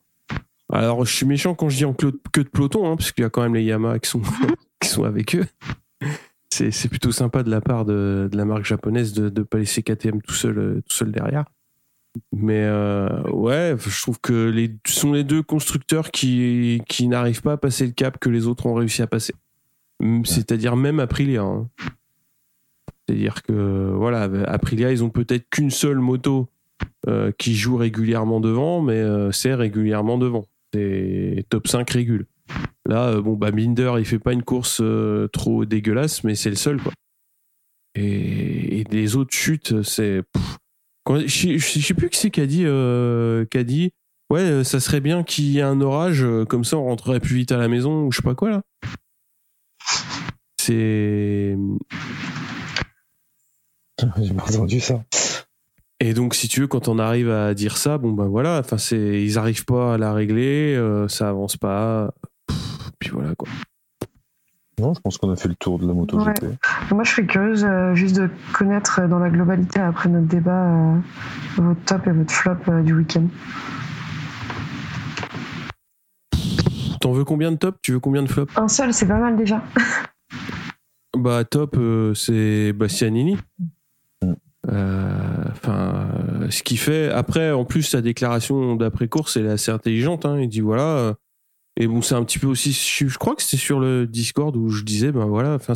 [0.73, 3.27] Alors, je suis méchant quand je dis en queue de peloton, hein, parce qu'il y
[3.27, 4.23] a quand même les Yamaha qui sont,
[4.81, 5.47] qui sont avec eux.
[6.53, 9.59] C'est c'est plutôt sympa de la part de, de la marque japonaise de ne pas
[9.59, 11.45] laisser KTM tout seul, euh, tout seul derrière.
[12.33, 17.43] Mais euh, ouais, je trouve que les, ce sont les deux constructeurs qui, qui n'arrivent
[17.43, 19.35] pas à passer le cap que les autres ont réussi à passer.
[20.25, 21.43] C'est-à-dire même Aprilia.
[21.43, 21.69] hein.
[23.07, 26.49] C'est-à-dire que voilà, Aprilia, ils ont peut-être qu'une seule moto
[27.09, 30.47] euh, qui joue régulièrement devant, mais euh, c'est régulièrement devant.
[30.73, 32.27] C'est top 5 régule.
[32.87, 36.51] Là, euh, bon, bah, Binder, il fait pas une course euh, trop dégueulasse, mais c'est
[36.51, 36.93] le seul, quoi.
[37.95, 40.23] Et, et les autres chutes, c'est.
[41.05, 43.91] Quand- Je sais- je sais plus qui c'est qui a dit, euh, qui a dit
[44.31, 47.51] Ouais, ça serait bien qu'il y ait un orage, comme ça on rentrerait plus vite
[47.53, 48.63] à la maison, ou je sais pas quoi, là.
[50.61, 51.57] C'est.
[54.23, 55.03] J'ai pas entendu ça.
[56.01, 58.79] Et donc, si tu veux, quand on arrive à dire ça, bon ben voilà, enfin
[58.79, 62.15] c'est, ils arrivent pas à la régler, euh, ça avance pas,
[63.01, 63.49] puis voilà quoi.
[64.79, 66.33] Non, je pense qu'on a fait le tour de la moto Ouais.
[66.91, 70.65] Moi, je serais curieuse euh, juste de connaître euh, dans la globalité, après notre débat,
[70.65, 70.97] euh,
[71.57, 73.27] votre top et votre flop euh, du week-end.
[77.01, 77.77] T'en veux combien de top?
[77.83, 79.63] Tu veux combien de flop Un seul, c'est pas mal déjà.
[81.19, 83.37] Bah top, euh, c'est Bastianini.
[84.23, 84.33] Mm.
[84.69, 87.11] Enfin, euh, ce qu'il fait.
[87.11, 90.25] Après, en plus, sa déclaration d'après course, elle est assez intelligente.
[90.25, 90.39] hein.
[90.41, 91.15] Il dit voilà.
[91.81, 92.73] Et bon, c'est un petit peu aussi.
[92.73, 95.55] Je, crois que c'était sur le Discord où je disais ben voilà.
[95.55, 95.73] Enfin,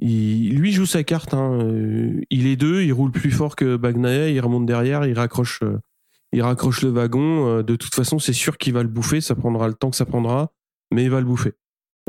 [0.00, 1.34] lui joue sa carte.
[1.34, 1.58] hein.
[1.60, 5.60] Euh, Il est deux, il roule plus fort que Bagnaia, il remonte derrière, il raccroche,
[5.62, 5.78] euh,
[6.32, 7.58] il raccroche le wagon.
[7.58, 9.20] Euh, De toute façon, c'est sûr qu'il va le bouffer.
[9.20, 10.52] Ça prendra le temps que ça prendra,
[10.90, 11.52] mais il va le bouffer.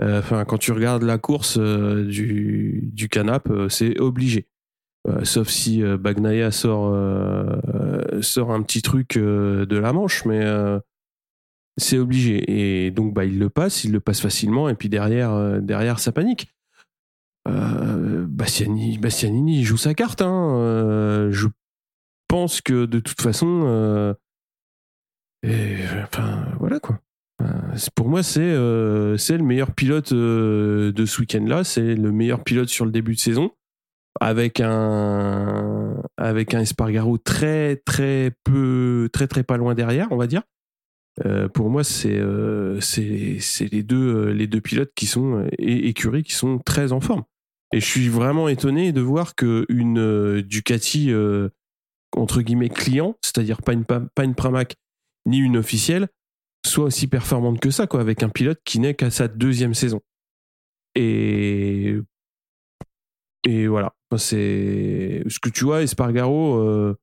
[0.01, 4.47] Enfin, quand tu regardes la course du, du canap, c'est obligé.
[5.23, 6.95] Sauf si Bagnaia sort,
[8.21, 10.43] sort un petit truc de la manche, mais
[11.77, 12.85] c'est obligé.
[12.85, 15.99] Et donc, bah, il le passe, il le passe facilement, et puis derrière, euh, derrière
[15.99, 16.53] ça panique.
[17.47, 20.21] Euh, Bastiani, Bastianini il joue sa carte.
[20.21, 20.55] Hein.
[20.59, 21.47] Euh, je
[22.27, 24.15] pense que de toute façon,
[25.43, 26.99] enfin, voilà quoi.
[27.95, 31.63] Pour moi, c'est le meilleur pilote de ce week-end-là.
[31.63, 33.49] C'est le meilleur pilote sur le début de saison,
[34.19, 40.27] avec un avec un Espargaro très très peu très très pas loin derrière, on va
[40.27, 40.43] dire.
[41.25, 45.89] Euh, pour moi, c'est euh, les deux euh, les deux pilotes qui sont euh, et
[45.89, 47.23] écuries qui sont très en forme.
[47.73, 51.49] Et je suis vraiment étonné de voir que une euh, Ducati euh,
[52.15, 54.75] entre guillemets client, c'est-à-dire pas une pa- pas une Pramac
[55.25, 56.07] ni une officielle,
[56.65, 60.01] soit aussi performante que ça, quoi, avec un pilote qui n'est qu'à sa deuxième saison.
[60.95, 61.95] Et
[63.45, 63.93] et voilà.
[64.17, 66.97] C'est ce que tu vois, Espargaro, euh,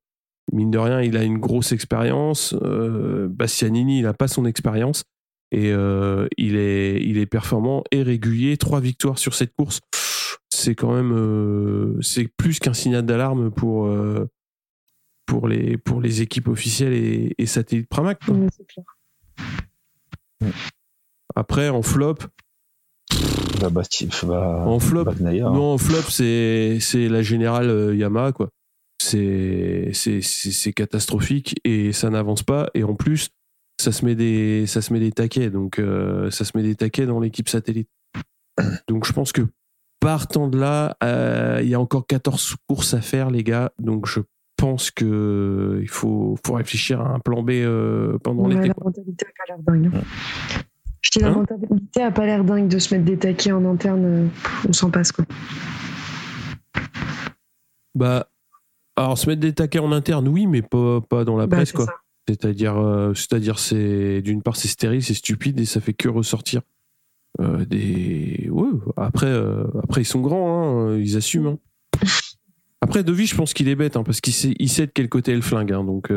[0.53, 2.55] mine de rien, il a une grosse expérience.
[2.63, 5.05] Euh, Bastianini, il n'a pas son expérience.
[5.51, 8.57] Et euh, il, est, il est performant et régulier.
[8.57, 9.81] Trois victoires sur cette course.
[10.51, 11.13] C'est quand même.
[11.13, 14.29] euh, c'est plus qu'un signal d'alarme pour, euh,
[15.27, 18.19] pour, les, pour les équipes officielles et, et satellites Pramac.
[18.25, 18.35] quoi.
[18.69, 18.85] Clair.
[21.35, 22.17] Après, en flop,
[23.61, 23.83] Bah, bah,
[24.67, 25.05] En flop,
[25.49, 25.53] hein.
[25.53, 28.51] Non, en flop, c'est c'est la générale euh, Yamaha, quoi.
[29.01, 32.69] C'est c'est- c'est c'est catastrophique et ça n'avance pas.
[32.75, 33.31] Et en plus,
[33.81, 35.51] ça se met des, ça se met des taquets.
[35.51, 37.89] Donc, euh, ça se met des taquets dans l'équipe satellite.
[38.89, 39.43] Donc, je pense que
[40.01, 43.71] partant de là, euh, il y a encore 14 courses à faire, les gars.
[43.79, 44.21] Donc, je
[44.57, 48.69] pense que il faut, faut réfléchir à un plan B euh, pendant Ouais, l'été.
[48.69, 49.91] la mentalité a pas l'air dingue.
[49.95, 50.01] hein.
[51.01, 53.65] Je dis la Hein mentalité a pas l'air dingue de se mettre des taquets en
[53.65, 54.05] interne.
[54.05, 54.27] euh,
[54.69, 55.25] On s'en passe quoi.
[57.95, 58.29] Bah,
[58.99, 61.73] alors, se mettre des taquets en interne, oui, mais pas, pas dans la Bah, presse,
[61.73, 61.87] quoi.
[62.29, 66.61] C'est-à-dire, euh, c'est-à-dire, c'est d'une part c'est stérile, c'est stupide et ça fait que ressortir
[67.41, 68.49] euh, des.
[68.51, 68.69] Ouais.
[68.99, 71.47] Après, euh, après ils sont grands, hein, ils assument.
[71.47, 71.59] hein.
[72.81, 75.09] Après Devi, je pense qu'il est bête hein, parce qu'il sait, il sait de quel
[75.09, 75.73] côté est le flingue.
[75.73, 76.13] hein, donc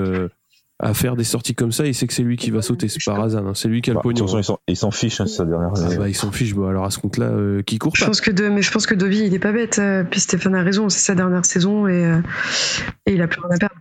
[0.84, 2.88] à faire des sorties comme ça, il sait que c'est lui qui va sauter.
[2.90, 4.28] C'est pas Razan, hein, c'est lui qui a Bah, le de toute pognon.
[4.28, 6.54] façon, ils s'en- ils s'en fichent, hein, c'est sa dernière Ah bah, il s'en fiche.
[6.56, 8.08] Bon, alors à ce compte-là, euh, qui court Je pas.
[8.08, 9.80] pense que de, mais je pense que Dovi il est pas bête.
[9.80, 12.22] euh, Puis Stéphane a raison, c'est sa dernière saison et, euh,
[13.06, 13.76] et il a plus rien à perdre.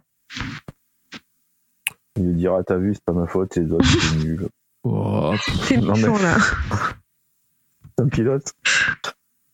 [2.17, 4.47] Il lui dira T'as vu, c'est pas ma faute, c'est les autres, c'est nul.
[4.83, 5.35] Oh,
[5.67, 6.39] C'est mais- méchant là.
[7.99, 8.55] C'est un pilote.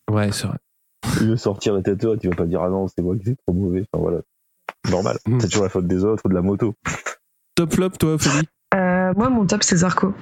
[0.09, 0.57] ouais, c'est vrai.
[1.21, 3.25] Il veut sortir la tête haute, il va pas dire Ah non, c'est moi qui
[3.25, 3.85] suis trop mauvais.
[3.93, 4.19] Enfin voilà.
[4.89, 5.19] Normal.
[5.27, 5.41] Mm.
[5.41, 6.77] C'est toujours la faute des autres ou de la moto.
[7.57, 10.15] Top flop, toi, Ophélie Euh, moi, mon top, c'est Zarco.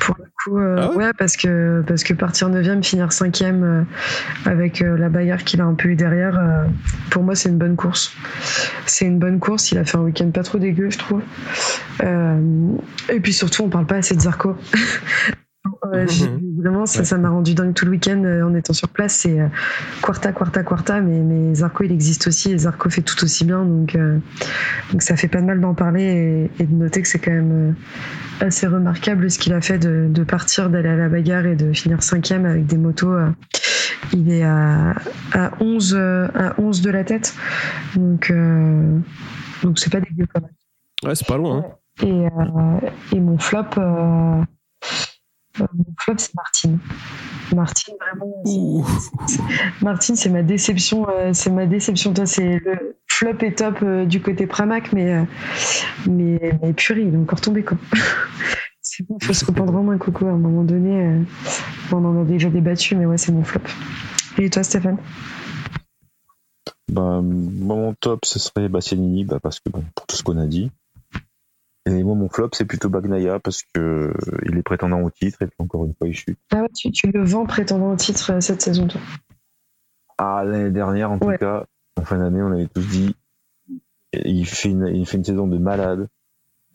[0.00, 3.42] Pour le coup, euh, Ah ouais ouais, parce que, parce que partir 9 finir 5
[4.44, 6.38] avec euh, la bagarre qu'il a un peu eu derrière,
[7.10, 8.12] pour moi, c'est une bonne course.
[8.84, 9.72] C'est une bonne course.
[9.72, 11.22] Il a fait un week-end pas trop dégueu, je trouve.
[12.02, 14.56] Et puis surtout, on parle pas assez de Zarco.
[15.94, 16.30] Euh, j'ai-
[16.86, 19.14] ça ça m'a rendu dingue tout le week-end euh, en étant sur place.
[19.14, 19.46] C'est euh,
[20.02, 23.64] Quarta, Quarta, Quarta, mais, mais Zarco, il existe aussi et Zarco fait tout aussi bien.
[23.64, 24.18] Donc, euh,
[24.92, 27.30] donc ça fait pas de mal d'en parler et, et de noter que c'est quand
[27.32, 27.74] même
[28.40, 31.72] assez remarquable ce qu'il a fait de, de partir, d'aller à la bagarre et de
[31.72, 33.10] finir cinquième avec des motos.
[33.12, 33.30] euh,
[34.12, 34.94] il est à,
[35.32, 37.34] à, 11, euh, à 11 de la tête.
[37.96, 38.98] Donc, euh,
[39.62, 40.50] donc c'est pas dégueu quand même.
[41.04, 41.64] Ouais, c'est pas loin.
[41.66, 42.06] hein.
[42.06, 43.64] Et, et mon flop,
[45.58, 46.78] mon flop c'est Martine.
[47.54, 48.84] Martine, vraiment.
[49.82, 51.08] Martine, c'est ma déception.
[51.08, 52.12] euh, c'est ma déception.
[52.12, 55.22] Toi, c'est le flop et top euh, du côté Pramac, mais, euh,
[56.06, 57.78] mais, mais purée, il est encore tombé quoi.
[58.82, 60.26] c'est bon, faut se reprendre en main, Coco.
[60.26, 61.22] À un moment donné, euh,
[61.92, 63.62] on en a déjà débattu, mais ouais, c'est mon flop.
[64.38, 64.98] Et toi, Stéphane?
[66.90, 70.38] Ben, moi, mon top, ce serait Bastianini, bah, parce que bon, pour tout ce qu'on
[70.38, 70.70] a dit.
[71.90, 74.12] Et moi, mon flop, c'est plutôt Bagnaia, parce que euh,
[74.46, 76.38] il est prétendant au titre, et puis encore une fois, il chute.
[76.52, 79.00] ah ouais, tu, tu le vends prétendant au titre euh, cette saison, toi.
[80.18, 81.38] Ah, l'année dernière, en Ouais.
[81.38, 81.64] tout cas,
[81.98, 83.14] en fin d'année, on avait tous dit,
[84.12, 86.08] il fait une, il fait une saison de malade.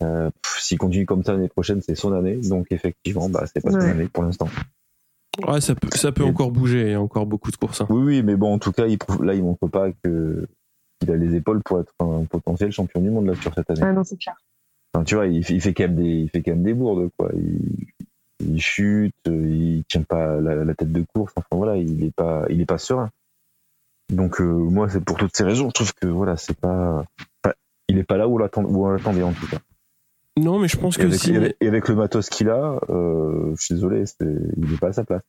[0.02, 2.36] Euh, S'il continue comme ça l'année prochaine, c'est son année.
[2.36, 4.48] Donc, effectivement, bah, c'est pas son année pour l'instant.
[5.46, 6.82] Ouais, ça peut, ça peut Et- encore bouger.
[6.82, 7.80] Il y a encore beaucoup de courses.
[7.80, 7.86] hein.
[7.90, 10.46] Oui, oui, mais bon, en tout cas, il là, il montre pas que
[11.00, 13.80] qu'il a les épaules pour être un potentiel champion du monde là sur cette année.
[13.82, 14.36] Ah non, c'est clair.
[14.94, 16.74] Enfin, tu vois, il fait, il fait quand même des, il fait quand même des
[16.74, 17.30] bourdes, quoi.
[17.34, 17.86] Il,
[18.46, 21.32] il chute, il tient pas la, la tête de course.
[21.36, 23.10] Enfin voilà, il est pas, il est pas serein.
[24.10, 27.04] Donc euh, moi, c'est pour toutes ces raisons, je trouve que voilà, c'est pas,
[27.88, 29.58] il est pas là où on l'attendait en tout cas.
[30.38, 31.32] Non, mais je pense Et que avec, si.
[31.32, 34.16] et avec- le matos qu'il a, euh, je suis désolé, c'est,
[34.56, 35.22] il est pas à sa place.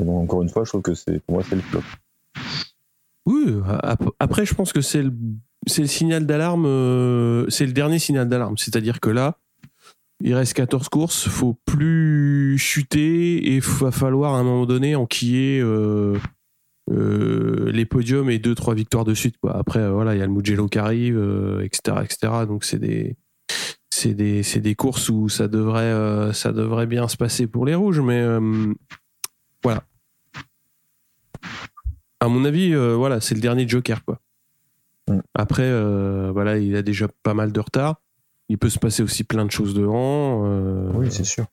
[0.00, 1.80] Et donc encore une fois, je trouve que c'est, pour moi, c'est le flop.
[3.26, 5.12] Oui, ap- après, je pense que c'est le,
[5.68, 8.56] c'est le signal d'alarme, euh, c'est le dernier signal d'alarme.
[8.58, 9.38] C'est-à-dire que là,
[10.20, 15.60] il reste 14 courses, faut plus chuter et va falloir à un moment donné enquiller
[15.60, 16.18] euh,
[16.90, 19.36] euh, les podiums et deux trois victoires de suite.
[19.48, 21.18] Après, voilà, il y a le Mugello qui arrive,
[21.62, 22.32] etc., etc.
[22.46, 23.16] Donc c'est des
[23.90, 27.76] c'est des c'est des courses où ça devrait ça devrait bien se passer pour les
[27.76, 28.24] rouges, mais
[29.62, 29.84] voilà.
[32.20, 34.20] À mon avis, voilà, c'est le dernier Joker, quoi.
[35.34, 38.00] Après, euh, voilà, il a déjà pas mal de retard.
[38.48, 40.44] Il peut se passer aussi plein de choses devant.
[40.46, 41.46] euh, Oui, c'est sûr.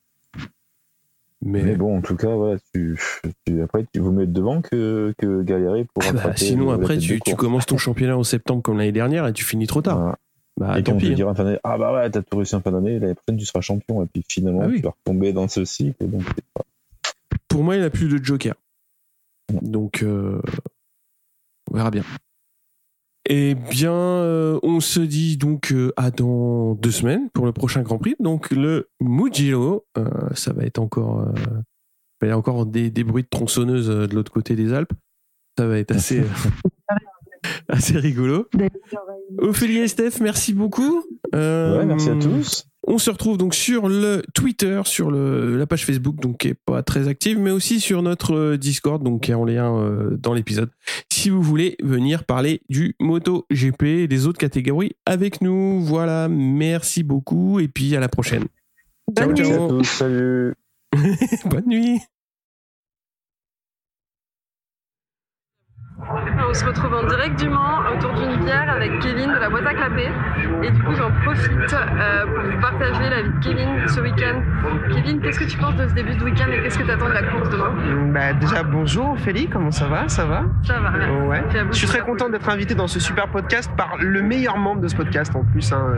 [1.42, 2.98] mais, Mais bon, en tout cas, voilà, tu,
[3.44, 7.20] tu- après, tu vous mettre devant que, que galérer pour Ah bah, sinon, après, tu,
[7.36, 9.98] commences ton championnat en septembre comme l'année dernière et tu finis trop tard.
[9.98, 10.18] Voilà.
[10.58, 11.08] Bah, et tant pis.
[11.08, 11.12] hein.
[11.12, 13.36] dira en fin d'année, ah bah ouais, t'as tout réussi en fin d'année, l'année prochaine
[13.38, 14.76] tu seras champion, et puis finalement Ah oui.
[14.76, 16.08] tu vas retomber dans ce cycle.
[16.08, 16.22] Donc
[17.46, 18.54] Pour moi, il a plus de Joker.
[19.60, 20.40] Donc, euh,
[21.70, 22.04] on verra bien.
[23.28, 27.82] Eh bien, euh, on se dit donc euh, à dans deux semaines pour le prochain
[27.82, 28.14] Grand Prix.
[28.20, 30.04] Donc le Mugello, euh,
[30.34, 31.32] ça va être encore, euh,
[32.22, 34.92] il y a encore des, des bruits de tronçonneuses euh, de l'autre côté des Alpes.
[35.58, 36.22] Ça va être assez,
[37.68, 38.46] assez rigolo.
[39.38, 41.04] Ophélie et Steph, merci beaucoup.
[41.34, 42.68] Euh, Ouais, merci à tous.
[42.88, 46.54] On se retrouve donc sur le Twitter, sur le, la page Facebook, donc qui est
[46.54, 50.16] pas très active, mais aussi sur notre euh, Discord, donc qui est en lien euh,
[50.16, 50.70] dans l'épisode.
[51.10, 56.28] Si vous voulez venir parler du Moto GP et des autres catégories avec nous, voilà.
[56.28, 58.44] Merci beaucoup et puis à la prochaine.
[59.16, 59.68] Ciao, Merci à ciao.
[59.68, 59.84] tous.
[59.84, 60.54] Salut.
[61.44, 62.00] Bonne nuit.
[66.08, 69.66] On se retrouve en direct du Mans autour d'une bière avec Kevin de la boîte
[69.66, 70.08] à clapper.
[70.62, 74.40] Et du coup, j'en profite euh, pour vous partager la vie de Kevin ce week-end.
[74.94, 77.08] Kevin, qu'est-ce que tu penses de ce début de week-end et qu'est-ce que tu attends
[77.08, 77.72] de la course demain?
[78.12, 80.08] Bah, déjà, bonjour Ophélie, comment ça va?
[80.08, 80.44] Ça va?
[80.62, 81.14] Ça va, merci.
[81.26, 81.42] Ouais.
[81.72, 84.88] Je suis très content d'être invité dans ce super podcast par le meilleur membre de
[84.88, 85.72] ce podcast en plus.
[85.72, 85.96] hein.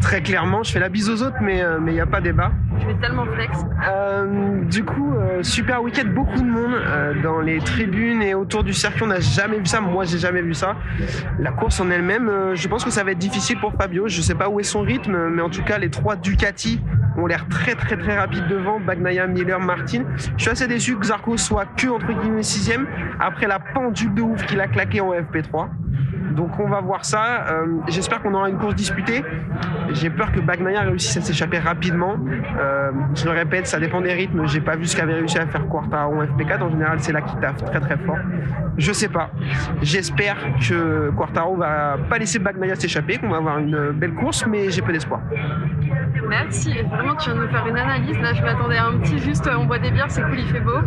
[0.00, 2.52] Très clairement, je fais la bise aux autres, mais il n'y a pas débat.
[2.80, 3.58] Je vais tellement flex.
[3.90, 8.62] Euh, du coup, euh, super week-end, beaucoup de monde euh, dans les tribunes et autour
[8.62, 9.02] du circuit.
[9.02, 9.80] On n'a jamais vu ça.
[9.80, 10.76] Moi, j'ai jamais vu ça.
[11.38, 14.06] La course en elle-même, euh, je pense que ça va être difficile pour Fabio.
[14.08, 16.80] Je sais pas où est son rythme, mais en tout cas, les trois Ducati
[17.16, 18.78] ont l'air très très très rapides devant.
[18.80, 20.04] Bagnaia, Miller, Martin.
[20.36, 22.86] Je suis assez déçu que Zarco soit que entre guillemets sixième
[23.18, 25.68] après la pendule de ouf qu'il a claqué en FP3.
[26.38, 27.46] Donc on va voir ça.
[27.50, 29.24] Euh, J'espère qu'on aura une course disputée.
[29.90, 32.16] J'ai peur que Bagnaia réussisse à s'échapper rapidement.
[32.60, 34.46] Euh, je le répète, ça dépend des rythmes.
[34.46, 36.62] J'ai pas vu ce qu'avait réussi à faire Quartaro en FP4.
[36.62, 38.18] En général, c'est là qu'il taffe très très fort.
[38.76, 39.30] Je sais pas.
[39.82, 44.70] J'espère que Quartaro va pas laisser Bagnaia s'échapper, qu'on va avoir une belle course, mais
[44.70, 45.20] j'ai peu d'espoir.
[46.28, 46.82] Merci.
[46.90, 48.18] Vraiment, tu viens de nous faire une analyse.
[48.18, 50.46] Là, je m'attendais à un petit juste, euh, on boit des bières, c'est cool, il
[50.46, 50.78] fait beau.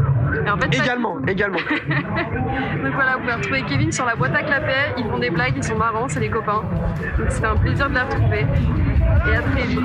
[0.45, 1.57] Et en fait, pas Également, également.
[2.84, 4.94] Donc voilà, vous pouvez retrouver Kevin sur la boîte à clapet.
[4.98, 6.61] Ils font des blagues, ils sont marrants, c'est des copains.
[7.18, 8.45] Donc c'était un plaisir de les retrouver.
[9.32, 9.80] Et à très vite.